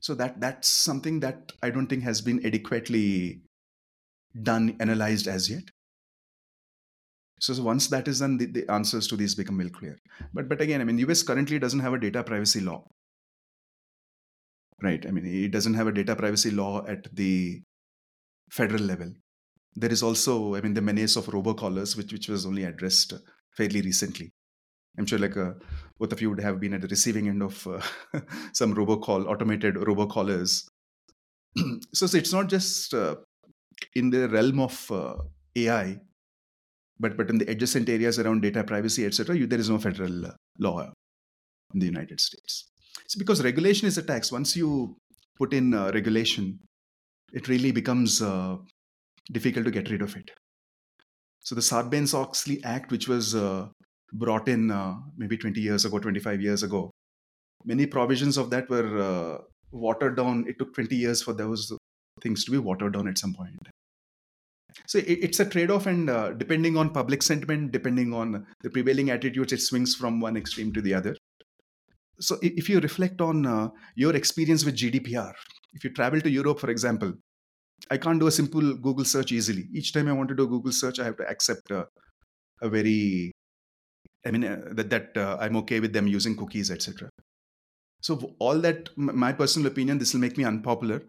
So 0.00 0.14
that 0.14 0.40
that's 0.40 0.68
something 0.68 1.20
that 1.20 1.52
i 1.62 1.70
don't 1.70 1.86
think 1.86 2.02
has 2.02 2.20
been 2.20 2.44
adequately 2.44 3.40
done 4.42 4.76
analyzed 4.80 5.28
as 5.28 5.48
yet. 5.48 5.64
So, 7.40 7.62
once 7.62 7.88
that 7.88 8.08
is 8.08 8.20
done 8.20 8.38
the, 8.38 8.46
the 8.46 8.70
answers 8.70 9.06
to 9.08 9.16
these 9.16 9.34
become 9.34 9.58
well 9.58 9.70
clear. 9.70 9.96
But 10.32 10.48
but 10.48 10.60
again 10.60 10.80
i 10.80 10.84
mean 10.84 10.98
us 11.10 11.22
currently 11.22 11.58
doesn't 11.58 11.80
have 11.80 11.94
a 11.94 11.98
data 11.98 12.22
privacy 12.22 12.60
law. 12.60 12.84
Right? 14.82 15.04
I 15.06 15.10
mean 15.10 15.26
it 15.26 15.52
doesn't 15.52 15.74
have 15.74 15.86
a 15.86 15.92
data 15.92 16.14
privacy 16.16 16.50
law 16.50 16.86
at 16.86 17.08
the 17.14 17.62
federal 18.50 18.82
level. 18.82 19.12
There 19.74 19.90
is 19.90 20.02
also 20.02 20.54
i 20.54 20.60
mean 20.60 20.74
the 20.74 20.82
menace 20.92 21.16
of 21.16 21.26
robocallers 21.26 21.96
which 21.96 22.12
which 22.12 22.28
was 22.28 22.46
only 22.46 22.64
addressed 22.64 23.14
fairly 23.56 23.80
recently 23.80 24.32
I'm 24.98 25.06
sure 25.06 25.18
like 25.18 25.36
uh, 25.36 25.52
both 25.98 26.12
of 26.12 26.20
you 26.20 26.30
would 26.30 26.40
have 26.40 26.60
been 26.60 26.74
at 26.74 26.82
the 26.82 26.88
receiving 26.88 27.28
end 27.28 27.42
of 27.42 27.66
uh, 27.66 27.80
some 28.52 28.74
robocall, 28.74 29.26
automated 29.26 29.74
robocallers. 29.74 30.66
so, 31.92 32.06
so, 32.06 32.16
it's 32.16 32.32
not 32.32 32.48
just 32.48 32.94
uh, 32.94 33.16
in 33.94 34.10
the 34.10 34.28
realm 34.28 34.60
of 34.60 34.90
uh, 34.90 35.14
AI, 35.56 35.98
but 36.98 37.16
but 37.16 37.28
in 37.30 37.38
the 37.38 37.50
adjacent 37.50 37.88
areas 37.88 38.18
around 38.18 38.42
data 38.42 38.62
privacy, 38.62 39.04
etc. 39.04 39.46
There 39.46 39.58
is 39.58 39.70
no 39.70 39.78
federal 39.78 40.32
law 40.58 40.92
in 41.72 41.80
the 41.80 41.86
United 41.86 42.20
States. 42.20 42.70
It's 43.04 43.16
because 43.16 43.42
regulation 43.42 43.88
is 43.88 43.98
a 43.98 44.02
tax. 44.02 44.30
Once 44.30 44.56
you 44.56 44.96
put 45.36 45.52
in 45.52 45.72
regulation, 45.92 46.60
it 47.32 47.48
really 47.48 47.72
becomes 47.72 48.22
uh, 48.22 48.56
difficult 49.32 49.64
to 49.64 49.70
get 49.70 49.90
rid 49.90 50.02
of 50.02 50.16
it. 50.16 50.30
So 51.40 51.54
the 51.54 51.60
Sarbanes-Oxley 51.60 52.62
Act, 52.64 52.90
which 52.90 53.08
was 53.08 53.34
uh, 53.34 53.68
brought 54.14 54.48
in 54.48 54.70
uh, 54.70 54.94
maybe 55.16 55.36
20 55.36 55.60
years 55.60 55.84
ago, 55.84 55.98
25 55.98 56.40
years 56.40 56.62
ago, 56.62 56.90
many 57.64 57.86
provisions 57.86 58.36
of 58.36 58.50
that 58.50 58.68
were 58.70 58.98
uh, 58.98 59.38
watered 59.72 60.16
down. 60.16 60.44
It 60.48 60.58
took 60.58 60.74
20 60.74 60.94
years 60.96 61.22
for 61.22 61.32
those 61.32 61.72
things 62.22 62.44
to 62.44 62.50
be 62.50 62.58
watered 62.58 62.94
down 62.94 63.08
at 63.08 63.18
some 63.18 63.34
point. 63.34 63.58
So 64.86 64.98
it, 64.98 65.04
it's 65.06 65.40
a 65.40 65.44
trade-off, 65.44 65.86
and 65.86 66.10
uh, 66.10 66.32
depending 66.32 66.76
on 66.76 66.90
public 66.90 67.22
sentiment, 67.22 67.72
depending 67.72 68.12
on 68.12 68.46
the 68.62 68.70
prevailing 68.70 69.10
attitudes, 69.10 69.52
it 69.52 69.60
swings 69.60 69.94
from 69.94 70.20
one 70.20 70.36
extreme 70.36 70.72
to 70.72 70.80
the 70.80 70.94
other. 70.94 71.16
So 72.20 72.38
if 72.42 72.68
you 72.68 72.78
reflect 72.80 73.20
on 73.20 73.46
uh, 73.46 73.68
your 73.96 74.14
experience 74.14 74.64
with 74.64 74.76
GDPR, 74.76 75.32
if 75.74 75.82
you 75.82 75.90
travel 75.90 76.20
to 76.20 76.30
Europe, 76.30 76.60
for 76.60 76.70
example, 76.70 77.12
I 77.90 77.98
can't 77.98 78.20
do 78.20 78.28
a 78.28 78.32
simple 78.32 78.74
Google 78.76 79.04
search 79.04 79.32
easily. 79.32 79.68
Each 79.72 79.92
time 79.92 80.08
I 80.08 80.12
want 80.12 80.28
to 80.28 80.34
do 80.34 80.44
a 80.44 80.48
Google 80.48 80.72
search, 80.72 81.00
I 81.00 81.04
have 81.04 81.16
to 81.16 81.28
accept 81.28 81.70
a 81.70 81.86
very, 82.62 83.32
I 84.26 84.30
mean, 84.30 84.44
uh, 84.44 84.60
that, 84.72 84.90
that 84.90 85.16
uh, 85.16 85.36
I'm 85.40 85.56
okay 85.56 85.80
with 85.80 85.92
them 85.92 86.06
using 86.06 86.36
cookies, 86.36 86.70
etc. 86.70 87.10
So 88.00 88.34
all 88.38 88.58
that, 88.60 88.90
my 88.96 89.32
personal 89.32 89.66
opinion, 89.66 89.98
this 89.98 90.12
will 90.12 90.20
make 90.20 90.36
me 90.36 90.44
unpopular, 90.44 91.02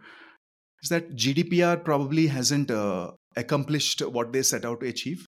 is 0.81 0.89
that 0.89 1.15
GDPR 1.15 1.83
probably 1.83 2.27
hasn't 2.27 2.71
uh, 2.71 3.11
accomplished 3.35 4.01
what 4.01 4.31
they 4.31 4.41
set 4.41 4.65
out 4.65 4.81
to 4.81 4.87
achieve 4.87 5.25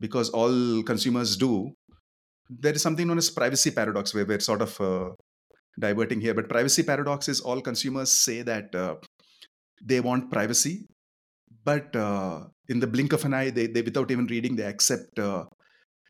because 0.00 0.30
all 0.30 0.82
consumers 0.82 1.36
do. 1.36 1.72
There 2.48 2.72
is 2.72 2.82
something 2.82 3.06
known 3.06 3.18
as 3.18 3.30
privacy 3.30 3.70
paradox 3.70 4.14
where 4.14 4.24
we're 4.24 4.40
sort 4.40 4.62
of 4.62 4.80
uh, 4.80 5.10
diverting 5.78 6.20
here, 6.20 6.34
but 6.34 6.48
privacy 6.48 6.82
paradox 6.82 7.28
is 7.28 7.40
all 7.40 7.60
consumers 7.60 8.10
say 8.10 8.42
that 8.42 8.74
uh, 8.74 8.94
they 9.84 10.00
want 10.00 10.30
privacy, 10.30 10.86
but 11.64 11.94
uh, 11.94 12.44
in 12.68 12.80
the 12.80 12.86
blink 12.86 13.12
of 13.12 13.24
an 13.24 13.34
eye, 13.34 13.50
they, 13.50 13.66
they 13.66 13.82
without 13.82 14.10
even 14.10 14.26
reading, 14.26 14.56
they 14.56 14.64
accept 14.64 15.18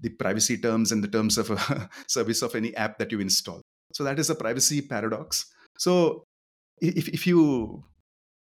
the 0.01 0.11
privacy 0.11 0.57
terms 0.59 0.93
and 0.93 1.03
the 1.03 1.09
terms 1.09 1.39
of 1.39 1.51
a 1.51 1.89
service 2.07 2.43
of 2.43 2.55
any 2.55 2.75
app 2.77 2.99
that 2.99 3.13
you 3.13 3.21
install. 3.21 3.61
So 3.93 4.05
that 4.05 4.19
is 4.19 4.31
a 4.31 4.35
privacy 4.35 4.83
paradox. 4.83 5.47
So 5.79 6.25
if, 6.81 7.09
if 7.09 7.27
you 7.27 7.85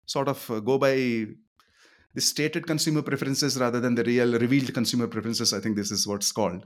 sort 0.05 0.27
of 0.27 0.49
uh, 0.51 0.59
go 0.59 0.77
by 0.77 0.95
the 2.13 2.21
stated 2.21 2.67
consumer 2.67 3.01
preferences 3.01 3.59
rather 3.59 3.79
than 3.79 3.95
the 3.95 4.03
real 4.03 4.37
revealed 4.37 4.73
consumer 4.73 5.07
preferences, 5.07 5.53
I 5.53 5.59
think 5.59 5.77
this 5.77 5.91
is 5.91 6.07
what's 6.07 6.31
called. 6.31 6.65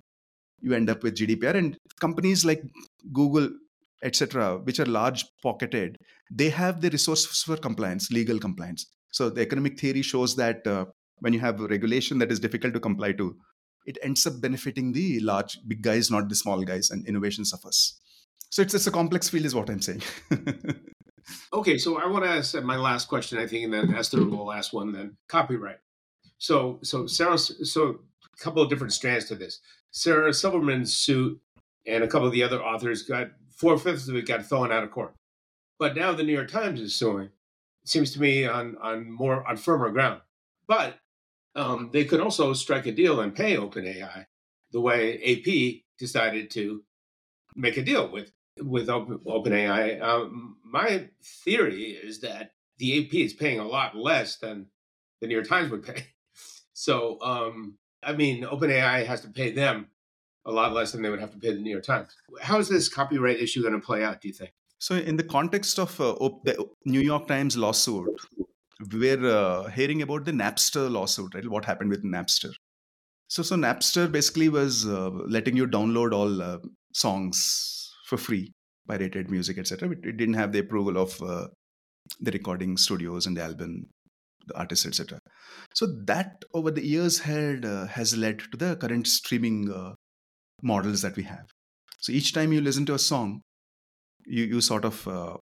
You 0.61 0.73
end 0.73 0.89
up 0.89 1.03
with 1.03 1.15
GDPR 1.15 1.55
and 1.55 1.77
companies 1.99 2.43
like 2.43 2.63
Google, 3.13 3.49
etc., 4.03 4.57
which 4.63 4.79
are 4.79 4.85
large 4.85 5.25
pocketed, 5.43 5.97
they 6.31 6.49
have 6.49 6.81
the 6.81 6.89
resources 6.89 7.43
for 7.43 7.57
compliance, 7.57 8.09
legal 8.11 8.39
compliance. 8.39 8.87
So 9.11 9.29
the 9.29 9.41
economic 9.41 9.79
theory 9.79 10.01
shows 10.01 10.35
that 10.37 10.65
uh, 10.65 10.85
when 11.19 11.33
you 11.33 11.39
have 11.39 11.59
regulation 11.59 12.17
that 12.19 12.31
is 12.31 12.39
difficult 12.39 12.73
to 12.73 12.79
comply 12.79 13.11
to, 13.13 13.35
it 13.85 13.97
ends 14.01 14.25
up 14.25 14.41
benefiting 14.41 14.91
the 14.91 15.19
large, 15.19 15.59
big 15.67 15.81
guys, 15.81 16.09
not 16.09 16.27
the 16.27 16.35
small 16.35 16.63
guys, 16.63 16.89
and 16.89 17.07
innovation 17.07 17.45
suffers. 17.45 17.99
So 18.49 18.61
it's, 18.61 18.73
it's 18.73 18.87
a 18.87 18.91
complex 18.91 19.29
field, 19.29 19.45
is 19.45 19.55
what 19.55 19.69
I'm 19.69 19.81
saying. 19.81 20.01
okay, 21.53 21.77
so 21.77 21.97
I 21.97 22.07
want 22.07 22.23
to 22.23 22.29
ask 22.29 22.55
uh, 22.55 22.61
my 22.61 22.77
last 22.77 23.07
question, 23.07 23.37
I 23.37 23.47
think, 23.47 23.65
and 23.65 23.73
then 23.73 23.93
Esther 23.93 24.23
will 24.23 24.51
ask 24.51 24.73
one. 24.73 24.91
Then 24.91 25.17
copyright. 25.27 25.79
So, 26.37 26.79
so 26.83 27.07
Sarah, 27.07 27.37
so 27.37 27.99
a 28.33 28.43
couple 28.43 28.61
of 28.61 28.69
different 28.69 28.93
strands 28.93 29.25
to 29.25 29.35
this. 29.35 29.59
Sarah 29.91 30.33
Silverman's 30.33 30.95
suit 30.95 31.39
and 31.87 32.03
a 32.03 32.07
couple 32.07 32.27
of 32.27 32.33
the 32.33 32.43
other 32.43 32.61
authors 32.61 33.03
got 33.03 33.27
four 33.55 33.77
fifths 33.77 34.07
of 34.07 34.15
it 34.15 34.27
got 34.27 34.45
thrown 34.45 34.71
out 34.71 34.83
of 34.83 34.91
court. 34.91 35.13
But 35.79 35.95
now 35.95 36.13
the 36.13 36.23
New 36.23 36.33
York 36.33 36.51
Times 36.51 36.81
is 36.81 36.95
suing. 36.95 37.29
Seems 37.85 38.11
to 38.13 38.21
me 38.21 38.45
on 38.45 38.77
on 38.81 39.11
more 39.11 39.47
on 39.47 39.57
firmer 39.57 39.91
ground. 39.91 40.21
But 40.67 40.97
um, 41.55 41.89
they 41.93 42.05
could 42.05 42.19
also 42.19 42.53
strike 42.53 42.85
a 42.85 42.91
deal 42.91 43.21
and 43.21 43.35
pay 43.35 43.55
OpenAI 43.55 44.25
the 44.71 44.81
way 44.81 45.17
AP 45.23 45.83
decided 45.97 46.51
to 46.51 46.83
make 47.55 47.77
a 47.77 47.83
deal 47.83 48.11
with 48.11 48.31
with 48.61 48.89
Open, 48.89 49.19
OpenAI. 49.19 50.01
Um, 50.01 50.57
my 50.63 51.09
theory 51.43 51.91
is 51.91 52.21
that 52.21 52.51
the 52.77 53.05
AP 53.05 53.13
is 53.13 53.33
paying 53.33 53.59
a 53.59 53.67
lot 53.67 53.95
less 53.95 54.37
than 54.37 54.67
the 55.21 55.27
New 55.27 55.35
York 55.35 55.47
Times 55.47 55.71
would 55.71 55.83
pay. 55.83 56.07
So, 56.77 57.21
um, 57.21 57.77
I 58.03 58.11
mean, 58.11 58.43
OpenAI 58.43 59.05
has 59.05 59.21
to 59.21 59.29
pay 59.29 59.51
them 59.51 59.87
a 60.45 60.51
lot 60.51 60.73
less 60.73 60.91
than 60.91 61.01
they 61.01 61.09
would 61.09 61.21
have 61.21 61.31
to 61.31 61.37
pay 61.37 61.53
the 61.53 61.61
New 61.61 61.71
York 61.71 61.85
Times. 61.85 62.09
How 62.41 62.59
is 62.59 62.67
this 62.67 62.89
copyright 62.89 63.39
issue 63.39 63.61
going 63.61 63.79
to 63.79 63.79
play 63.79 64.03
out, 64.03 64.19
do 64.19 64.27
you 64.27 64.33
think? 64.33 64.51
So, 64.77 64.95
in 64.95 65.15
the 65.15 65.23
context 65.23 65.79
of 65.79 66.01
uh, 66.01 66.15
the 66.43 66.67
New 66.83 66.99
York 66.99 67.29
Times 67.29 67.55
lawsuit, 67.55 68.19
we're 68.91 69.25
uh, 69.25 69.69
hearing 69.69 70.01
about 70.01 70.25
the 70.25 70.31
Napster 70.31 70.91
lawsuit, 70.91 71.33
right? 71.33 71.47
What 71.47 71.65
happened 71.65 71.89
with 71.89 72.03
Napster? 72.03 72.51
So, 73.27 73.41
so 73.41 73.55
Napster 73.55 74.11
basically 74.11 74.49
was 74.49 74.85
uh, 74.85 75.09
letting 75.09 75.55
you 75.55 75.67
download 75.67 76.13
all 76.13 76.41
uh, 76.41 76.59
songs 76.93 77.91
for 78.07 78.17
free, 78.17 78.51
pirated 78.87 79.31
music, 79.31 79.57
etc. 79.57 79.89
It 79.91 80.17
didn't 80.17 80.35
have 80.35 80.51
the 80.51 80.59
approval 80.59 80.97
of 80.97 81.21
uh, 81.21 81.47
the 82.19 82.31
recording 82.31 82.77
studios 82.77 83.25
and 83.25 83.35
the 83.35 83.41
album, 83.41 83.87
the 84.47 84.57
artists, 84.57 84.85
etc. 84.85 85.19
So 85.73 85.87
that 86.05 86.43
over 86.53 86.69
the 86.69 86.85
years 86.85 87.19
had 87.19 87.65
uh, 87.65 87.87
has 87.87 88.15
led 88.15 88.39
to 88.39 88.57
the 88.57 88.75
current 88.75 89.07
streaming 89.07 89.73
models 90.61 91.01
that 91.01 91.15
we 91.15 91.23
have. 91.23 91.45
So 91.99 92.11
each 92.11 92.33
time 92.33 92.53
you 92.53 92.61
listen 92.61 92.85
to 92.87 92.93
a 92.93 92.99
song, 92.99 93.41
you 94.25 94.43
you 94.43 94.61
sort 94.61 94.85
of 94.85 95.07
uh, 95.07 95.37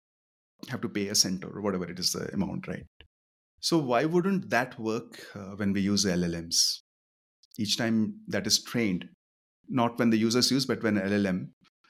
have 0.69 0.81
to 0.81 0.89
pay 0.89 1.07
a 1.07 1.15
cent 1.15 1.45
or 1.45 1.61
whatever 1.61 1.89
it 1.89 1.99
is 1.99 2.11
the 2.11 2.33
amount, 2.33 2.67
right? 2.67 2.85
So 3.61 3.77
why 3.77 4.05
wouldn't 4.05 4.49
that 4.49 4.79
work 4.79 5.19
uh, 5.35 5.55
when 5.55 5.73
we 5.73 5.81
use 5.81 6.05
LLMs? 6.05 6.81
Each 7.57 7.77
time 7.77 8.21
that 8.27 8.47
is 8.47 8.63
trained, 8.63 9.09
not 9.67 9.99
when 9.99 10.09
the 10.09 10.17
users 10.17 10.51
use, 10.51 10.65
but 10.65 10.81
when 10.83 10.97
LLM. 10.97 11.49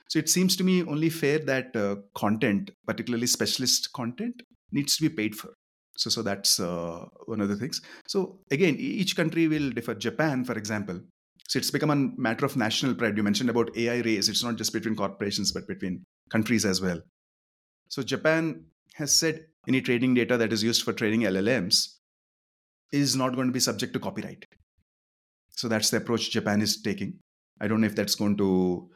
So 0.09 0.17
it 0.19 0.29
seems 0.29 0.55
to 0.57 0.63
me 0.63 0.83
only 0.83 1.09
fair 1.09 1.37
that 1.39 1.75
uh, 1.75 1.97
content, 2.15 2.71
particularly 2.87 3.27
specialist 3.27 3.93
content, 3.93 4.41
needs 4.71 4.97
to 4.97 5.03
be 5.03 5.09
paid 5.09 5.35
for. 5.35 5.53
So, 5.97 6.09
so 6.09 6.23
that's 6.23 6.59
uh, 6.59 7.05
one 7.25 7.41
of 7.41 7.49
the 7.49 7.55
things. 7.55 7.81
So 8.07 8.39
again, 8.51 8.75
each 8.79 9.15
country 9.15 9.47
will 9.47 9.69
differ. 9.69 9.93
Japan, 9.93 10.45
for 10.45 10.53
example, 10.53 10.99
so 11.47 11.57
it's 11.57 11.71
become 11.71 11.89
a 11.89 12.21
matter 12.21 12.45
of 12.45 12.55
national 12.55 12.95
pride. 12.95 13.17
You 13.17 13.23
mentioned 13.23 13.49
about 13.49 13.75
AI 13.75 14.01
race. 14.01 14.29
It's 14.29 14.43
not 14.43 14.55
just 14.55 14.71
between 14.71 14.95
corporations, 14.95 15.51
but 15.51 15.67
between 15.67 16.05
countries 16.31 16.63
as 16.63 16.79
well. 16.79 17.01
So 17.89 18.03
Japan 18.03 18.65
has 18.95 19.11
said 19.11 19.45
any 19.69 19.81
training 19.81 20.15
data 20.15 20.37
that 20.37 20.51
is 20.51 20.63
used 20.63 20.83
for 20.83 20.91
training 20.93 21.21
LLMs 21.21 21.95
is 22.91 23.15
not 23.15 23.35
going 23.35 23.47
to 23.47 23.53
be 23.53 23.59
subject 23.59 23.93
to 23.93 23.99
copyright. 23.99 24.45
So 25.51 25.67
that's 25.67 25.89
the 25.89 25.97
approach 25.97 26.31
Japan 26.31 26.61
is 26.61 26.81
taking. 26.81 27.19
I 27.61 27.67
don't 27.67 27.81
know 27.81 27.87
if 27.87 27.95
that's 27.95 28.15
going 28.15 28.37
to 28.37 28.89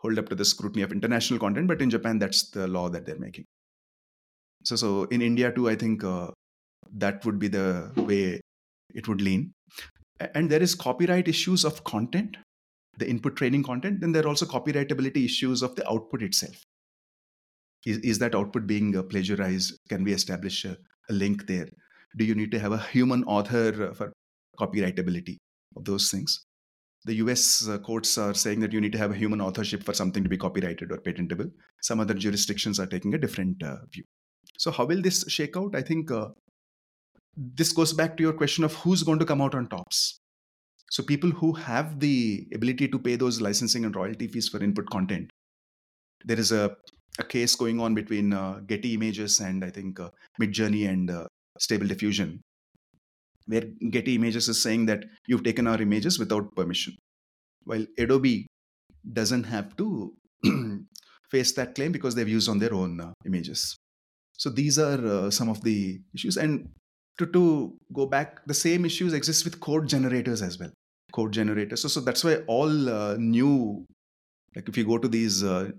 hold 0.00 0.18
up 0.18 0.28
to 0.28 0.34
the 0.34 0.44
scrutiny 0.44 0.82
of 0.82 0.92
international 0.92 1.38
content, 1.38 1.68
but 1.68 1.80
in 1.80 1.90
Japan, 1.90 2.18
that's 2.18 2.50
the 2.50 2.66
law 2.66 2.88
that 2.88 3.06
they're 3.06 3.18
making. 3.18 3.44
So, 4.64 4.76
so 4.76 5.04
in 5.04 5.22
India 5.22 5.52
too, 5.52 5.68
I 5.68 5.76
think 5.76 6.04
uh, 6.04 6.30
that 6.96 7.24
would 7.24 7.38
be 7.38 7.48
the 7.48 7.92
way 7.96 8.40
it 8.94 9.08
would 9.08 9.20
lean 9.20 9.52
and 10.34 10.50
there 10.50 10.62
is 10.62 10.74
copyright 10.74 11.28
issues 11.28 11.64
of 11.64 11.84
content 11.84 12.36
the 12.98 13.08
input 13.08 13.36
training 13.36 13.62
content 13.62 14.00
then 14.00 14.12
there 14.12 14.24
are 14.24 14.28
also 14.28 14.46
copyrightability 14.46 15.24
issues 15.24 15.62
of 15.62 15.74
the 15.76 15.88
output 15.88 16.22
itself 16.22 16.62
is, 17.86 17.98
is 17.98 18.18
that 18.18 18.34
output 18.34 18.66
being 18.66 18.96
uh, 18.96 19.02
plagiarized? 19.02 19.78
Can 19.88 20.04
we 20.04 20.12
establish 20.12 20.64
a, 20.64 20.76
a, 21.08 21.12
link 21.12 21.46
there? 21.46 21.68
Do 22.18 22.24
you 22.24 22.34
need 22.34 22.50
to 22.50 22.58
have 22.58 22.72
a 22.72 22.78
human 22.78 23.24
author 23.24 23.90
uh, 23.90 23.94
for 23.94 24.12
copyrightability 24.58 25.36
of 25.76 25.84
those 25.84 26.10
things? 26.10 26.44
The 27.04 27.14
us 27.14 27.68
uh, 27.68 27.78
courts 27.78 28.18
are 28.18 28.34
saying 28.34 28.60
that 28.60 28.72
you 28.72 28.80
need 28.80 28.92
to 28.92 28.98
have 28.98 29.12
a 29.12 29.16
human 29.16 29.40
authorship 29.40 29.84
for 29.84 29.94
something 29.94 30.24
to 30.24 30.28
be 30.28 30.36
copyrighted 30.36 30.90
or 30.90 30.98
patentable. 30.98 31.46
Some 31.80 32.00
other 32.00 32.14
jurisdictions 32.14 32.80
are 32.80 32.86
taking 32.86 33.14
a 33.14 33.18
different 33.18 33.62
uh, 33.62 33.76
view. 33.92 34.02
So 34.58 34.72
how 34.72 34.86
will 34.86 35.00
this 35.00 35.24
shake 35.28 35.56
out? 35.56 35.76
I 35.76 35.82
think 35.82 36.10
uh, 36.10 36.28
this 37.36 37.72
goes 37.72 37.92
back 37.92 38.16
to 38.16 38.22
your 38.24 38.32
question 38.32 38.64
of 38.64 38.74
who's 38.74 39.04
going 39.04 39.20
to 39.20 39.24
come 39.24 39.40
out 39.40 39.54
on 39.54 39.68
tops. 39.68 40.18
So 40.90 41.04
people 41.04 41.30
who 41.30 41.52
have 41.52 42.00
the 42.00 42.46
ability 42.52 42.88
to 42.88 42.98
pay 42.98 43.14
those 43.14 43.40
licensing 43.40 43.84
and 43.84 43.94
royalty 43.94 44.26
fees 44.26 44.48
for 44.48 44.62
input 44.62 44.88
content. 44.90 45.30
There 46.24 46.38
is 46.38 46.50
a, 46.50 46.76
a 47.18 47.24
case 47.24 47.54
going 47.54 47.80
on 47.80 47.94
between 47.94 48.32
uh, 48.32 48.60
Getty 48.66 48.94
Images 48.94 49.40
and 49.40 49.64
I 49.64 49.70
think 49.70 49.98
uh, 50.00 50.10
Midjourney 50.40 50.88
and 50.88 51.10
uh, 51.10 51.26
Stable 51.58 51.86
Diffusion, 51.86 52.42
where 53.46 53.64
Getty 53.90 54.14
Images 54.16 54.48
is 54.48 54.62
saying 54.62 54.86
that 54.86 55.04
you've 55.26 55.44
taken 55.44 55.66
our 55.66 55.80
images 55.80 56.18
without 56.18 56.54
permission, 56.54 56.94
while 57.64 57.84
Adobe 57.98 58.46
doesn't 59.12 59.44
have 59.44 59.76
to 59.76 60.12
face 61.30 61.52
that 61.52 61.74
claim 61.74 61.92
because 61.92 62.14
they've 62.14 62.28
used 62.28 62.48
on 62.48 62.58
their 62.58 62.74
own 62.74 63.00
uh, 63.00 63.12
images. 63.24 63.76
So 64.32 64.50
these 64.50 64.78
are 64.78 65.04
uh, 65.06 65.30
some 65.30 65.48
of 65.48 65.62
the 65.62 65.98
issues, 66.14 66.36
and 66.36 66.68
to, 67.18 67.26
to 67.26 67.76
go 67.92 68.06
back, 68.06 68.44
the 68.46 68.54
same 68.54 68.84
issues 68.84 69.12
exist 69.12 69.44
with 69.44 69.60
code 69.60 69.88
generators 69.88 70.42
as 70.42 70.58
well. 70.58 70.70
Code 71.12 71.32
generators. 71.32 71.80
So, 71.80 71.88
so 71.88 72.00
that's 72.00 72.22
why 72.22 72.36
all 72.46 72.90
uh, 72.90 73.16
new, 73.18 73.86
like 74.54 74.68
if 74.68 74.76
you 74.76 74.84
go 74.84 74.98
to 74.98 75.08
these 75.08 75.42
uh, 75.42 75.70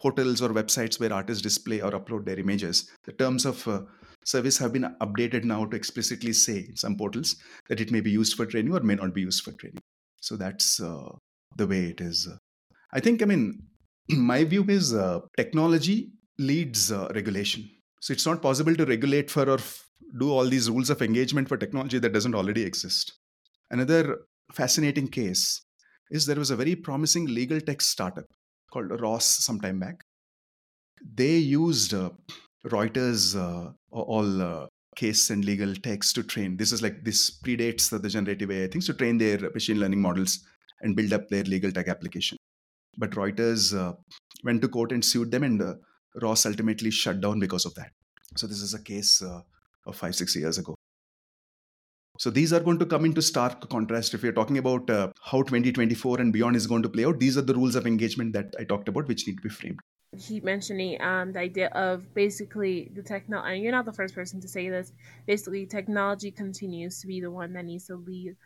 portals 0.00 0.42
or 0.42 0.48
websites 0.50 0.98
where 0.98 1.12
artists 1.12 1.42
display 1.42 1.80
or 1.80 1.92
upload 1.92 2.24
their 2.24 2.38
images, 2.38 2.90
the 3.04 3.12
terms 3.12 3.44
of 3.44 3.66
uh, 3.68 3.82
service 4.24 4.58
have 4.58 4.72
been 4.72 4.94
updated 5.00 5.44
now 5.44 5.64
to 5.66 5.76
explicitly 5.76 6.32
say 6.32 6.66
in 6.68 6.76
some 6.76 6.96
portals 6.96 7.36
that 7.68 7.80
it 7.80 7.90
may 7.90 8.00
be 8.00 8.10
used 8.10 8.34
for 8.36 8.46
training 8.46 8.74
or 8.74 8.80
may 8.80 8.94
not 8.94 9.14
be 9.14 9.22
used 9.22 9.42
for 9.42 9.52
training. 9.52 9.80
So 10.20 10.36
that's 10.36 10.80
uh, 10.80 11.08
the 11.56 11.66
way 11.66 11.86
it 11.86 12.00
is. 12.00 12.28
I 12.92 13.00
think, 13.00 13.22
I 13.22 13.26
mean, 13.26 13.62
my 14.08 14.44
view 14.44 14.64
is 14.68 14.94
uh, 14.94 15.20
technology 15.36 16.12
leads 16.38 16.90
uh, 16.90 17.08
regulation. 17.14 17.68
So 18.00 18.12
it's 18.12 18.26
not 18.26 18.42
possible 18.42 18.74
to 18.74 18.86
regulate 18.86 19.30
for 19.30 19.48
or 19.48 19.58
f- 19.58 19.84
do 20.18 20.30
all 20.30 20.46
these 20.46 20.70
rules 20.70 20.90
of 20.90 21.02
engagement 21.02 21.48
for 21.48 21.56
technology 21.56 21.98
that 21.98 22.12
doesn't 22.12 22.34
already 22.34 22.64
exist. 22.64 23.12
Another 23.70 24.18
fascinating 24.52 25.08
case 25.08 25.60
is 26.10 26.26
there 26.26 26.36
was 26.36 26.50
a 26.50 26.56
very 26.56 26.74
promising 26.74 27.26
legal 27.26 27.60
tech 27.60 27.80
startup 27.80 28.24
called 28.70 29.00
Ross 29.00 29.26
some 29.44 29.60
time 29.60 29.78
back. 29.78 30.02
They 31.14 31.36
used 31.36 31.94
uh, 31.94 32.10
Reuters 32.66 33.36
uh, 33.36 33.72
all 33.90 34.42
uh, 34.42 34.66
case 34.96 35.30
and 35.30 35.44
legal 35.44 35.74
text 35.74 36.14
to 36.16 36.22
train. 36.22 36.56
This 36.56 36.72
is 36.72 36.82
like 36.82 37.04
this 37.04 37.30
predates 37.40 37.88
the, 37.90 37.98
the 37.98 38.08
generative 38.08 38.50
AI 38.50 38.66
things 38.66 38.86
to 38.86 38.94
train 38.94 39.18
their 39.18 39.38
machine 39.50 39.80
learning 39.80 40.00
models 40.00 40.46
and 40.82 40.96
build 40.96 41.12
up 41.12 41.28
their 41.28 41.44
legal 41.44 41.72
tech 41.72 41.88
application. 41.88 42.36
But 42.98 43.12
Reuters 43.12 43.76
uh, 43.76 43.94
went 44.44 44.60
to 44.62 44.68
court 44.68 44.92
and 44.92 45.04
sued 45.04 45.30
them, 45.30 45.44
and 45.44 45.62
uh, 45.62 45.74
Ross 46.20 46.44
ultimately 46.44 46.90
shut 46.90 47.20
down 47.20 47.40
because 47.40 47.64
of 47.64 47.74
that. 47.76 47.92
So 48.36 48.46
this 48.46 48.60
is 48.60 48.74
a 48.74 48.82
case 48.82 49.22
uh, 49.22 49.40
of 49.86 49.96
five 49.96 50.14
six 50.14 50.36
years 50.36 50.58
ago. 50.58 50.74
So 52.20 52.28
these 52.28 52.52
are 52.52 52.60
going 52.60 52.78
to 52.80 52.84
come 52.84 53.06
into 53.06 53.22
stark 53.22 53.66
contrast 53.70 54.12
if 54.12 54.22
you're 54.22 54.34
talking 54.34 54.58
about 54.58 54.90
uh, 54.90 55.08
how 55.22 55.40
2024 55.40 56.20
and 56.20 56.30
beyond 56.30 56.54
is 56.54 56.66
going 56.66 56.82
to 56.82 56.88
play 56.90 57.06
out. 57.06 57.18
These 57.18 57.38
are 57.38 57.40
the 57.40 57.54
rules 57.54 57.76
of 57.76 57.86
engagement 57.86 58.34
that 58.34 58.54
I 58.58 58.64
talked 58.64 58.90
about, 58.90 59.08
which 59.08 59.26
need 59.26 59.36
to 59.36 59.42
be 59.42 59.48
framed. 59.48 59.78
Keep 60.18 60.44
mentioning 60.44 61.00
um, 61.00 61.32
the 61.32 61.38
idea 61.38 61.68
of 61.68 62.12
basically 62.12 62.90
the 62.94 63.02
technology, 63.02 63.54
and 63.54 63.62
you're 63.62 63.72
not 63.72 63.86
the 63.86 63.94
first 63.94 64.14
person 64.14 64.38
to 64.42 64.48
say 64.48 64.68
this. 64.68 64.92
Basically, 65.26 65.64
technology 65.64 66.30
continues 66.30 67.00
to 67.00 67.06
be 67.06 67.22
the 67.22 67.30
one 67.30 67.54
that 67.54 67.64
needs 67.64 67.86
to 67.86 67.96
lead 67.96 68.36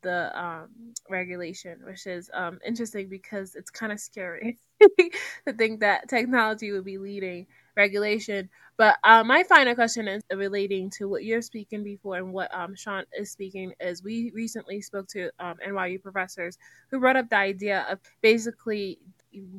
the 0.00 0.42
um, 0.42 0.94
regulation, 1.10 1.80
which 1.84 2.06
is 2.06 2.30
um, 2.32 2.58
interesting 2.66 3.10
because 3.10 3.56
it's 3.56 3.68
kind 3.68 3.92
of 3.92 4.00
scary 4.00 4.58
to 4.80 5.52
think 5.52 5.80
that 5.80 6.08
technology 6.08 6.72
would 6.72 6.86
be 6.86 6.96
leading 6.96 7.46
regulation. 7.76 8.48
But 8.78 8.96
uh, 9.02 9.24
my 9.24 9.42
final 9.42 9.74
question 9.74 10.06
is 10.06 10.22
relating 10.32 10.88
to 10.90 11.08
what 11.08 11.24
you're 11.24 11.42
speaking 11.42 11.82
before 11.82 12.16
and 12.16 12.32
what 12.32 12.54
um, 12.54 12.76
Shaun 12.76 13.04
is 13.12 13.32
speaking 13.32 13.72
is 13.80 14.04
we 14.04 14.30
recently 14.32 14.80
spoke 14.80 15.08
to 15.08 15.30
um, 15.40 15.56
NYU 15.68 16.00
professors 16.00 16.56
who 16.88 17.00
brought 17.00 17.16
up 17.16 17.28
the 17.28 17.36
idea 17.36 17.84
of 17.90 17.98
basically 18.22 19.00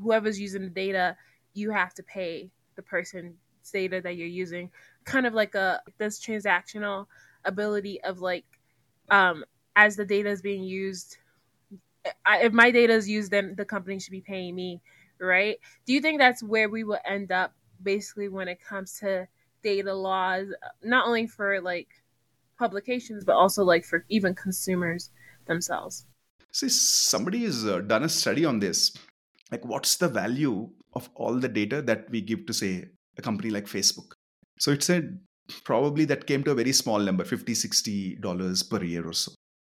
whoever's 0.02 0.40
using 0.40 0.62
the 0.62 0.70
data, 0.70 1.18
you 1.54 1.70
have 1.70 1.94
to 1.96 2.04
pay 2.04 2.50
the 2.78 2.82
person's 2.82 3.36
data 3.74 4.00
that 4.02 4.16
you're 4.16 4.26
using, 4.26 4.72
kind 5.04 5.26
of 5.26 5.34
like 5.34 5.54
a 5.54 5.82
this 5.98 6.26
transactional 6.26 7.06
ability 7.44 8.02
of 8.04 8.22
like 8.22 8.46
um, 9.12 9.44
as 9.76 9.98
the 9.98 10.06
data 10.06 10.30
is 10.30 10.42
being 10.42 10.64
used, 10.64 11.18
I, 12.26 12.44
if 12.44 12.54
my 12.54 12.72
data 12.72 12.94
is 12.94 13.10
used, 13.10 13.32
then 13.32 13.56
the 13.58 13.66
company 13.66 14.00
should 14.00 14.12
be 14.12 14.22
paying 14.22 14.56
me, 14.56 14.82
right? 15.20 15.60
Do 15.86 15.92
you 15.92 16.00
think 16.00 16.20
that's 16.20 16.42
where 16.42 16.70
we 16.70 16.86
will 16.86 17.00
end 17.06 17.34
up 17.34 17.54
basically 17.82 18.30
when 18.30 18.48
it 18.48 18.60
comes 18.64 19.00
to 19.00 19.28
data 19.64 19.94
laws, 19.94 20.48
not 20.84 21.08
only 21.08 21.28
for 21.28 21.62
like 21.62 21.90
publications, 22.58 23.24
but 23.24 23.34
also 23.34 23.64
like 23.64 23.86
for 23.86 24.06
even 24.10 24.36
consumers 24.36 25.12
themselves. 25.46 26.06
See, 26.52 26.70
somebody 26.70 27.44
has 27.44 27.66
uh, 27.66 27.80
done 27.82 28.04
a 28.04 28.10
study 28.10 28.46
on 28.46 28.60
this. 28.60 28.94
Like, 29.52 29.66
what's 29.66 29.96
the 29.98 30.08
value 30.08 30.70
of 30.94 31.10
all 31.16 31.36
the 31.36 31.48
data 31.48 31.82
that 31.84 32.10
we 32.10 32.22
give 32.22 32.46
to, 32.48 32.54
say, 32.54 32.86
a 33.18 33.22
company 33.22 33.50
like 33.50 33.66
Facebook? 33.66 34.14
So 34.60 34.72
it 34.72 34.84
said 34.84 35.20
probably 35.64 36.06
that 36.06 36.28
came 36.28 36.44
to 36.44 36.52
a 36.52 36.56
very 36.56 36.72
small 36.72 37.00
number 37.00 37.24
50 37.24 37.54
60 37.54 38.16
dollars 38.18 38.64
per 38.64 38.84
year 38.84 39.08
or 39.08 39.14
so 39.14 39.32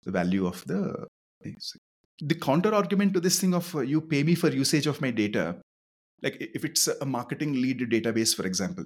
the 0.04 0.12
value 0.12 0.46
of 0.46 0.66
the 0.68 1.08
the 2.20 2.36
counter 2.36 2.74
argument 2.74 3.14
to 3.14 3.20
this 3.20 3.40
thing 3.40 3.54
of 3.54 3.74
uh, 3.76 3.80
you 3.80 4.02
pay 4.02 4.24
me 4.24 4.36
for 4.36 4.50
usage 4.50 4.88
of 4.88 5.02
my 5.02 5.12
data 5.12 5.56
like 6.24 6.38
if 6.40 6.64
it's 6.64 6.88
a 6.88 7.06
marketing 7.06 7.54
lead 7.54 7.80
database 7.80 8.36
for 8.36 8.46
example 8.46 8.86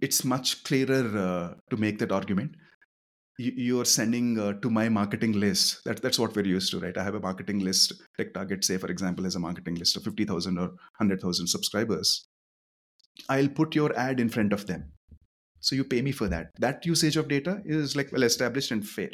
it's 0.00 0.24
much 0.24 0.64
clearer 0.64 1.18
uh, 1.18 1.54
to 1.70 1.76
make 1.76 1.98
that 1.98 2.12
argument. 2.12 2.54
You, 3.38 3.80
are 3.80 3.86
sending 3.86 4.38
uh, 4.38 4.52
to 4.60 4.68
my 4.68 4.90
marketing 4.90 5.32
list. 5.32 5.82
That, 5.84 6.02
that's 6.02 6.18
what 6.18 6.36
we're 6.36 6.44
used 6.44 6.70
to 6.72 6.78
right? 6.78 6.96
I 6.96 7.02
have 7.02 7.14
a 7.14 7.20
marketing 7.20 7.60
list. 7.60 7.94
TechTarget 8.18 8.62
say 8.64 8.76
for 8.76 8.88
example 8.88 9.24
has 9.24 9.34
a 9.34 9.38
marketing 9.38 9.76
list 9.76 9.96
of 9.96 10.04
50000 10.04 10.58
or 10.58 10.68
100000 10.98 11.46
subscribers. 11.46 12.26
I'll 13.30 13.48
put 13.48 13.74
your 13.74 13.96
ad 13.98 14.20
in 14.20 14.28
front 14.28 14.52
of 14.52 14.66
them. 14.66 14.92
So 15.60 15.74
you 15.74 15.84
pay 15.84 16.02
me 16.02 16.12
for 16.12 16.28
that. 16.28 16.50
That 16.58 16.84
usage 16.84 17.16
of 17.16 17.28
data 17.28 17.62
is 17.64 17.96
like 17.96 18.12
well 18.12 18.24
established 18.24 18.72
and 18.72 18.86
fair. 18.86 19.10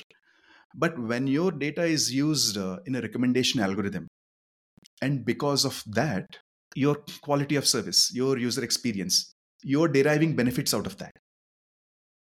But 0.75 0.99
when 0.99 1.29
your 1.29 1.53
data 1.53 1.85
is 1.85 2.13
used 2.13 2.59
uh, 2.59 2.79
in 2.85 2.97
a 2.97 3.01
recommendation 3.01 3.61
algorithm 3.61 4.09
and 5.01 5.25
because 5.25 5.65
of 5.65 5.85
that 5.87 6.39
your 6.77 6.97
quality 7.23 7.57
of 7.57 7.67
service, 7.67 8.13
your 8.15 8.39
user 8.39 8.63
experience, 8.63 9.35
you're 9.63 9.89
deriving 9.89 10.37
benefits 10.37 10.75
out 10.75 10.87
of 10.87 10.97
that. 10.99 11.13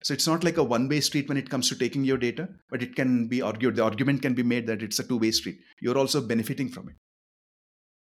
So 0.03 0.15
it's 0.15 0.27
not 0.27 0.45
like 0.45 0.57
a 0.57 0.65
one 0.65 0.89
way 0.89 1.01
street 1.01 1.29
when 1.29 1.37
it 1.37 1.51
comes 1.51 1.69
to 1.69 1.77
taking 1.77 2.05
your 2.05 2.19
data, 2.19 2.49
but 2.71 2.83
it 2.83 2.95
can 2.95 3.29
be 3.29 3.43
argued, 3.43 3.77
the 3.77 3.85
argument 3.85 4.23
can 4.23 4.35
be 4.35 4.43
made 4.43 4.67
that 4.69 4.83
it's 4.83 4.99
a 5.01 5.03
two 5.03 5.19
way 5.19 5.33
street. 5.33 5.59
You're 5.81 5.99
also 5.99 6.21
benefiting 6.21 6.69
from 6.69 6.89
it. 6.89 6.95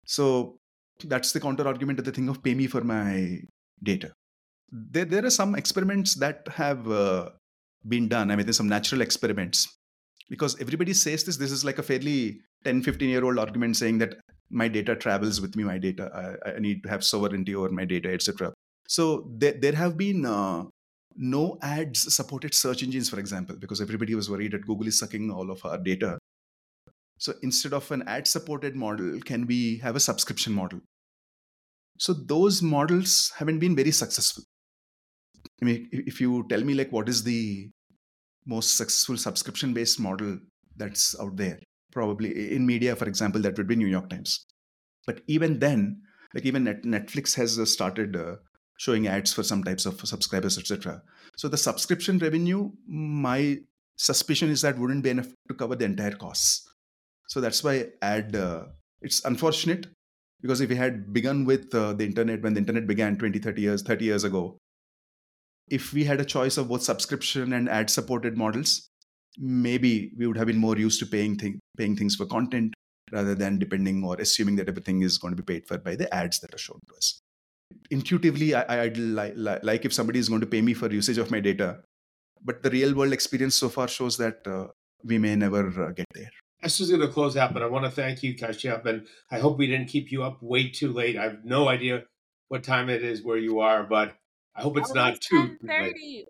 So 0.06 0.60
that's 1.04 1.32
the 1.32 1.40
counter 1.40 1.68
argument 1.68 1.98
to 1.98 2.04
the 2.04 2.12
thing 2.12 2.30
of 2.30 2.44
pay 2.44 2.54
me 2.54 2.68
for 2.68 2.82
my 2.82 3.40
data. 3.82 4.12
There, 4.72 5.06
there 5.06 5.26
are 5.26 5.32
some 5.32 5.56
experiments 5.56 6.16
that 6.16 6.48
have 6.54 6.90
uh, 6.92 7.30
been 7.88 8.08
done. 8.08 8.30
I 8.30 8.36
mean, 8.36 8.46
there's 8.46 8.58
some 8.58 8.68
natural 8.68 9.02
experiments 9.02 9.68
because 10.30 10.60
everybody 10.62 10.94
says 10.94 11.24
this. 11.24 11.38
This 11.38 11.52
is 11.52 11.64
like 11.64 11.80
a 11.80 11.84
fairly 11.84 12.42
10, 12.66 12.84
15 12.84 13.10
year 13.10 13.24
old 13.24 13.40
argument 13.40 13.78
saying 13.78 14.00
that 14.00 14.16
my 14.50 14.68
data 14.68 14.96
travels 14.96 15.42
with 15.42 15.56
me 15.56 15.64
my 15.64 15.78
data 15.78 16.38
i, 16.46 16.52
I 16.52 16.60
need 16.60 16.84
to 16.84 16.90
have 16.90 17.04
sovereignty 17.04 17.56
over 17.56 17.70
my 17.70 17.86
data 17.86 18.12
etc 18.12 18.54
so 18.90 19.30
there, 19.38 19.54
there 19.54 19.74
have 19.74 19.98
been 19.98 20.26
uh, 20.26 20.64
no 21.16 21.60
ads 21.62 22.14
supported 22.14 22.56
search 22.56 22.82
engines 22.82 23.08
for 23.08 23.20
example 23.20 23.56
because 23.56 23.82
everybody 23.82 24.16
was 24.16 24.32
worried 24.32 24.54
that 24.54 24.66
google 24.66 24.88
is 24.88 24.98
sucking 24.98 25.30
all 25.30 25.52
of 25.52 25.64
our 25.64 25.78
data. 25.78 26.18
So 27.20 27.34
instead 27.44 27.74
of 27.74 27.92
an 27.92 28.04
ad 28.08 28.28
supported 28.28 28.76
model 28.76 29.20
can 29.20 29.46
we 29.46 29.78
have 29.78 29.96
a 29.96 30.00
subscription 30.00 30.54
model? 30.54 30.80
So 32.00 32.14
those 32.14 32.64
models 32.64 33.32
haven't 33.38 33.60
been 33.60 33.76
very 33.76 33.92
successful. 33.92 34.44
I 35.62 35.66
mean 35.66 35.88
if 35.92 36.20
you 36.20 36.48
tell 36.50 36.64
me 36.64 36.74
like 36.74 36.92
what 36.92 37.10
is 37.10 37.24
the 37.24 37.70
most 38.48 38.76
successful 38.76 39.18
subscription 39.18 39.72
based 39.74 40.00
model 40.00 40.40
that's 40.76 41.20
out 41.20 41.36
there 41.36 41.60
probably 41.92 42.54
in 42.56 42.66
media 42.66 42.96
for 42.96 43.08
example 43.08 43.42
that 43.42 43.58
would 43.58 43.68
be 43.68 43.76
new 43.76 43.88
york 43.88 44.10
times. 44.10 44.46
But 45.06 45.22
even 45.28 45.60
then 45.60 46.02
like 46.34 46.46
even 46.46 46.66
netflix 46.66 47.36
has 47.36 47.58
uh, 47.58 47.66
started 47.66 48.16
uh, 48.16 48.36
showing 48.78 49.08
ads 49.08 49.34
for 49.34 49.44
some 49.44 49.64
types 49.64 49.86
of 49.86 50.00
subscribers 50.02 50.58
etc 50.58 51.02
so 51.36 51.48
the 51.48 51.58
subscription 51.58 52.20
revenue 52.20 52.70
my 52.88 53.60
suspicion 54.00 54.50
is 54.50 54.62
that 54.62 54.80
wouldn't 54.80 55.04
be 55.04 55.10
enough 55.10 55.28
to 55.50 55.54
cover 55.54 55.76
the 55.76 55.86
entire 55.86 56.16
costs. 56.16 56.68
So 57.28 57.42
that's 57.42 57.64
why 57.64 57.88
ad 58.02 58.36
uh, 58.36 58.64
it's 59.02 59.24
unfortunate 59.26 59.88
because 60.42 60.62
if 60.62 60.70
we 60.70 60.76
had 60.76 61.14
begun 61.14 61.46
with 61.46 61.76
uh, 61.76 61.94
the 61.94 62.06
internet 62.06 62.42
when 62.42 62.54
the 62.54 62.60
internet 62.60 62.88
began 62.88 63.18
20 63.18 63.40
30 63.40 63.62
years 63.62 63.82
30 63.84 64.06
years 64.06 64.24
ago 64.24 64.58
if 65.70 65.94
we 65.94 66.06
had 66.06 66.20
a 66.20 66.26
choice 66.26 66.58
of 66.58 66.70
both 66.70 66.82
subscription 66.82 67.54
and 67.54 67.70
ad 67.70 67.90
supported 67.90 68.38
models 68.38 68.89
maybe 69.38 70.12
we 70.18 70.28
would 70.28 70.38
have 70.38 70.48
been 70.48 70.58
more 70.58 70.78
used 70.78 71.00
to 71.00 71.06
paying 71.06 71.38
thing, 71.38 71.60
paying 71.78 71.96
things 71.96 72.16
for 72.16 72.26
content 72.26 72.74
rather 73.12 73.36
than 73.36 73.58
depending 73.58 74.04
or 74.04 74.16
assuming 74.16 74.56
that 74.58 74.70
everything 74.70 75.02
is 75.02 75.18
going 75.18 75.36
to 75.36 75.42
be 75.42 75.54
paid 75.54 75.68
for 75.68 75.78
by 75.78 75.96
the 75.96 76.14
ads 76.14 76.40
that 76.40 76.54
are 76.54 76.60
shown 76.60 76.80
to 76.88 76.96
us. 76.96 77.20
Intuitively, 77.92 78.56
I, 78.56 78.84
would 78.84 78.98
li- 78.98 79.34
li- 79.36 79.60
like 79.64 79.86
if 79.86 79.94
somebody 79.94 80.20
is 80.20 80.30
going 80.30 80.42
to 80.42 80.48
pay 80.48 80.62
me 80.62 80.74
for 80.74 80.92
usage 80.92 81.18
of 81.18 81.32
my 81.32 81.40
data, 81.40 81.80
but 82.44 82.64
the 82.64 82.70
real 82.70 82.96
world 82.96 83.14
experience 83.14 83.56
so 83.56 83.70
far 83.70 83.88
shows 83.88 84.18
that 84.18 84.46
uh, 84.48 84.68
we 85.04 85.18
may 85.18 85.36
never 85.36 85.68
uh, 85.84 85.92
get 85.92 86.06
there. 86.14 86.30
Esther's 86.62 86.90
going 86.90 87.02
to 87.02 87.08
close 87.08 87.38
out, 87.38 87.54
but 87.54 87.64
I 87.64 87.68
want 87.68 87.86
to 87.86 87.92
thank 87.92 88.22
you, 88.22 88.36
Kashyap, 88.36 88.86
and 88.86 89.08
I 89.32 89.40
hope 89.40 89.58
we 89.58 89.68
didn't 89.68 89.88
keep 89.88 90.12
you 90.12 90.24
up 90.24 90.42
way 90.42 90.70
too 90.70 90.92
late. 90.92 91.18
I 91.18 91.24
have 91.24 91.46
no 91.46 91.70
idea 91.70 92.04
what 92.50 92.64
time 92.64 92.90
it 92.90 93.04
is 93.04 93.24
where 93.24 93.38
you 93.38 93.60
are, 93.60 93.84
but 93.84 94.16
I 94.56 94.62
hope 94.62 94.78
it's 94.78 94.92
oh, 94.92 94.96
not 94.96 95.22
too 95.22 95.58
late. 95.62 96.28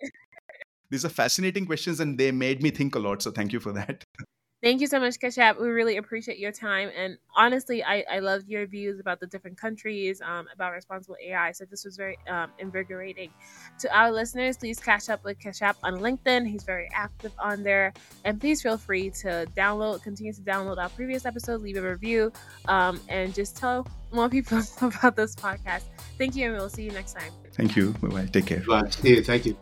These 0.89 1.05
are 1.05 1.09
fascinating 1.09 1.65
questions 1.65 1.99
and 1.99 2.17
they 2.17 2.31
made 2.31 2.63
me 2.63 2.71
think 2.71 2.95
a 2.95 2.99
lot. 2.99 3.21
So 3.21 3.31
thank 3.31 3.53
you 3.53 3.59
for 3.59 3.71
that. 3.73 4.03
Thank 4.61 4.81
you 4.81 4.87
so 4.87 4.99
much, 4.99 5.17
Kashyap. 5.19 5.59
We 5.59 5.69
really 5.69 5.95
appreciate 5.95 6.37
your 6.37 6.51
time. 6.51 6.89
And 6.93 7.17
honestly, 7.33 7.81
I, 7.81 8.03
I 8.11 8.19
loved 8.19 8.49
your 8.49 8.67
views 8.67 8.99
about 8.99 9.21
the 9.21 9.27
different 9.27 9.57
countries, 9.57 10.21
um, 10.21 10.47
about 10.53 10.73
responsible 10.73 11.15
AI. 11.25 11.53
So 11.53 11.63
this 11.63 11.85
was 11.85 11.95
very 11.95 12.17
um, 12.27 12.51
invigorating. 12.59 13.31
To 13.79 13.97
our 13.97 14.11
listeners, 14.11 14.57
please 14.57 14.77
catch 14.77 15.09
up 15.09 15.23
with 15.23 15.39
Kashyap 15.39 15.75
on 15.81 15.99
LinkedIn. 15.99 16.45
He's 16.45 16.63
very 16.63 16.89
active 16.93 17.31
on 17.39 17.63
there. 17.63 17.93
And 18.25 18.41
please 18.41 18.61
feel 18.61 18.77
free 18.77 19.11
to 19.21 19.47
download, 19.55 20.03
continue 20.03 20.33
to 20.33 20.41
download 20.41 20.77
our 20.77 20.89
previous 20.89 21.25
episodes, 21.25 21.63
leave 21.63 21.77
a 21.77 21.81
review, 21.81 22.29
um, 22.67 22.99
and 23.07 23.33
just 23.33 23.55
tell 23.55 23.87
more 24.11 24.27
people 24.27 24.61
about 24.81 25.15
this 25.15 25.35
podcast. 25.35 25.83
Thank 26.17 26.35
you, 26.35 26.47
and 26.47 26.57
we'll 26.57 26.67
see 26.67 26.83
you 26.83 26.91
next 26.91 27.13
time. 27.13 27.31
Thank 27.53 27.77
you. 27.77 27.91
Bye 28.01 28.07
bye. 28.09 28.25
Take 28.25 28.47
care. 28.47 28.63
Bye. 28.67 28.89
See 28.89 29.15
you. 29.15 29.23
Thank 29.23 29.45
you. 29.45 29.57